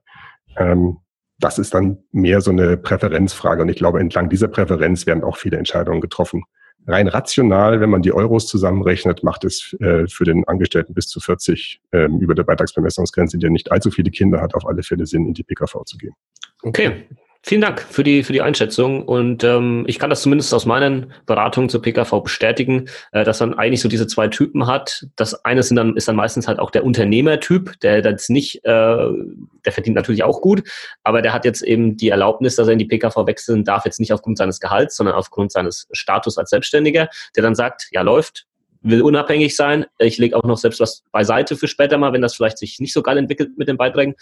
ähm, 0.57 0.99
das 1.38 1.59
ist 1.59 1.75
dann 1.75 1.99
mehr 2.12 2.40
so 2.40 2.51
eine 2.51 2.77
Präferenzfrage 2.77 3.62
und 3.62 3.69
ich 3.69 3.77
glaube, 3.77 4.01
entlang 4.01 4.29
dieser 4.29 4.49
Präferenz 4.49 5.07
werden 5.07 5.25
auch 5.25 5.37
viele 5.37 5.57
Entscheidungen 5.57 6.01
getroffen. 6.01 6.45
Rein 6.87 7.09
rational, 7.09 7.81
wenn 7.81 7.90
man 7.90 8.03
die 8.03 8.12
Euros 8.12 8.47
zusammenrechnet, 8.47 9.23
macht 9.23 9.45
es 9.45 9.77
äh, 9.81 10.07
für 10.09 10.25
den 10.25 10.47
Angestellten 10.49 10.95
bis 10.95 11.09
zu 11.09 11.21
40 11.21 11.81
ähm, 11.93 12.21
über 12.21 12.35
der 12.35 12.45
Beitragsbemessungsgrenze, 12.45 13.38
der 13.38 13.51
nicht 13.51 13.71
allzu 13.71 13.90
viele 13.90 14.11
Kinder 14.11 14.40
hat, 14.40 14.55
auf 14.55 14.66
alle 14.66 14.83
Fälle 14.83 15.05
Sinn, 15.07 15.27
in 15.27 15.35
die 15.35 15.43
PKV 15.43 15.85
zu 15.85 15.99
gehen. 15.99 16.14
Okay, 16.62 17.07
Vielen 17.42 17.62
Dank 17.62 17.81
für 17.81 18.05
die, 18.05 18.22
für 18.22 18.35
die 18.35 18.42
Einschätzung. 18.42 19.03
Und 19.03 19.44
ähm, 19.44 19.85
ich 19.87 19.98
kann 19.98 20.11
das 20.11 20.20
zumindest 20.20 20.53
aus 20.53 20.66
meinen 20.66 21.14
Beratungen 21.24 21.70
zur 21.70 21.81
PKV 21.81 22.20
bestätigen, 22.22 22.87
äh, 23.12 23.24
dass 23.24 23.40
man 23.40 23.55
eigentlich 23.55 23.81
so 23.81 23.88
diese 23.88 24.07
zwei 24.07 24.29
Typen 24.29 24.66
hat. 24.66 25.07
Das 25.16 25.42
eine 25.44 25.62
sind 25.62 25.76
dann, 25.76 25.96
ist 25.96 26.07
dann 26.07 26.16
meistens 26.16 26.46
halt 26.46 26.59
auch 26.59 26.70
der 26.70 26.85
Unternehmertyp, 26.85 27.81
der 27.81 28.03
jetzt 28.03 28.29
nicht, 28.29 28.57
äh, 28.66 28.68
der 28.68 29.72
verdient 29.72 29.96
natürlich 29.96 30.22
auch 30.22 30.42
gut, 30.42 30.64
aber 31.03 31.22
der 31.22 31.33
hat 31.33 31.46
jetzt 31.46 31.62
eben 31.62 31.96
die 31.96 32.11
Erlaubnis, 32.11 32.57
dass 32.57 32.66
er 32.66 32.74
in 32.74 32.79
die 32.79 32.85
PKV 32.85 33.26
wechseln 33.26 33.64
darf, 33.64 33.87
jetzt 33.87 34.00
nicht 34.00 34.12
aufgrund 34.12 34.37
seines 34.37 34.61
Gehalts, 34.61 34.96
sondern 34.96 35.14
aufgrund 35.14 35.50
seines 35.50 35.88
Status 35.92 36.37
als 36.37 36.50
Selbstständiger, 36.50 37.09
der 37.37 37.42
dann 37.42 37.55
sagt, 37.55 37.88
ja, 37.90 38.03
läuft, 38.03 38.46
will 38.83 39.03
unabhängig 39.03 39.57
sein. 39.57 39.87
Ich 39.99 40.19
lege 40.19 40.37
auch 40.37 40.43
noch 40.45 40.57
selbst 40.57 40.81
was 40.81 41.03
beiseite 41.12 41.57
für 41.57 41.69
später 41.69 41.99
mal, 41.99 42.12
wenn 42.12 42.23
das 42.23 42.35
vielleicht 42.35 42.59
sich 42.59 42.81
nicht 42.81 42.93
so 42.93 43.03
geil 43.03 43.19
entwickelt 43.19 43.57
mit 43.57 43.69
den 43.69 43.77
Beiträgen. 43.77 44.14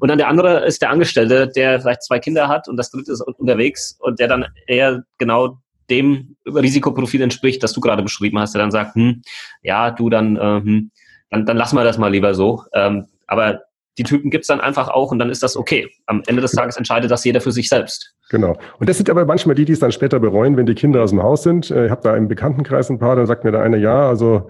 Und 0.00 0.08
dann 0.08 0.18
der 0.18 0.28
andere 0.28 0.66
ist 0.66 0.82
der 0.82 0.90
Angestellte, 0.90 1.48
der 1.48 1.80
vielleicht 1.80 2.02
zwei 2.02 2.18
Kinder 2.18 2.48
hat 2.48 2.68
und 2.68 2.76
das 2.76 2.90
dritte 2.90 3.12
ist 3.12 3.20
unterwegs 3.20 3.96
und 4.00 4.18
der 4.18 4.28
dann 4.28 4.46
eher 4.66 5.04
genau 5.18 5.58
dem 5.90 6.36
Risikoprofil 6.46 7.22
entspricht, 7.22 7.62
das 7.62 7.72
du 7.72 7.80
gerade 7.80 8.02
beschrieben 8.02 8.38
hast, 8.38 8.54
der 8.54 8.62
dann 8.62 8.70
sagt, 8.70 8.94
hm, 8.94 9.22
ja, 9.62 9.90
du 9.90 10.08
dann, 10.08 10.36
äh, 10.36 10.40
hm, 10.40 10.90
dann, 11.30 11.46
dann 11.46 11.56
lassen 11.56 11.76
wir 11.76 11.84
das 11.84 11.98
mal 11.98 12.10
lieber 12.10 12.34
so. 12.34 12.64
Ähm, 12.72 13.06
aber 13.26 13.62
die 13.98 14.04
Typen 14.04 14.30
gibt's 14.30 14.46
dann 14.46 14.60
einfach 14.60 14.88
auch 14.88 15.10
und 15.10 15.18
dann 15.18 15.30
ist 15.30 15.42
das 15.42 15.56
okay. 15.56 15.88
Am 16.06 16.22
Ende 16.26 16.42
des 16.42 16.52
Tages 16.52 16.76
entscheidet 16.76 17.10
das 17.10 17.24
jeder 17.24 17.40
für 17.40 17.52
sich 17.52 17.68
selbst. 17.68 18.14
Genau. 18.30 18.56
Und 18.78 18.88
das 18.88 18.96
sind 18.96 19.10
aber 19.10 19.24
manchmal 19.24 19.54
die, 19.56 19.64
die 19.64 19.72
es 19.72 19.80
dann 19.80 19.92
später 19.92 20.20
bereuen, 20.20 20.56
wenn 20.56 20.66
die 20.66 20.74
Kinder 20.74 21.02
aus 21.02 21.10
dem 21.10 21.22
Haus 21.22 21.42
sind. 21.42 21.70
Äh, 21.70 21.86
ich 21.86 21.90
habe 21.90 22.02
da 22.02 22.16
im 22.16 22.28
Bekanntenkreis 22.28 22.90
ein 22.90 22.98
paar, 22.98 23.16
dann 23.16 23.26
sagt 23.26 23.44
mir 23.44 23.50
der 23.50 23.62
eine, 23.62 23.78
ja, 23.78 24.08
also 24.08 24.48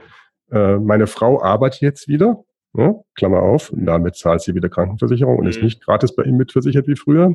äh, 0.53 0.77
meine 0.77 1.07
Frau 1.07 1.43
arbeitet 1.43 1.81
jetzt 1.81 2.09
wieder, 2.09 2.45
ja, 2.77 2.95
Klammer 3.15 3.43
auf, 3.43 3.71
und 3.71 3.87
damit 3.87 4.17
zahlt 4.17 4.43
sie 4.43 4.55
wieder 4.55 4.69
Krankenversicherung 4.69 5.39
und 5.39 5.45
mhm. 5.45 5.51
ist 5.51 5.63
nicht 5.63 5.85
gratis 5.85 6.15
bei 6.15 6.25
ihm 6.25 6.37
mitversichert 6.37 6.87
wie 6.87 6.97
früher. 6.97 7.35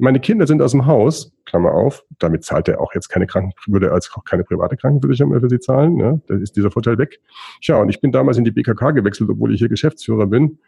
Meine 0.00 0.20
Kinder 0.20 0.46
sind 0.46 0.62
aus 0.62 0.70
dem 0.70 0.86
Haus, 0.86 1.32
Klammer 1.44 1.72
auf, 1.72 2.04
damit 2.20 2.44
zahlt 2.44 2.68
er 2.68 2.80
auch 2.80 2.94
jetzt 2.94 3.08
keine 3.08 3.26
Kranken, 3.26 3.52
würde 3.66 3.90
als 3.90 4.08
auch 4.14 4.24
keine 4.24 4.44
private 4.44 4.76
Krankenversicherung 4.76 5.32
mehr 5.32 5.40
für 5.40 5.48
sie 5.48 5.58
zahlen. 5.58 5.98
Ja, 5.98 6.20
da 6.28 6.34
ist 6.36 6.56
dieser 6.56 6.70
Vorteil 6.70 6.98
weg. 6.98 7.18
Tja, 7.60 7.78
und 7.78 7.88
ich 7.88 8.00
bin 8.00 8.12
damals 8.12 8.36
in 8.36 8.44
die 8.44 8.52
BKK 8.52 8.92
gewechselt, 8.92 9.28
obwohl 9.28 9.52
ich 9.52 9.58
hier 9.58 9.68
Geschäftsführer 9.68 10.26
bin. 10.26 10.60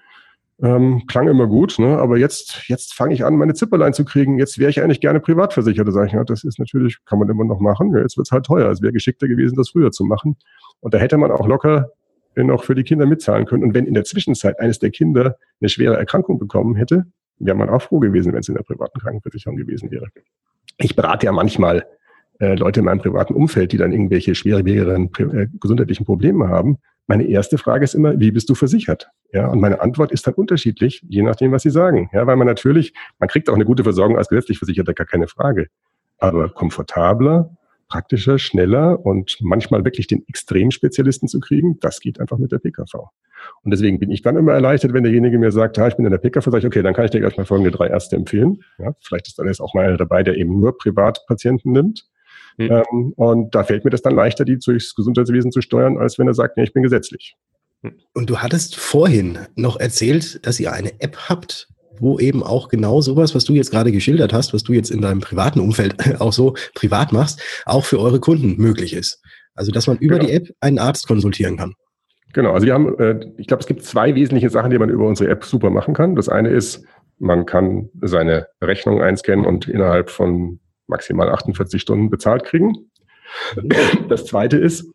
Ähm, 0.63 1.07
klang 1.07 1.29
immer 1.29 1.47
gut, 1.47 1.79
ne? 1.79 1.99
aber 1.99 2.19
jetzt, 2.19 2.69
jetzt 2.69 2.93
fange 2.93 3.15
ich 3.15 3.25
an, 3.25 3.37
meine 3.37 3.55
Zipperlein 3.55 3.95
zu 3.95 4.05
kriegen. 4.05 4.39
Jetzt 4.39 4.59
wäre 4.59 4.69
ich 4.69 4.83
eigentlich 4.83 5.01
gerne 5.01 5.21
privatversichert. 5.21 5.89
Da 5.89 5.93
sage 5.93 6.09
ich, 6.09 6.13
ja, 6.13 6.25
das 6.25 6.45
ist 6.45 6.59
natürlich, 6.59 6.99
kann 7.07 7.19
man 7.19 7.29
immer 7.31 7.45
noch 7.45 7.61
machen. 7.61 7.93
Ja, 7.95 8.01
jetzt 8.01 8.19
wird's 8.19 8.31
halt 8.31 8.45
teuer. 8.45 8.71
Es 8.71 8.83
wäre 8.83 8.93
geschickter 8.93 9.27
gewesen, 9.27 9.57
das 9.57 9.71
früher 9.71 9.91
zu 9.91 10.05
machen. 10.05 10.37
Und 10.81 10.93
da 10.93 10.99
hätte 10.99 11.17
man 11.17 11.31
auch 11.31 11.47
locker 11.47 11.91
noch 12.37 12.65
für 12.65 12.75
die 12.75 12.85
Kinder 12.85 13.07
mitzahlen 13.07 13.47
können. 13.47 13.65
Und 13.65 13.75
wenn 13.75 13.87
in 13.87 13.95
der 13.95 14.05
Zwischenzeit 14.05 14.61
eines 14.61 14.79
der 14.79 14.91
Kinder 14.91 15.37
eine 15.61 15.69
schwere 15.69 15.97
Erkrankung 15.97 16.39
bekommen 16.39 16.77
hätte, 16.77 17.07
wäre 17.39 17.57
man 17.57 17.69
auch 17.69 17.83
froh 17.83 17.99
gewesen, 17.99 18.33
wenn 18.33 18.41
es 18.41 18.49
in 18.49 18.55
der 18.55 18.63
privaten 18.63 19.01
Krankenversicherung 19.01 19.57
gewesen 19.57 19.91
wäre. 19.91 20.07
Ich 20.79 20.95
berate 20.95 21.27
ja 21.27 21.33
manchmal 21.33 21.87
äh, 22.39 22.55
Leute 22.55 22.81
in 22.81 22.87
meinem 22.87 23.01
privaten 23.01 23.35
Umfeld, 23.35 23.73
die 23.73 23.77
dann 23.79 23.93
irgendwelche 23.93 24.35
schwerwiegeren 24.35 25.11
äh, 25.19 25.47
gesundheitlichen 25.61 26.07
Probleme 26.07 26.49
haben. 26.49 26.79
Meine 27.11 27.27
erste 27.27 27.59
Frage 27.59 27.83
ist 27.83 27.95
immer, 27.95 28.21
wie 28.21 28.31
bist 28.31 28.49
du 28.51 28.55
versichert? 28.55 29.11
Ja, 29.33 29.49
und 29.49 29.61
meine 29.61 29.81
Antwort 29.81 30.13
ist 30.13 30.29
dann 30.29 30.35
unterschiedlich, 30.35 31.05
je 31.09 31.23
nachdem, 31.23 31.51
was 31.51 31.63
sie 31.63 31.71
sagen. 31.71 32.09
Ja, 32.13 32.25
weil 32.29 32.37
man 32.37 32.47
natürlich, 32.47 32.95
man 33.19 33.29
kriegt 33.29 33.51
auch 33.51 33.57
eine 33.57 33.65
gute 33.65 33.83
Versorgung 33.83 34.17
als 34.17 34.29
gesetzlich 34.29 34.59
Versicherter, 34.59 34.95
gar 34.95 35.09
keine 35.09 35.27
Frage. 35.27 35.67
Aber 36.19 36.51
komfortabler, 36.51 37.51
praktischer, 37.89 38.39
schneller 38.39 39.05
und 39.05 39.39
manchmal 39.41 39.85
wirklich 39.85 40.07
den 40.07 40.23
Extremspezialisten 40.29 41.27
zu 41.27 41.41
kriegen, 41.41 41.81
das 41.81 41.99
geht 41.99 42.21
einfach 42.21 42.39
mit 42.39 42.53
der 42.53 42.61
PKV. 42.61 42.95
Und 43.65 43.73
deswegen 43.73 43.99
bin 43.99 44.13
ich 44.13 44.23
dann 44.23 44.37
immer 44.37 44.53
erleichtert, 44.53 44.93
wenn 44.93 45.03
derjenige 45.03 45.37
mir 45.37 45.51
sagt, 45.51 45.79
ja, 45.79 45.89
ich 45.89 45.97
bin 45.97 46.05
in 46.05 46.13
der 46.13 46.19
PKV, 46.19 46.45
sage 46.45 46.59
ich, 46.59 46.67
okay, 46.67 46.83
dann 46.83 46.95
kann 46.95 47.07
ich 47.07 47.11
dir 47.11 47.19
gleich 47.19 47.37
mal 47.37 47.45
folgende 47.45 47.73
drei 47.73 47.89
Ärzte 47.89 48.15
empfehlen. 48.15 48.63
Ja, 48.79 48.95
vielleicht 49.01 49.27
ist 49.27 49.37
dann 49.37 49.49
jetzt 49.49 49.59
auch 49.59 49.75
mal 49.75 49.85
einer 49.85 49.97
dabei, 49.97 50.23
der 50.23 50.37
eben 50.37 50.61
nur 50.61 50.79
Privatpatienten 50.79 51.73
nimmt. 51.73 52.09
Mhm. 52.61 52.71
Ähm, 52.71 53.13
und 53.17 53.55
da 53.55 53.65
fällt 53.65 53.85
mir 53.85 53.91
das 53.91 54.03
dann 54.03 54.15
leichter, 54.15 54.45
die 54.45 54.59
durchs 54.59 54.95
Gesundheitswesen 54.95 55.51
zu 55.51 55.63
steuern, 55.63 55.97
als 55.97 56.19
wenn 56.19 56.27
er 56.27 56.35
sagt, 56.35 56.57
nee, 56.57 56.65
ich 56.65 56.73
bin 56.73 56.83
gesetzlich. 56.83 57.37
Und 58.13 58.29
du 58.29 58.39
hattest 58.39 58.77
vorhin 58.77 59.39
noch 59.57 59.81
erzählt, 59.81 60.47
dass 60.47 60.61
ihr 60.61 60.73
eine 60.73 61.01
App 61.01 61.17
habt, 61.29 61.69
wo 61.99 62.19
eben 62.19 62.43
auch 62.43 62.69
genau 62.69 63.01
sowas, 63.01 63.35
was 63.35 63.45
du 63.45 63.55
jetzt 63.55 63.71
gerade 63.71 63.93
geschildert 63.93 64.35
hast, 64.35 64.53
was 64.53 64.63
du 64.63 64.75
jetzt 64.75 64.91
in 64.91 65.01
deinem 65.01 65.21
privaten 65.21 65.61
Umfeld 65.61 65.95
auch 66.21 66.33
so 66.33 66.55
privat 66.75 67.13
machst, 67.13 67.41
auch 67.65 67.85
für 67.85 67.99
eure 67.99 68.21
Kunden 68.21 68.57
möglich 68.61 68.93
ist. 68.93 69.23
Also, 69.55 69.73
dass 69.73 69.87
man 69.87 69.97
über 69.99 70.17
genau. 70.19 70.29
die 70.29 70.35
App 70.35 70.49
einen 70.61 70.79
Arzt 70.79 71.07
konsultieren 71.07 71.57
kann. 71.57 71.75
Genau, 72.33 72.53
also 72.53 72.67
wir 72.67 72.75
haben, 72.75 72.97
äh, 72.99 73.21
ich 73.39 73.47
glaube, 73.47 73.63
es 73.63 73.67
gibt 73.67 73.83
zwei 73.83 74.15
wesentliche 74.15 74.51
Sachen, 74.51 74.71
die 74.71 74.79
man 74.79 74.91
über 74.91 75.07
unsere 75.07 75.31
App 75.31 75.45
super 75.45 75.71
machen 75.71 75.95
kann. 75.95 76.15
Das 76.15 76.29
eine 76.29 76.51
ist, 76.51 76.85
man 77.19 77.45
kann 77.45 77.91
seine 78.01 78.47
Rechnung 78.63 79.03
einscannen 79.03 79.47
und 79.47 79.69
innerhalb 79.69 80.11
von 80.11 80.61
maximal 80.91 81.31
48 81.31 81.81
Stunden 81.81 82.11
bezahlt 82.11 82.45
kriegen. 82.45 82.91
Das 84.09 84.27
zweite 84.27 84.59
ist, 84.59 84.91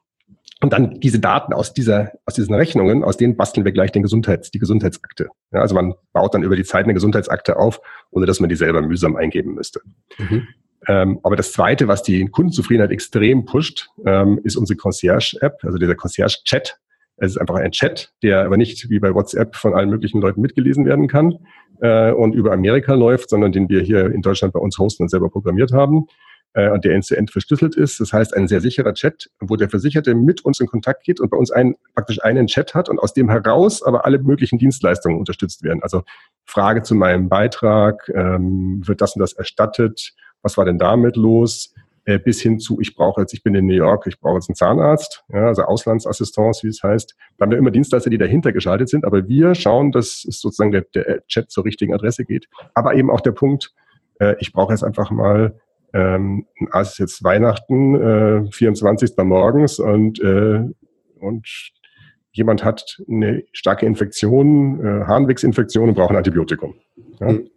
und 0.61 0.73
dann 0.73 0.99
diese 0.99 1.19
Daten 1.19 1.53
aus 1.53 1.73
dieser, 1.73 2.13
aus 2.25 2.33
diesen 2.33 2.55
Rechnungen, 2.55 3.03
aus 3.03 3.17
denen 3.17 3.35
basteln 3.35 3.65
wir 3.65 3.71
gleich 3.71 3.91
den 3.91 4.03
Gesundheits, 4.03 4.51
die 4.51 4.59
Gesundheitsakte. 4.59 5.29
Ja, 5.51 5.61
also 5.61 5.75
man 5.75 5.93
baut 6.13 6.33
dann 6.33 6.43
über 6.43 6.55
die 6.55 6.63
Zeit 6.63 6.85
eine 6.85 6.93
Gesundheitsakte 6.93 7.57
auf, 7.57 7.81
ohne 8.11 8.25
dass 8.25 8.39
man 8.39 8.49
die 8.49 8.55
selber 8.55 8.81
mühsam 8.81 9.15
eingeben 9.15 9.53
müsste. 9.53 9.81
Mhm. 10.17 10.47
Ähm, 10.87 11.19
aber 11.23 11.35
das 11.35 11.51
zweite, 11.51 11.87
was 11.87 12.03
die 12.03 12.25
Kundenzufriedenheit 12.27 12.91
extrem 12.91 13.45
pusht, 13.45 13.89
ähm, 14.05 14.39
ist 14.43 14.55
unsere 14.55 14.77
Concierge-App, 14.77 15.59
also 15.63 15.77
dieser 15.77 15.95
Concierge-Chat. 15.95 16.77
Es 17.17 17.31
ist 17.31 17.37
einfach 17.37 17.55
ein 17.55 17.71
Chat, 17.71 18.13
der 18.23 18.43
aber 18.43 18.57
nicht 18.57 18.89
wie 18.89 18.99
bei 18.99 19.13
WhatsApp 19.13 19.55
von 19.55 19.73
allen 19.73 19.89
möglichen 19.89 20.21
Leuten 20.21 20.41
mitgelesen 20.41 20.85
werden 20.85 21.07
kann, 21.07 21.39
äh, 21.81 22.11
und 22.11 22.33
über 22.33 22.51
Amerika 22.51 22.93
läuft, 22.93 23.29
sondern 23.29 23.51
den 23.51 23.69
wir 23.69 23.81
hier 23.81 24.11
in 24.11 24.21
Deutschland 24.21 24.53
bei 24.53 24.59
uns 24.59 24.77
hosten 24.77 25.03
und 25.03 25.09
selber 25.09 25.29
programmiert 25.29 25.71
haben 25.71 26.07
äh, 26.53 26.69
und 26.69 26.83
der 26.83 26.93
end-to-end 26.93 27.31
verschlüsselt 27.31 27.75
ist. 27.75 27.99
Das 27.99 28.13
heißt, 28.13 28.35
ein 28.35 28.47
sehr 28.47 28.61
sicherer 28.61 28.93
Chat, 28.93 29.29
wo 29.39 29.55
der 29.55 29.69
Versicherte 29.69 30.15
mit 30.15 30.43
uns 30.43 30.59
in 30.59 30.67
Kontakt 30.67 31.03
geht 31.03 31.19
und 31.19 31.29
bei 31.29 31.37
uns 31.37 31.51
einen, 31.51 31.75
praktisch 31.93 32.23
einen 32.23 32.47
Chat 32.47 32.73
hat 32.73 32.89
und 32.89 32.99
aus 32.99 33.13
dem 33.13 33.29
heraus 33.29 33.83
aber 33.83 34.05
alle 34.05 34.19
möglichen 34.19 34.57
Dienstleistungen 34.57 35.19
unterstützt 35.19 35.63
werden. 35.63 35.83
Also 35.83 36.03
Frage 36.45 36.81
zu 36.81 36.95
meinem 36.95 37.29
Beitrag, 37.29 38.09
ähm, 38.13 38.81
wird 38.85 39.01
das 39.01 39.15
und 39.15 39.19
das 39.19 39.33
erstattet? 39.33 40.13
Was 40.41 40.57
war 40.57 40.65
denn 40.65 40.77
damit 40.77 41.15
los? 41.15 41.73
Äh, 42.05 42.19
bis 42.19 42.39
hin 42.41 42.59
zu, 42.59 42.79
ich 42.79 42.95
brauche 42.95 43.21
jetzt, 43.21 43.33
ich 43.33 43.43
bin 43.43 43.55
in 43.55 43.65
New 43.65 43.73
York, 43.73 44.05
ich 44.07 44.19
brauche 44.19 44.35
jetzt 44.35 44.49
einen 44.49 44.55
Zahnarzt, 44.55 45.23
ja, 45.33 45.47
also 45.47 45.63
Auslandsassistance, 45.63 46.63
wie 46.63 46.69
es 46.69 46.83
heißt. 46.83 47.15
Da 47.37 47.43
haben 47.43 47.51
wir 47.51 47.57
immer 47.57 47.71
Dienstleister, 47.71 48.11
die 48.11 48.19
dahinter 48.19 48.51
geschaltet 48.53 48.89
sind, 48.89 49.05
aber 49.05 49.27
wir 49.27 49.55
schauen, 49.55 49.91
dass 49.91 50.23
es 50.27 50.39
sozusagen 50.39 50.71
der, 50.71 50.85
der 50.93 51.25
Chat 51.27 51.49
zur 51.49 51.65
richtigen 51.65 51.93
Adresse 51.93 52.23
geht. 52.23 52.47
Aber 52.75 52.93
eben 52.93 53.09
auch 53.09 53.21
der 53.21 53.31
Punkt, 53.31 53.73
äh, 54.19 54.35
ich 54.39 54.53
brauche 54.53 54.73
jetzt 54.73 54.83
einfach 54.83 55.09
mal 55.09 55.59
ähm, 55.95 56.45
es 56.73 56.91
ist 56.91 56.97
jetzt 56.99 57.23
Weihnachten, 57.23 57.95
äh, 57.95 58.51
24. 58.51 59.17
morgens 59.23 59.79
und, 59.79 60.19
äh, 60.19 60.61
und 61.21 61.47
jemand 62.33 62.65
hat 62.65 62.97
eine 63.09 63.43
starke 63.53 63.85
Infektion, 63.85 64.81
äh, 64.85 65.05
Harnwegsinfektion 65.05 65.89
und 65.89 65.95
braucht 65.95 66.11
ein 66.11 66.17
Antibiotikum. 66.17 66.75
Ja. 67.21 67.31
Mhm. 67.31 67.49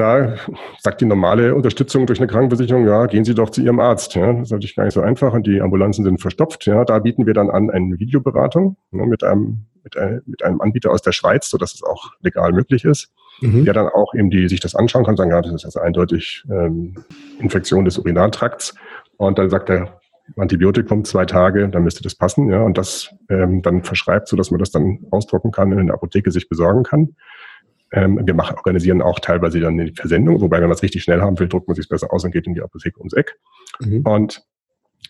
Da 0.00 0.34
sagt 0.78 1.02
die 1.02 1.04
normale 1.04 1.54
Unterstützung 1.54 2.06
durch 2.06 2.20
eine 2.20 2.26
Krankenversicherung, 2.26 2.86
ja, 2.86 3.04
gehen 3.04 3.26
Sie 3.26 3.34
doch 3.34 3.50
zu 3.50 3.60
Ihrem 3.60 3.80
Arzt. 3.80 4.14
Ja. 4.14 4.32
Das 4.32 4.44
ist 4.44 4.50
natürlich 4.50 4.74
gar 4.74 4.84
nicht 4.84 4.94
so 4.94 5.02
einfach 5.02 5.34
und 5.34 5.46
die 5.46 5.60
Ambulanzen 5.60 6.06
sind 6.06 6.22
verstopft. 6.22 6.64
Ja. 6.64 6.86
Da 6.86 7.00
bieten 7.00 7.26
wir 7.26 7.34
dann 7.34 7.50
an 7.50 7.68
eine 7.68 7.98
Videoberatung 7.98 8.78
ja, 8.92 9.04
mit, 9.04 9.22
einem, 9.22 9.66
mit, 9.84 9.98
einem, 9.98 10.22
mit 10.24 10.42
einem 10.42 10.62
Anbieter 10.62 10.90
aus 10.90 11.02
der 11.02 11.12
Schweiz, 11.12 11.50
sodass 11.50 11.74
es 11.74 11.82
auch 11.82 12.12
legal 12.22 12.52
möglich 12.52 12.86
ist, 12.86 13.12
mhm. 13.42 13.66
der 13.66 13.74
dann 13.74 13.88
auch 13.88 14.14
eben 14.14 14.30
die 14.30 14.48
sich 14.48 14.60
das 14.60 14.74
anschauen 14.74 15.04
kann, 15.04 15.16
sagen, 15.16 15.32
ja, 15.32 15.42
das 15.42 15.52
ist 15.52 15.66
also 15.66 15.80
eindeutig 15.80 16.44
ähm, 16.50 16.94
Infektion 17.38 17.84
des 17.84 17.98
Urinaltrakts. 17.98 18.74
Und 19.18 19.38
dann 19.38 19.50
sagt 19.50 19.68
er, 19.68 20.00
Antibiotikum 20.38 21.04
zwei 21.04 21.26
Tage, 21.26 21.68
dann 21.68 21.82
müsste 21.82 22.02
das 22.02 22.14
passen, 22.14 22.50
ja, 22.50 22.62
und 22.62 22.78
das 22.78 23.14
ähm, 23.28 23.60
dann 23.60 23.82
verschreibt, 23.82 24.28
so 24.28 24.36
dass 24.36 24.50
man 24.50 24.60
das 24.60 24.70
dann 24.70 25.00
ausdrucken 25.10 25.50
kann 25.50 25.74
und 25.74 25.78
in 25.78 25.88
der 25.88 25.94
Apotheke 25.94 26.30
sich 26.30 26.48
besorgen 26.48 26.84
kann. 26.84 27.16
Ähm, 27.92 28.20
wir 28.24 28.34
machen, 28.34 28.56
organisieren 28.56 29.02
auch 29.02 29.18
teilweise 29.18 29.60
dann 29.60 29.76
die 29.78 29.92
Versendung, 29.92 30.40
wobei 30.40 30.58
wenn 30.58 30.68
man 30.68 30.76
es 30.76 30.82
richtig 30.82 31.02
schnell 31.02 31.20
haben 31.20 31.38
will, 31.38 31.48
druckt 31.48 31.66
man 31.66 31.74
sich 31.74 31.88
besser 31.88 32.12
aus 32.12 32.24
und 32.24 32.30
geht 32.30 32.46
in 32.46 32.54
die 32.54 32.62
Apotheke 32.62 32.98
ums 32.98 33.14
Eck. 33.14 33.36
Mhm. 33.80 34.02
Und 34.02 34.44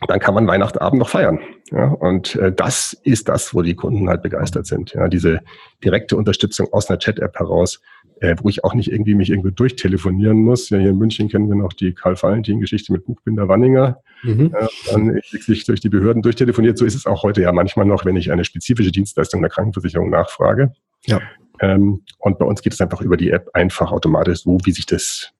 dann 0.08 0.18
kann 0.18 0.34
man 0.34 0.46
Weihnachtsabend 0.46 0.98
noch 0.98 1.10
feiern. 1.10 1.40
Ja, 1.70 1.88
und 1.88 2.36
äh, 2.36 2.52
das 2.52 2.94
ist 3.04 3.28
das, 3.28 3.54
wo 3.54 3.62
die 3.62 3.74
Kunden 3.74 4.08
halt 4.08 4.22
begeistert 4.22 4.66
sind. 4.66 4.94
Ja, 4.94 5.08
diese 5.08 5.40
direkte 5.84 6.16
Unterstützung 6.16 6.72
aus 6.72 6.88
einer 6.88 6.98
Chat-App 6.98 7.38
heraus, 7.38 7.82
äh, 8.20 8.34
wo 8.42 8.48
ich 8.48 8.64
auch 8.64 8.74
nicht 8.74 8.90
irgendwie 8.90 9.14
mich 9.14 9.30
irgendwie 9.30 9.52
durchtelefonieren 9.52 10.38
muss. 10.38 10.70
Ja, 10.70 10.78
hier 10.78 10.90
in 10.90 10.98
München 10.98 11.28
kennen 11.28 11.48
wir 11.48 11.56
noch 11.56 11.74
die 11.74 11.92
Karl-Valentin-Geschichte 11.92 12.92
mit 12.92 13.04
Buchbinder 13.04 13.48
Wanninger. 13.48 14.00
Mhm. 14.22 14.54
Äh, 14.54 14.66
dann 14.90 15.20
sich 15.30 15.64
durch 15.64 15.80
die 15.80 15.90
Behörden 15.90 16.22
durchtelefoniert. 16.22 16.78
So 16.78 16.86
ist 16.86 16.94
es 16.94 17.06
auch 17.06 17.22
heute 17.22 17.42
ja 17.42 17.52
manchmal 17.52 17.86
noch, 17.86 18.04
wenn 18.06 18.16
ich 18.16 18.32
eine 18.32 18.44
spezifische 18.44 18.92
Dienstleistung 18.92 19.42
der 19.42 19.50
Krankenversicherung 19.50 20.08
nachfrage. 20.08 20.72
Ja. 21.06 21.20
Ähm, 21.60 22.02
und 22.18 22.38
bei 22.38 22.44
uns 22.44 22.62
geht 22.62 22.72
es 22.72 22.80
einfach 22.80 23.00
über 23.00 23.16
die 23.16 23.30
App 23.30 23.50
einfach 23.52 23.92
automatisch 23.92 24.42
so, 24.42 24.58
wie 24.64 24.72
sich 24.72 24.86
das 24.86 25.32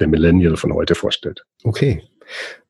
der 0.00 0.08
Millennial 0.08 0.56
von 0.56 0.74
heute 0.74 0.94
vorstellt. 0.94 1.44
Okay. 1.64 2.02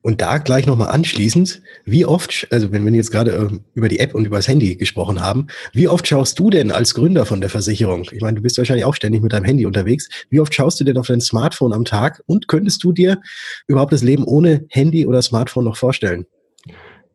Und 0.01 0.21
da 0.21 0.39
gleich 0.39 0.65
nochmal 0.65 0.89
anschließend, 0.89 1.61
wie 1.85 2.05
oft, 2.05 2.47
also 2.51 2.71
wenn 2.71 2.83
wir 2.85 2.91
jetzt 2.91 3.11
gerade 3.11 3.31
äh, 3.31 3.59
über 3.75 3.87
die 3.87 3.99
App 3.99 4.13
und 4.13 4.25
über 4.25 4.37
das 4.37 4.47
Handy 4.47 4.75
gesprochen 4.75 5.21
haben, 5.21 5.47
wie 5.73 5.87
oft 5.87 6.07
schaust 6.07 6.37
du 6.39 6.49
denn 6.49 6.71
als 6.71 6.93
Gründer 6.93 7.25
von 7.25 7.39
der 7.39 7.49
Versicherung? 7.49 8.05
Ich 8.11 8.21
meine, 8.21 8.35
du 8.35 8.41
bist 8.41 8.57
wahrscheinlich 8.57 8.85
auch 8.85 8.95
ständig 8.95 9.21
mit 9.21 9.31
deinem 9.31 9.45
Handy 9.45 9.65
unterwegs. 9.65 10.09
Wie 10.29 10.39
oft 10.39 10.53
schaust 10.53 10.79
du 10.79 10.83
denn 10.83 10.97
auf 10.97 11.07
dein 11.07 11.21
Smartphone 11.21 11.73
am 11.73 11.85
Tag 11.85 12.21
und 12.25 12.47
könntest 12.47 12.83
du 12.83 12.91
dir 12.91 13.21
überhaupt 13.67 13.93
das 13.93 14.03
Leben 14.03 14.25
ohne 14.25 14.65
Handy 14.69 15.05
oder 15.07 15.21
Smartphone 15.21 15.65
noch 15.65 15.77
vorstellen? 15.77 16.25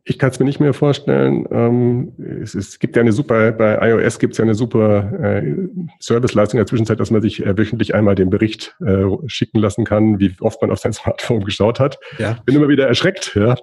Ich 0.09 0.17
kann 0.17 0.31
es 0.31 0.39
mir 0.39 0.45
nicht 0.45 0.59
mehr 0.59 0.73
vorstellen. 0.73 1.45
Ähm, 1.51 2.13
es, 2.41 2.55
es, 2.55 2.79
gibt 2.79 2.95
ja 2.95 3.03
eine 3.03 3.11
super, 3.11 3.51
bei 3.51 3.77
iOS 3.89 4.17
gibt 4.17 4.33
es 4.33 4.39
ja 4.39 4.43
eine 4.43 4.55
super 4.55 5.13
äh, 5.21 5.55
Serviceleistung 5.99 6.57
in 6.57 6.61
der 6.61 6.67
Zwischenzeit, 6.67 6.99
dass 6.99 7.11
man 7.11 7.21
sich 7.21 7.45
äh, 7.45 7.55
wöchentlich 7.55 7.93
einmal 7.93 8.15
den 8.15 8.31
Bericht 8.31 8.75
äh, 8.83 9.05
schicken 9.27 9.59
lassen 9.59 9.85
kann, 9.85 10.19
wie 10.19 10.35
oft 10.39 10.63
man 10.63 10.71
auf 10.71 10.79
sein 10.79 10.93
Smartphone 10.93 11.43
geschaut 11.43 11.79
hat. 11.79 11.99
Ja. 12.17 12.39
Bin 12.43 12.55
immer 12.55 12.69
wieder 12.69 12.87
erschreckt. 12.87 13.35
Ja. 13.35 13.55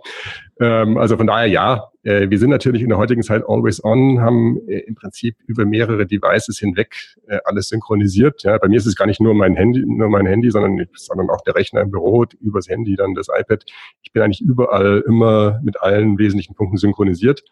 Ähm, 0.61 0.99
also 0.99 1.17
von 1.17 1.27
daher 1.27 1.49
ja, 1.49 1.89
äh, 2.07 2.31
wir 2.31 2.39
sind 2.39 2.51
natürlich 2.51 2.83
in 2.83 2.89
der 2.89 2.99
heutigen 2.99 3.25
Zeit 3.25 3.43
always 3.49 3.83
on, 3.83 4.21
haben 4.21 4.61
äh, 4.69 4.79
im 4.79 4.95
Prinzip 4.95 5.37
über 5.47 5.65
mehrere 5.65 6.07
Devices 6.07 6.57
hinweg 6.57 6.95
äh, 7.27 7.39
alles 7.45 7.69
synchronisiert. 7.69 8.45
Ja, 8.45 8.57
bei 8.59 8.69
mir 8.69 8.77
ist 8.77 8.87
es 8.87 8.95
gar 8.95 9.07
nicht 9.07 9.21
nur 9.21 9.35
mein 9.35 9.57
Handy, 9.57 9.85
nur 9.85 10.09
mein 10.09 10.25
Handy, 10.25 10.53
sondern, 10.53 10.87
sondern 10.95 11.29
auch 11.31 11.41
der 11.41 11.57
Rechner 11.57 11.81
im 11.81 11.91
Büro, 11.91 12.25
übers 12.41 12.69
Handy 12.69 12.95
dann 12.95 13.15
das 13.15 13.27
iPad. 13.29 13.65
Ich 14.03 14.13
bin 14.13 14.23
eigentlich 14.23 14.41
überall 14.41 15.03
immer 15.05 15.61
mit 15.65 15.83
allen 15.83 16.17
wesentlichen 16.17 16.55
Punkten 16.55 16.77
synchronisiert. 16.77 17.43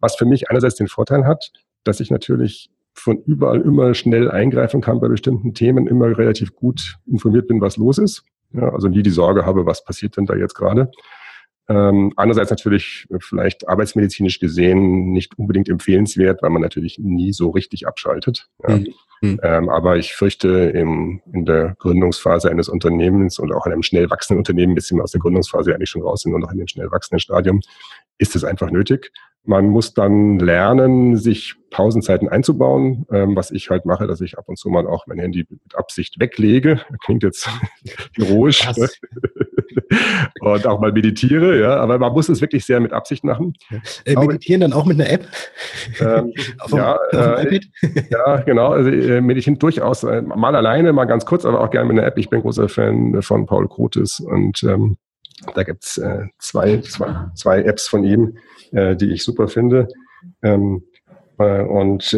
Was 0.00 0.16
für 0.16 0.24
mich 0.24 0.50
einerseits 0.50 0.74
den 0.74 0.88
Vorteil 0.88 1.24
hat, 1.24 1.52
dass 1.84 2.00
ich 2.00 2.10
natürlich 2.10 2.70
von 2.94 3.22
überall 3.22 3.60
immer 3.60 3.94
schnell 3.94 4.28
eingreifen 4.28 4.80
kann 4.80 4.98
bei 4.98 5.06
bestimmten 5.06 5.54
Themen, 5.54 5.86
immer 5.86 6.18
relativ 6.18 6.56
gut 6.56 6.98
informiert 7.06 7.46
bin, 7.46 7.60
was 7.60 7.76
los 7.76 7.98
ist. 7.98 8.24
Ja, 8.52 8.68
also 8.70 8.88
nie 8.88 9.04
die 9.04 9.10
Sorge 9.10 9.46
habe, 9.46 9.64
was 9.64 9.84
passiert 9.84 10.16
denn 10.16 10.26
da 10.26 10.34
jetzt 10.34 10.54
gerade. 10.54 10.90
Ähm, 11.68 12.12
andererseits 12.16 12.50
natürlich 12.50 13.06
vielleicht 13.20 13.68
arbeitsmedizinisch 13.68 14.40
gesehen 14.40 15.12
nicht 15.12 15.38
unbedingt 15.38 15.68
empfehlenswert, 15.68 16.42
weil 16.42 16.50
man 16.50 16.62
natürlich 16.62 16.98
nie 16.98 17.32
so 17.32 17.50
richtig 17.50 17.86
abschaltet. 17.86 18.48
Ja. 18.66 18.76
Mhm. 18.76 18.94
mhm. 19.20 19.40
Ähm, 19.42 19.68
aber 19.68 19.96
ich 19.96 20.14
fürchte, 20.14 20.48
im, 20.48 21.20
in 21.32 21.44
der 21.44 21.76
Gründungsphase 21.78 22.50
eines 22.50 22.68
Unternehmens 22.68 23.38
und 23.38 23.52
auch 23.54 23.66
in 23.66 23.72
einem 23.72 23.84
schnell 23.84 24.10
wachsenden 24.10 24.38
Unternehmen, 24.38 24.74
bis 24.74 24.90
wir 24.90 25.02
aus 25.02 25.12
der 25.12 25.20
Gründungsphase 25.20 25.72
eigentlich 25.72 25.90
schon 25.90 26.02
raus 26.02 26.22
sind 26.22 26.34
und 26.34 26.40
noch 26.40 26.52
in 26.52 26.58
dem 26.58 26.68
schnell 26.68 26.90
wachsenden 26.90 27.20
Stadium, 27.20 27.60
ist 28.18 28.34
es 28.34 28.44
einfach 28.44 28.70
nötig. 28.70 29.12
Man 29.44 29.66
muss 29.66 29.94
dann 29.94 30.38
lernen, 30.38 31.16
sich 31.16 31.56
Pausenzeiten 31.70 32.28
einzubauen, 32.28 33.06
ähm, 33.10 33.34
was 33.34 33.50
ich 33.50 33.70
halt 33.70 33.86
mache, 33.86 34.06
dass 34.06 34.20
ich 34.20 34.38
ab 34.38 34.48
und 34.48 34.56
zu 34.56 34.68
mal 34.68 34.86
auch 34.86 35.06
mein 35.06 35.18
Handy 35.18 35.46
mit 35.48 35.74
Absicht 35.74 36.20
weglege. 36.20 36.80
Klingt 37.04 37.22
jetzt 37.22 37.48
heroisch. 38.16 38.68
und 40.40 40.66
auch 40.66 40.80
mal 40.80 40.92
meditiere, 40.92 41.60
ja, 41.60 41.76
aber 41.76 41.98
man 41.98 42.12
muss 42.12 42.28
es 42.28 42.40
wirklich 42.40 42.64
sehr 42.64 42.80
mit 42.80 42.92
Absicht 42.92 43.24
machen. 43.24 43.54
Äh, 44.04 44.16
meditieren 44.16 44.60
dann 44.60 44.72
auch 44.72 44.84
mit 44.84 45.00
einer 45.00 45.10
App? 45.10 45.26
Ähm, 46.00 46.32
auf 46.58 46.72
ja, 46.72 46.94
auf 46.94 47.44
äh, 47.44 47.60
ja, 48.10 48.36
genau. 48.38 48.72
Also 48.72 48.90
äh, 48.90 49.20
meditieren 49.20 49.58
durchaus 49.58 50.04
äh, 50.04 50.22
mal 50.22 50.54
alleine, 50.54 50.92
mal 50.92 51.04
ganz 51.04 51.26
kurz, 51.26 51.44
aber 51.44 51.60
auch 51.60 51.70
gerne 51.70 51.88
mit 51.88 51.98
einer 51.98 52.06
App. 52.06 52.18
Ich 52.18 52.30
bin 52.30 52.42
großer 52.42 52.68
Fan 52.68 53.20
von 53.22 53.46
Paul 53.46 53.68
Krotis 53.68 54.20
und 54.20 54.62
ähm, 54.64 54.96
da 55.54 55.62
gibt's 55.62 55.98
äh, 55.98 56.26
zwei, 56.38 56.78
zwei, 56.80 57.26
zwei 57.34 57.62
Apps 57.62 57.88
von 57.88 58.04
ihm, 58.04 58.36
äh, 58.72 58.96
die 58.96 59.12
ich 59.12 59.24
super 59.24 59.48
finde. 59.48 59.88
Ähm, 60.42 60.84
äh, 61.38 61.62
und 61.62 62.16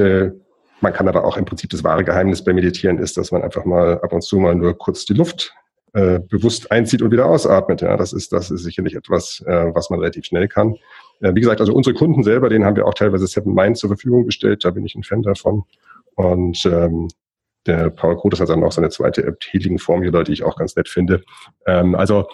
man 0.81 0.93
kann 0.93 1.09
aber 1.09 1.25
auch 1.25 1.39
im 1.39 1.47
Prinzip 1.47 1.71
das 1.71 1.83
wahre 1.83 2.05
Geheimnis 2.05 2.45
beim 2.45 2.57
Meditieren 2.57 2.99
ist, 2.99 3.17
dass 3.17 3.33
man 3.33 3.41
einfach 3.41 3.65
mal 3.65 4.01
ab 4.03 4.13
und 4.13 4.23
zu 4.23 4.39
mal 4.39 4.55
nur 4.55 4.77
kurz 4.77 5.07
die 5.07 5.15
Luft 5.15 5.55
äh, 5.95 6.19
bewusst 6.19 6.71
einzieht 6.71 7.03
und 7.03 7.13
wieder 7.13 7.27
ausatmet. 7.27 7.81
Ja, 7.81 7.97
das 7.97 8.13
ist, 8.13 8.33
das 8.33 8.51
ist 8.51 8.65
sicherlich 8.65 8.95
etwas, 8.95 9.43
äh, 9.47 9.75
was 9.75 9.91
man 9.91 10.01
relativ 10.01 10.25
schnell 10.25 10.49
kann. 10.49 10.75
Äh, 11.21 11.35
wie 11.35 11.41
gesagt, 11.41 11.61
also 11.61 11.73
unsere 11.73 11.95
Kunden 11.95 12.23
selber, 12.23 12.49
denen 12.49 12.65
haben 12.65 12.77
wir 12.77 12.87
auch 12.87 12.95
teilweise 12.95 13.27
Seven 13.27 13.55
Mind 13.55 13.79
zur 13.79 13.91
Verfügung 13.91 14.27
gestellt. 14.27 14.65
Da 14.65 14.71
bin 14.71 14.85
ich 14.85 14.95
ein 14.95 15.05
Fan 15.05 15.23
davon. 15.23 15.63
Und 16.17 16.67
ähm, 16.67 17.09
der 17.67 17.91
Paul 17.91 18.17
Grotes 18.17 18.41
hat 18.41 18.49
dann 18.49 18.65
auch 18.65 18.73
seine 18.73 18.91
zweite 18.91 19.25
App, 19.25 19.39
Healing 19.51 19.79
Formula, 19.79 20.23
die 20.23 20.33
ich 20.33 20.43
auch 20.43 20.57
ganz 20.57 20.77
nett 20.77 20.89
finde. 20.89 21.23
Ähm, 21.67 21.95
also 21.95 22.27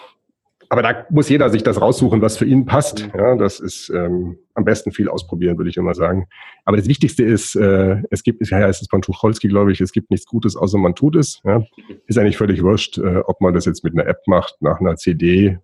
aber 0.71 0.83
da 0.83 1.05
muss 1.09 1.27
jeder 1.27 1.49
sich 1.49 1.63
das 1.63 1.81
raussuchen, 1.81 2.21
was 2.21 2.37
für 2.37 2.45
ihn 2.45 2.65
passt. 2.65 3.05
Mhm. 3.13 3.19
Ja, 3.19 3.35
das 3.35 3.59
ist 3.59 3.89
ähm, 3.89 4.37
am 4.53 4.63
besten 4.63 4.93
viel 4.93 5.09
ausprobieren, 5.09 5.57
würde 5.57 5.69
ich 5.69 5.75
immer 5.75 5.93
sagen. 5.93 6.29
Aber 6.63 6.77
das 6.77 6.87
Wichtigste 6.87 7.25
ist, 7.25 7.57
äh, 7.57 8.01
es 8.09 8.23
gibt, 8.23 8.49
ja, 8.49 8.69
es 8.69 8.81
ist 8.81 8.89
von 8.89 9.01
Tucholsky, 9.01 9.49
glaube 9.49 9.73
ich, 9.73 9.81
es 9.81 9.91
gibt 9.91 10.11
nichts 10.11 10.25
Gutes, 10.25 10.55
außer 10.55 10.77
man 10.77 10.95
tut 10.95 11.17
es. 11.17 11.41
Ja. 11.43 11.61
Ist 12.07 12.17
eigentlich 12.17 12.37
völlig 12.37 12.63
wurscht, 12.63 12.97
äh, 12.99 13.17
ob 13.17 13.41
man 13.41 13.53
das 13.53 13.65
jetzt 13.65 13.83
mit 13.83 13.99
einer 13.99 14.07
App 14.07 14.21
macht, 14.27 14.61
nach 14.61 14.79
einer 14.79 14.95
CD, 14.95 15.59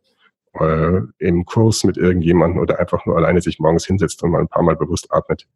äh, 0.60 1.00
im 1.20 1.46
Kurs 1.46 1.86
mit 1.86 1.96
irgendjemandem 1.96 2.60
oder 2.60 2.78
einfach 2.78 3.06
nur 3.06 3.16
alleine 3.16 3.40
sich 3.40 3.60
morgens 3.60 3.86
hinsetzt 3.86 4.22
und 4.24 4.32
mal 4.32 4.42
ein 4.42 4.50
paar 4.50 4.64
Mal 4.64 4.76
bewusst 4.76 5.08
atmet. 5.10 5.48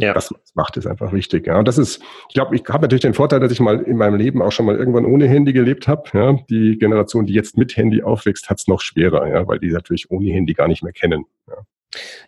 Ja. 0.00 0.12
Das 0.12 0.34
macht 0.54 0.76
es 0.76 0.86
einfach 0.86 1.12
wichtig. 1.12 1.46
Ja. 1.46 1.58
Und 1.58 1.68
das 1.68 1.78
ist, 1.78 2.02
ich 2.28 2.34
glaube, 2.34 2.54
ich 2.56 2.62
habe 2.68 2.82
natürlich 2.82 3.02
den 3.02 3.14
Vorteil, 3.14 3.40
dass 3.40 3.52
ich 3.52 3.60
mal 3.60 3.80
in 3.80 3.96
meinem 3.96 4.16
Leben 4.16 4.42
auch 4.42 4.52
schon 4.52 4.66
mal 4.66 4.76
irgendwann 4.76 5.04
ohne 5.04 5.28
Handy 5.28 5.52
gelebt 5.52 5.88
habe. 5.88 6.04
Ja. 6.12 6.38
Die 6.48 6.78
Generation, 6.78 7.26
die 7.26 7.34
jetzt 7.34 7.56
mit 7.56 7.76
Handy 7.76 8.02
aufwächst, 8.02 8.50
hat 8.50 8.58
es 8.58 8.68
noch 8.68 8.80
schwerer, 8.80 9.28
ja, 9.28 9.46
weil 9.46 9.58
die 9.58 9.70
natürlich 9.70 10.10
ohne 10.10 10.30
Handy 10.30 10.54
gar 10.54 10.68
nicht 10.68 10.82
mehr 10.82 10.92
kennen. 10.92 11.24
Ja. 11.48 11.56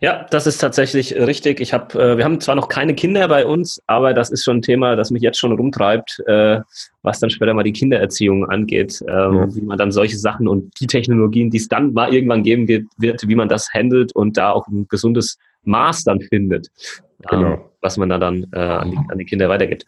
Ja, 0.01 0.25
das 0.29 0.45
ist 0.45 0.57
tatsächlich 0.57 1.15
richtig. 1.15 1.61
Ich 1.61 1.73
habe, 1.73 1.97
äh, 1.97 2.17
wir 2.17 2.25
haben 2.25 2.41
zwar 2.41 2.55
noch 2.55 2.67
keine 2.67 2.95
Kinder 2.95 3.27
bei 3.29 3.45
uns, 3.45 3.81
aber 3.87 4.13
das 4.13 4.29
ist 4.29 4.43
schon 4.43 4.57
ein 4.57 4.61
Thema, 4.61 4.97
das 4.97 5.09
mich 5.09 5.21
jetzt 5.21 5.39
schon 5.39 5.53
rumtreibt, 5.53 6.21
äh, 6.27 6.59
was 7.01 7.21
dann 7.21 7.29
später 7.29 7.53
mal 7.53 7.63
die 7.63 7.71
Kindererziehung 7.71 8.45
angeht, 8.49 9.01
äh, 9.07 9.11
ja. 9.11 9.55
wie 9.55 9.61
man 9.61 9.77
dann 9.77 9.91
solche 9.91 10.17
Sachen 10.17 10.49
und 10.49 10.77
die 10.81 10.87
Technologien, 10.87 11.49
die 11.49 11.57
es 11.57 11.69
dann 11.69 11.93
mal 11.93 12.13
irgendwann 12.13 12.43
geben 12.43 12.67
wird, 12.97 13.27
wie 13.27 13.35
man 13.35 13.47
das 13.47 13.73
handelt 13.73 14.13
und 14.13 14.35
da 14.35 14.51
auch 14.51 14.67
ein 14.67 14.87
gesundes 14.89 15.37
Maß 15.63 16.03
dann 16.03 16.19
findet, 16.19 16.67
genau. 17.29 17.53
ähm, 17.53 17.61
was 17.81 17.97
man 17.97 18.09
da 18.09 18.17
dann 18.17 18.47
äh, 18.53 18.59
an, 18.59 18.91
die, 18.91 18.97
an, 18.97 19.17
die, 19.17 19.25
Kinder 19.25 19.49
weitergibt. 19.49 19.85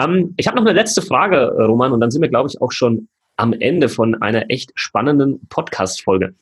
Ähm, 0.00 0.34
ich 0.36 0.46
habe 0.46 0.56
noch 0.56 0.64
eine 0.64 0.72
letzte 0.72 1.02
Frage, 1.02 1.36
äh, 1.36 1.62
Roman, 1.62 1.92
und 1.92 2.00
dann 2.00 2.10
sind 2.10 2.22
wir, 2.22 2.28
glaube 2.28 2.48
ich, 2.48 2.60
auch 2.60 2.72
schon 2.72 3.08
am 3.36 3.52
Ende 3.52 3.88
von 3.88 4.20
einer 4.22 4.50
echt 4.50 4.72
spannenden 4.74 5.46
Podcast-Folge. 5.48 6.34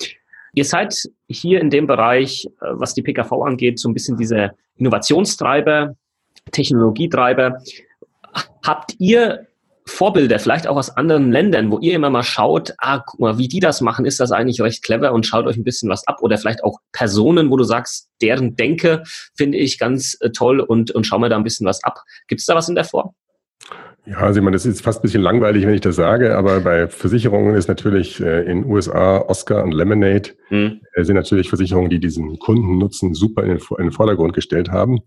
Ihr 0.54 0.64
seid 0.64 0.94
hier 1.28 1.60
in 1.60 1.70
dem 1.70 1.86
Bereich, 1.86 2.46
äh, 2.60 2.66
was 2.70 2.94
die 2.94 3.02
PKV 3.02 3.32
angeht, 3.42 3.78
so 3.78 3.88
ein 3.88 3.94
bisschen 3.94 4.16
dieser 4.16 4.52
Innovationstreiber, 4.76 5.94
Technologietreiber. 6.52 7.58
Habt 8.64 8.94
ihr 8.98 9.46
Vorbilder, 9.86 10.38
vielleicht 10.38 10.66
auch 10.66 10.76
aus 10.76 10.96
anderen 10.96 11.32
Ländern, 11.32 11.70
wo 11.70 11.78
ihr 11.78 11.94
immer 11.94 12.10
mal 12.10 12.22
schaut, 12.22 12.74
ah, 12.78 13.02
guck 13.04 13.20
mal, 13.20 13.38
wie 13.38 13.48
die 13.48 13.60
das 13.60 13.80
machen, 13.80 14.04
ist 14.04 14.20
das 14.20 14.32
eigentlich 14.32 14.60
recht 14.60 14.82
clever 14.82 15.12
und 15.12 15.26
schaut 15.26 15.46
euch 15.46 15.56
ein 15.56 15.64
bisschen 15.64 15.88
was 15.88 16.06
ab 16.06 16.18
oder 16.20 16.38
vielleicht 16.38 16.62
auch 16.64 16.78
Personen, 16.92 17.50
wo 17.50 17.56
du 17.56 17.64
sagst, 17.64 18.08
deren 18.20 18.56
Denke 18.56 19.02
finde 19.34 19.58
ich 19.58 19.78
ganz 19.78 20.16
äh, 20.20 20.30
toll 20.30 20.60
und, 20.60 20.90
und 20.90 21.06
schau 21.06 21.18
mal 21.18 21.28
da 21.28 21.36
ein 21.36 21.44
bisschen 21.44 21.66
was 21.66 21.82
ab. 21.82 22.00
Gibt 22.28 22.40
es 22.40 22.46
da 22.46 22.54
was 22.54 22.68
in 22.68 22.74
der 22.74 22.84
Form? 22.84 23.14
Ja, 24.06 24.18
also 24.18 24.40
ich 24.40 24.44
meine, 24.44 24.56
das 24.56 24.64
ist 24.64 24.80
fast 24.80 25.00
ein 25.00 25.02
bisschen 25.02 25.22
langweilig, 25.22 25.66
wenn 25.66 25.74
ich 25.74 25.82
das 25.82 25.96
sage, 25.96 26.36
aber 26.36 26.60
bei 26.60 26.88
Versicherungen 26.88 27.54
ist 27.54 27.68
natürlich 27.68 28.20
äh, 28.20 28.50
in 28.50 28.64
USA 28.64 29.18
Oscar 29.18 29.62
und 29.62 29.72
Lemonade 29.72 30.30
mhm. 30.48 30.80
äh, 30.94 31.04
sind 31.04 31.16
natürlich 31.16 31.48
Versicherungen, 31.48 31.90
die 31.90 32.00
diesen 32.00 32.38
Kundennutzen 32.38 33.14
super 33.14 33.42
in 33.42 33.50
den, 33.50 33.60
in 33.78 33.84
den 33.84 33.92
Vordergrund 33.92 34.32
gestellt 34.32 34.70
haben. 34.70 35.00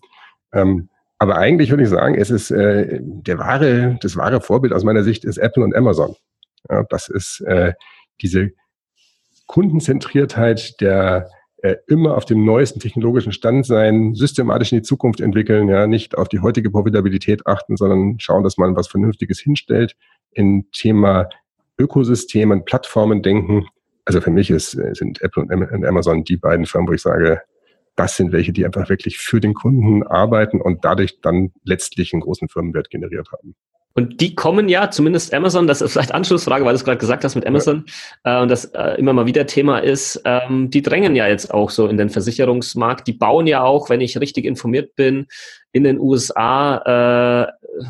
Ähm, 0.53 0.89
aber 1.19 1.37
eigentlich 1.37 1.69
würde 1.69 1.83
ich 1.83 1.89
sagen, 1.89 2.15
es 2.15 2.29
ist 2.29 2.51
äh, 2.51 2.99
der 3.01 3.37
wahre, 3.39 3.97
das 4.01 4.15
wahre 4.17 4.41
Vorbild 4.41 4.73
aus 4.73 4.83
meiner 4.83 5.03
Sicht 5.03 5.25
ist 5.25 5.37
Apple 5.37 5.63
und 5.63 5.75
Amazon. 5.75 6.15
Ja, 6.69 6.83
das 6.89 7.09
ist 7.09 7.41
äh, 7.41 7.73
diese 8.21 8.51
Kundenzentriertheit 9.47 10.79
der 10.81 11.29
äh, 11.63 11.77
immer 11.87 12.17
auf 12.17 12.25
dem 12.25 12.43
neuesten 12.43 12.81
technologischen 12.81 13.31
Stand 13.31 13.65
sein, 13.65 14.15
systematisch 14.15 14.73
in 14.73 14.79
die 14.79 14.83
Zukunft 14.83 15.21
entwickeln, 15.21 15.69
ja, 15.69 15.87
nicht 15.87 16.17
auf 16.17 16.27
die 16.27 16.41
heutige 16.41 16.69
Profitabilität 16.69 17.47
achten, 17.47 17.77
sondern 17.77 18.19
schauen, 18.19 18.43
dass 18.43 18.57
man 18.57 18.75
was 18.75 18.89
Vernünftiges 18.89 19.39
hinstellt 19.39 19.95
in 20.31 20.69
Thema 20.71 21.29
Ökosystemen, 21.77 22.65
Plattformen 22.65 23.21
denken. 23.21 23.65
Also 24.03 24.19
für 24.19 24.31
mich 24.31 24.49
ist, 24.49 24.73
äh, 24.73 24.93
sind 24.93 25.21
Apple 25.21 25.43
und 25.43 25.85
Amazon 25.85 26.25
die 26.25 26.35
beiden 26.35 26.65
Firmen, 26.65 26.89
wo 26.89 26.93
ich 26.93 27.01
sage, 27.01 27.41
das 27.95 28.15
sind 28.15 28.31
welche, 28.31 28.53
die 28.53 28.65
einfach 28.65 28.89
wirklich 28.89 29.17
für 29.17 29.39
den 29.39 29.53
Kunden 29.53 30.03
arbeiten 30.03 30.61
und 30.61 30.83
dadurch 30.83 31.21
dann 31.21 31.51
letztlich 31.63 32.13
einen 32.13 32.21
großen 32.21 32.49
Firmenwert 32.49 32.89
generiert 32.89 33.31
haben. 33.31 33.55
Und 33.95 34.21
die 34.21 34.33
kommen 34.33 34.69
ja, 34.69 34.89
zumindest 34.89 35.33
Amazon, 35.35 35.67
das 35.67 35.81
ist 35.81 35.91
vielleicht 35.91 36.13
Anschlussfrage, 36.13 36.65
weil 36.65 36.73
du 36.73 36.77
es 36.77 36.83
gerade 36.83 36.97
gesagt 36.97 37.23
hast 37.23 37.35
mit 37.35 37.45
Amazon 37.45 37.85
ja. 38.25 38.39
äh, 38.39 38.41
und 38.41 38.49
das 38.49 38.65
äh, 38.65 38.97
immer 38.97 39.13
mal 39.13 39.27
wieder 39.27 39.45
Thema 39.45 39.79
ist, 39.79 40.19
ähm, 40.25 40.71
die 40.71 40.81
drängen 40.81 41.15
ja 41.15 41.27
jetzt 41.27 41.53
auch 41.53 41.69
so 41.69 41.87
in 41.87 41.97
den 41.97 42.09
Versicherungsmarkt. 42.09 43.07
Die 43.07 43.13
bauen 43.13 43.45
ja 43.45 43.61
auch, 43.61 43.91
wenn 43.91 44.01
ich 44.01 44.19
richtig 44.19 44.45
informiert 44.45 44.95
bin, 44.95 45.27
in 45.73 45.83
den 45.83 45.99
USA, 45.99 47.45
äh, 47.45 47.83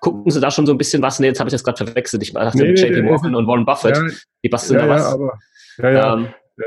gucken 0.00 0.32
sie 0.32 0.40
da 0.40 0.50
schon 0.50 0.66
so 0.66 0.72
ein 0.72 0.78
bisschen 0.78 1.00
was? 1.00 1.20
Nee, 1.20 1.28
jetzt 1.28 1.38
habe 1.38 1.48
ich 1.48 1.52
das 1.52 1.62
gerade 1.62 1.84
verwechselt. 1.84 2.22
Ich 2.24 2.32
dachte, 2.32 2.58
nee, 2.58 2.72
JP 2.72 3.02
Morgan 3.02 3.36
und 3.36 3.46
Warren 3.46 3.64
Buffett, 3.64 3.96
ja, 3.96 4.02
die 4.42 4.48
basteln 4.48 4.80
ja, 4.80 4.86
da 4.86 4.92
was. 4.92 5.02
Ja, 5.02 5.14
aber, 5.14 5.38
ja, 5.78 5.90
ja. 5.90 6.14
Ähm, 6.14 6.28
äh, 6.56 6.62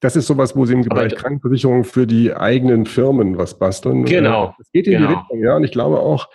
das 0.00 0.16
ist 0.16 0.26
sowas, 0.26 0.54
wo 0.54 0.64
sie 0.64 0.74
im 0.74 0.82
Bereich 0.82 1.16
Krankenversicherung 1.16 1.84
für 1.84 2.06
die 2.06 2.32
eigenen 2.34 2.86
Firmen 2.86 3.36
was 3.36 3.58
basteln. 3.58 4.04
Genau. 4.04 4.54
Es 4.60 4.70
geht 4.72 4.86
in 4.86 4.94
genau. 4.94 5.08
die 5.08 5.14
Richtung, 5.14 5.42
ja. 5.42 5.56
Und 5.56 5.64
ich 5.64 5.72
glaube 5.72 6.00
auch, 6.00 6.28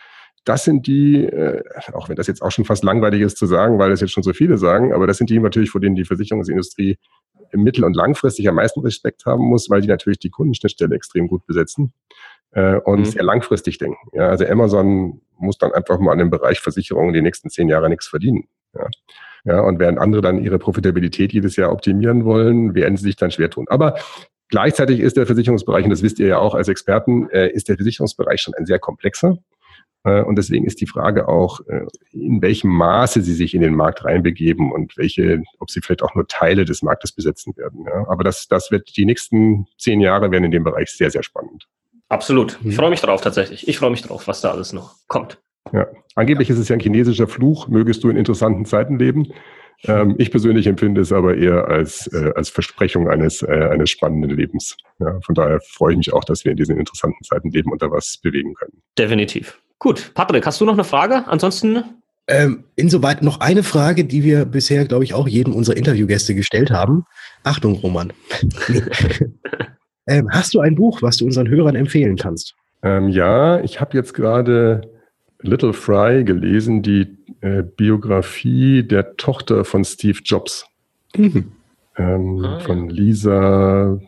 das 0.43 0.66
sind 0.66 0.88
die, 0.88 1.24
äh, 1.24 1.64
auch 1.93 2.09
wenn 2.09 2.18
das 2.18 2.28
jetzt 2.28 2.41
auch 2.41 2.51
schon 2.51 2.66
fast 2.66 2.84
langweilig 2.84 3.22
ist 3.22 3.38
zu 3.38 3.45
sagen, 3.45 3.80
weil 3.80 3.89
das 3.89 4.01
jetzt 4.01 4.11
schon 4.11 4.24
so 4.24 4.34
viele 4.34 4.57
sagen, 4.57 4.93
aber 4.93 5.07
das 5.07 5.18
sind 5.18 5.30
die 5.30 5.39
natürlich, 5.39 5.70
vor 5.70 5.80
denen 5.80 5.95
die 5.95 6.03
Versicherungsindustrie 6.03 6.97
mittel- 7.53 7.86
und 7.86 7.95
langfristig 7.95 8.49
am 8.49 8.55
meisten 8.55 8.82
Respekt 8.82 9.26
haben 9.26 9.43
muss, 9.43 9.70
weil 9.70 9.82
die 9.82 9.88
natürlich 9.88 10.20
die 10.20 10.30
Kundenschnittstelle 10.30 10.95
extrem 10.95 11.28
gut 11.28 11.45
besetzen 11.45 11.93
äh, 12.51 12.78
und 12.78 13.01
mhm. 13.01 13.05
sehr 13.05 13.24
langfristig 13.24 13.78
denken. 13.78 14.09
Ja, 14.11 14.28
also 14.30 14.45
Amazon 14.45 15.22
muss 15.38 15.57
dann 15.57 15.72
einfach 15.72 15.99
mal 15.99 16.11
an 16.11 16.18
dem 16.18 16.30
Bereich 16.30 16.59
Versicherungen 16.59 17.14
die 17.14 17.22
nächsten 17.22 17.49
zehn 17.49 17.70
Jahre 17.70 17.89
nichts 17.89 18.07
verdienen. 18.07 18.47
Ja. 18.74 18.88
Ja, 19.45 19.59
und 19.59 19.79
während 19.79 19.99
andere 19.99 20.21
dann 20.21 20.41
ihre 20.41 20.57
Profitabilität 20.57 21.33
jedes 21.33 21.57
Jahr 21.57 21.71
optimieren 21.71 22.23
wollen, 22.23 22.75
werden 22.75 22.95
sie 22.95 23.03
sich 23.03 23.17
dann 23.17 23.31
schwer 23.31 23.49
tun. 23.49 23.65
Aber 23.67 23.95
gleichzeitig 24.47 25.01
ist 25.01 25.17
der 25.17 25.25
Versicherungsbereich, 25.25 25.83
und 25.83 25.89
das 25.89 26.01
wisst 26.01 26.19
ihr 26.19 26.27
ja 26.27 26.37
auch 26.39 26.55
als 26.55 26.69
Experten, 26.69 27.29
äh, 27.29 27.49
ist 27.49 27.67
der 27.67 27.75
Versicherungsbereich 27.75 28.39
schon 28.39 28.53
ein 28.53 28.65
sehr 28.65 28.79
komplexer. 28.79 29.37
Äh, 30.03 30.21
und 30.21 30.37
deswegen 30.37 30.65
ist 30.65 30.81
die 30.81 30.87
Frage 30.87 31.27
auch, 31.27 31.59
äh, 31.67 31.85
in 32.11 32.41
welchem 32.41 32.69
Maße 32.69 33.21
sie 33.21 33.33
sich 33.33 33.53
in 33.53 33.61
den 33.61 33.75
Markt 33.75 34.05
reinbegeben 34.05 34.71
und 34.71 34.97
welche, 34.97 35.41
ob 35.59 35.71
sie 35.71 35.81
vielleicht 35.81 36.03
auch 36.03 36.15
nur 36.15 36.27
Teile 36.27 36.65
des 36.65 36.81
Marktes 36.81 37.11
besetzen 37.11 37.55
werden. 37.57 37.85
Ja. 37.85 38.07
Aber 38.07 38.23
das, 38.23 38.47
das 38.47 38.71
wird 38.71 38.95
die 38.95 39.05
nächsten 39.05 39.65
zehn 39.77 39.99
Jahre 39.99 40.31
werden 40.31 40.45
in 40.45 40.51
dem 40.51 40.63
Bereich 40.63 40.89
sehr, 40.89 41.11
sehr 41.11 41.23
spannend. 41.23 41.67
Absolut. 42.09 42.59
Ich 42.61 42.67
mhm. 42.67 42.71
freue 42.73 42.89
mich 42.89 43.01
drauf 43.01 43.21
tatsächlich. 43.21 43.67
Ich 43.67 43.77
freue 43.77 43.91
mich 43.91 44.03
drauf, 44.03 44.27
was 44.27 44.41
da 44.41 44.51
alles 44.51 44.73
noch 44.73 44.95
kommt. 45.07 45.39
Ja, 45.72 45.88
angeblich 46.16 46.49
ist 46.49 46.57
es 46.57 46.70
ja 46.70 46.76
ein 46.76 46.80
chinesischer 46.80 47.28
Fluch, 47.28 47.68
mögest 47.68 48.03
du 48.03 48.09
in 48.09 48.18
interessanten 48.18 48.66
Zeiten 48.66 48.99
leben. 48.99 49.28
Ähm, 49.86 50.16
ich 50.18 50.32
persönlich 50.32 50.68
empfinde 50.68 51.01
es 51.01 51.11
aber 51.11 51.36
eher 51.36 51.68
als, 51.68 52.07
äh, 52.07 52.32
als 52.36 52.49
Versprechung 52.49 53.09
eines, 53.09 53.41
äh, 53.41 53.70
eines 53.72 53.89
spannenden 53.89 54.32
Lebens. 54.32 54.78
Ja, 54.99 55.20
von 55.22 55.36
daher 55.36 55.59
freue 55.61 55.93
ich 55.93 55.97
mich 55.97 56.14
auch, 56.14 56.24
dass 56.24 56.45
wir 56.45 56.51
in 56.51 56.57
diesen 56.57 56.78
interessanten 56.78 57.24
Zeiten 57.24 57.49
leben 57.51 57.72
und 57.72 57.82
da 57.82 57.91
was 57.91 58.18
bewegen 58.22 58.53
können. 58.53 58.82
Definitiv. 58.97 59.61
Gut, 59.80 60.11
Patrick, 60.14 60.45
hast 60.45 60.61
du 60.61 60.66
noch 60.66 60.74
eine 60.74 60.84
Frage? 60.84 61.24
Ansonsten 61.28 61.84
ähm, 62.28 62.64
insoweit 62.76 63.22
noch 63.22 63.41
eine 63.41 63.64
Frage, 63.64 64.05
die 64.05 64.24
wir 64.24 64.45
bisher, 64.45 64.86
glaube 64.86 65.03
ich, 65.03 65.14
auch 65.14 65.28
jedem 65.28 65.53
unserer 65.53 65.76
Interviewgäste 65.76 66.36
gestellt 66.36 66.72
haben. 66.72 67.03
Achtung, 67.43 67.76
Roman. 67.76 68.14
ähm, 70.07 70.30
hast 70.32 70.53
du 70.53 70.61
ein 70.61 70.76
Buch, 70.76 71.01
was 71.01 71.18
du 71.18 71.26
unseren 71.26 71.49
Hörern 71.49 71.76
empfehlen 71.76 72.16
kannst? 72.16 72.55
Ähm, 72.82 73.09
ja, 73.09 73.59
ich 73.59 73.82
habe 73.82 73.97
jetzt 73.97 74.14
gerade 74.14 74.92
Little 75.43 75.73
Fry 75.73 76.23
gelesen, 76.23 76.81
die 76.81 77.07
äh, 77.41 77.63
Biografie 77.63 78.83
der 78.83 79.15
Tochter 79.17 79.65
von 79.65 79.83
Steve 79.83 80.19
Jobs. 80.23 80.65
Mhm. 81.15 81.51
Ähm, 81.95 82.43
ah, 82.43 82.59
von 82.59 82.89
Lisa 82.89 83.99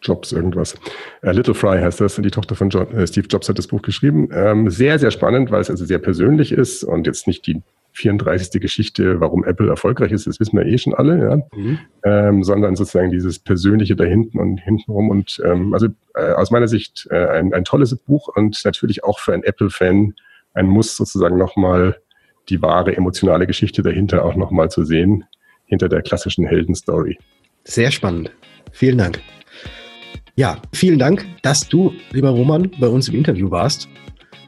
Jobs 0.00 0.32
irgendwas. 0.32 0.74
Äh, 1.22 1.32
Little 1.32 1.54
Fry 1.54 1.80
heißt 1.80 2.00
das, 2.00 2.16
die 2.16 2.30
Tochter 2.30 2.54
von 2.54 2.70
John, 2.70 2.90
äh, 2.92 3.06
Steve 3.06 3.26
Jobs 3.28 3.48
hat 3.48 3.58
das 3.58 3.66
Buch 3.66 3.82
geschrieben. 3.82 4.28
Ähm, 4.32 4.70
sehr, 4.70 4.98
sehr 4.98 5.10
spannend, 5.10 5.50
weil 5.50 5.60
es 5.60 5.70
also 5.70 5.84
sehr 5.84 5.98
persönlich 5.98 6.52
ist 6.52 6.84
und 6.84 7.06
jetzt 7.06 7.26
nicht 7.26 7.46
die 7.46 7.62
34. 7.92 8.60
Geschichte, 8.60 9.20
warum 9.20 9.44
Apple 9.44 9.68
erfolgreich 9.68 10.12
ist, 10.12 10.26
das 10.26 10.38
wissen 10.38 10.56
wir 10.56 10.66
eh 10.66 10.78
schon 10.78 10.94
alle, 10.94 11.18
ja. 11.18 11.36
Mhm. 11.56 11.78
Ähm, 12.04 12.44
sondern 12.44 12.76
sozusagen 12.76 13.10
dieses 13.10 13.38
Persönliche 13.40 13.96
da 13.96 14.04
hinten 14.04 14.38
und 14.38 14.58
hintenrum. 14.58 15.10
Und 15.10 15.40
ähm, 15.44 15.74
also 15.74 15.88
äh, 16.14 16.32
aus 16.32 16.50
meiner 16.50 16.68
Sicht 16.68 17.08
äh, 17.10 17.26
ein, 17.26 17.52
ein 17.52 17.64
tolles 17.64 17.94
Buch 17.96 18.28
und 18.34 18.60
natürlich 18.64 19.02
auch 19.02 19.18
für 19.18 19.32
einen 19.32 19.42
Apple-Fan 19.42 20.14
ein 20.58 20.66
Muss 20.66 20.96
sozusagen 20.96 21.38
nochmal 21.38 21.96
die 22.48 22.60
wahre 22.60 22.96
emotionale 22.96 23.46
Geschichte 23.46 23.82
dahinter 23.82 24.24
auch 24.24 24.36
nochmal 24.36 24.70
zu 24.70 24.84
sehen, 24.84 25.24
hinter 25.66 25.88
der 25.88 26.02
klassischen 26.02 26.46
Heldenstory. 26.46 27.18
Sehr 27.64 27.90
spannend. 27.90 28.30
Vielen 28.72 28.98
Dank. 28.98 29.20
Ja, 30.36 30.62
vielen 30.72 30.98
Dank, 30.98 31.26
dass 31.42 31.68
du, 31.68 31.92
lieber 32.12 32.30
Roman, 32.30 32.70
bei 32.78 32.86
uns 32.86 33.08
im 33.08 33.16
Interview 33.16 33.50
warst, 33.50 33.88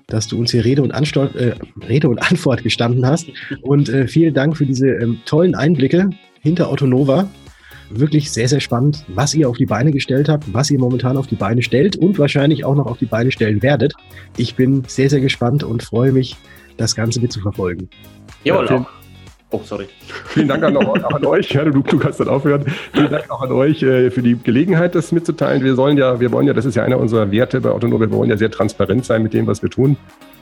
dass 0.06 0.28
du 0.28 0.38
uns 0.38 0.52
hier 0.52 0.64
Rede 0.64 0.82
und, 0.82 0.92
Anstol 0.92 1.30
äh, 1.36 1.86
Rede 1.86 2.08
und 2.08 2.18
Antwort 2.30 2.62
gestanden 2.62 3.06
hast. 3.06 3.28
Und 3.62 3.88
äh, 3.88 4.06
vielen 4.06 4.34
Dank 4.34 4.56
für 4.56 4.66
diese 4.66 4.88
ähm, 4.88 5.20
tollen 5.26 5.54
Einblicke 5.54 6.10
hinter 6.40 6.68
Autonova. 6.68 7.28
Wirklich 7.90 8.30
sehr, 8.30 8.48
sehr 8.48 8.60
spannend, 8.60 9.04
was 9.08 9.34
ihr 9.34 9.48
auf 9.48 9.56
die 9.56 9.66
Beine 9.66 9.90
gestellt 9.90 10.28
habt, 10.28 10.52
was 10.54 10.70
ihr 10.70 10.78
momentan 10.78 11.16
auf 11.16 11.26
die 11.26 11.34
Beine 11.34 11.60
stellt 11.62 11.96
und 11.96 12.18
wahrscheinlich 12.18 12.64
auch 12.64 12.74
noch 12.74 12.86
auf 12.86 12.98
die 12.98 13.06
Beine 13.06 13.32
stellen 13.32 13.62
werdet. 13.62 13.92
Ich 14.36 14.54
bin 14.54 14.84
sehr, 14.86 15.10
sehr 15.10 15.20
gespannt 15.20 15.64
und 15.64 15.82
freue 15.82 16.12
mich, 16.12 16.36
das 16.76 16.94
Ganze 16.94 17.20
mit 17.20 17.32
zu 17.32 17.40
verfolgen. 17.40 17.90
Jawohl, 18.44 18.66
ja, 18.70 18.86
Oh, 19.52 19.60
sorry. 19.64 19.88
Vielen 20.26 20.46
Dank 20.46 20.62
an, 20.62 20.76
auch 20.76 20.94
an 20.94 21.26
euch. 21.26 21.50
Ja, 21.50 21.64
du, 21.64 21.82
du 21.82 21.98
kannst 21.98 22.20
dann 22.20 22.28
aufhören. 22.28 22.64
Vielen 22.92 23.10
Dank 23.10 23.28
auch 23.30 23.42
an 23.42 23.50
euch 23.50 23.82
äh, 23.82 24.10
für 24.10 24.22
die 24.22 24.38
Gelegenheit, 24.38 24.94
das 24.94 25.10
mitzuteilen. 25.10 25.64
Wir 25.64 25.74
sollen 25.74 25.98
ja, 25.98 26.20
wir 26.20 26.30
wollen 26.30 26.46
ja, 26.46 26.52
das 26.52 26.64
ist 26.64 26.76
ja 26.76 26.84
einer 26.84 26.98
unserer 26.98 27.32
Werte 27.32 27.60
bei 27.60 27.70
Autonom, 27.70 28.00
wir 28.00 28.12
wollen 28.12 28.30
ja 28.30 28.36
sehr 28.36 28.50
transparent 28.50 29.04
sein 29.04 29.24
mit 29.24 29.34
dem, 29.34 29.48
was 29.48 29.60
wir 29.60 29.68
tun. 29.68 29.96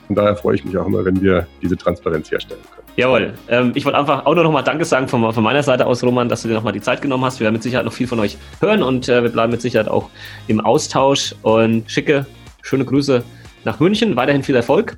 Und 0.09 0.15
daher 0.15 0.35
freue 0.35 0.55
ich 0.55 0.65
mich 0.65 0.75
auch 0.77 0.87
immer, 0.87 1.05
wenn 1.05 1.21
wir 1.21 1.47
diese 1.61 1.77
Transparenz 1.77 2.31
herstellen 2.31 2.61
können. 2.73 2.87
Jawohl. 2.95 3.33
Ähm, 3.47 3.71
ich 3.75 3.85
wollte 3.85 3.97
einfach 3.97 4.25
auch 4.25 4.33
nur 4.33 4.43
noch 4.43 4.51
mal 4.51 4.63
Danke 4.63 4.83
sagen 4.83 5.07
von, 5.07 5.31
von, 5.31 5.43
meiner 5.43 5.63
Seite 5.63 5.85
aus, 5.85 6.03
Roman, 6.03 6.27
dass 6.27 6.41
du 6.41 6.47
dir 6.47 6.55
noch 6.55 6.63
mal 6.63 6.71
die 6.71 6.81
Zeit 6.81 7.01
genommen 7.01 7.23
hast. 7.23 7.39
Wir 7.39 7.45
werden 7.45 7.53
mit 7.53 7.63
Sicherheit 7.63 7.85
noch 7.85 7.93
viel 7.93 8.07
von 8.07 8.19
euch 8.19 8.37
hören 8.59 8.83
und 8.83 9.07
äh, 9.07 9.23
wir 9.23 9.29
bleiben 9.29 9.51
mit 9.51 9.61
Sicherheit 9.61 9.87
auch 9.87 10.09
im 10.47 10.59
Austausch 10.59 11.35
und 11.43 11.89
schicke 11.89 12.25
schöne 12.63 12.85
Grüße 12.85 13.23
nach 13.65 13.79
München. 13.79 14.15
Weiterhin 14.15 14.43
viel 14.43 14.55
Erfolg. 14.55 14.97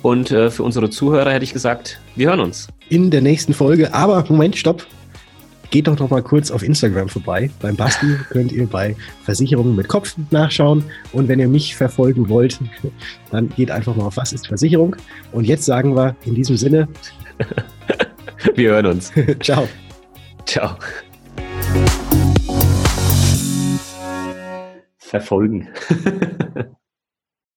Und 0.00 0.32
äh, 0.32 0.50
für 0.50 0.64
unsere 0.64 0.90
Zuhörer 0.90 1.30
hätte 1.30 1.44
ich 1.44 1.52
gesagt, 1.52 2.00
wir 2.16 2.30
hören 2.30 2.40
uns. 2.40 2.68
In 2.88 3.10
der 3.10 3.20
nächsten 3.20 3.52
Folge. 3.52 3.94
Aber 3.94 4.24
Moment, 4.28 4.56
stopp. 4.56 4.86
Geht 5.72 5.86
doch 5.86 5.98
noch 5.98 6.10
mal 6.10 6.22
kurz 6.22 6.50
auf 6.50 6.62
Instagram 6.62 7.08
vorbei. 7.08 7.48
Beim 7.62 7.76
Basti 7.76 8.06
könnt 8.28 8.52
ihr 8.52 8.66
bei 8.66 8.94
Versicherungen 9.22 9.74
mit 9.74 9.88
Kopf 9.88 10.14
nachschauen. 10.30 10.84
Und 11.12 11.28
wenn 11.28 11.40
ihr 11.40 11.48
mich 11.48 11.74
verfolgen 11.74 12.28
wollt, 12.28 12.60
dann 13.30 13.48
geht 13.48 13.70
einfach 13.70 13.96
mal 13.96 14.04
auf 14.04 14.18
Was 14.18 14.34
ist 14.34 14.46
Versicherung. 14.46 14.94
Und 15.32 15.44
jetzt 15.46 15.64
sagen 15.64 15.96
wir 15.96 16.14
in 16.26 16.34
diesem 16.34 16.58
Sinne. 16.58 16.88
wir 18.54 18.70
hören 18.70 18.84
uns. 18.84 19.12
Ciao. 19.40 19.66
Ciao. 20.44 20.76
Verfolgen. 24.98 25.68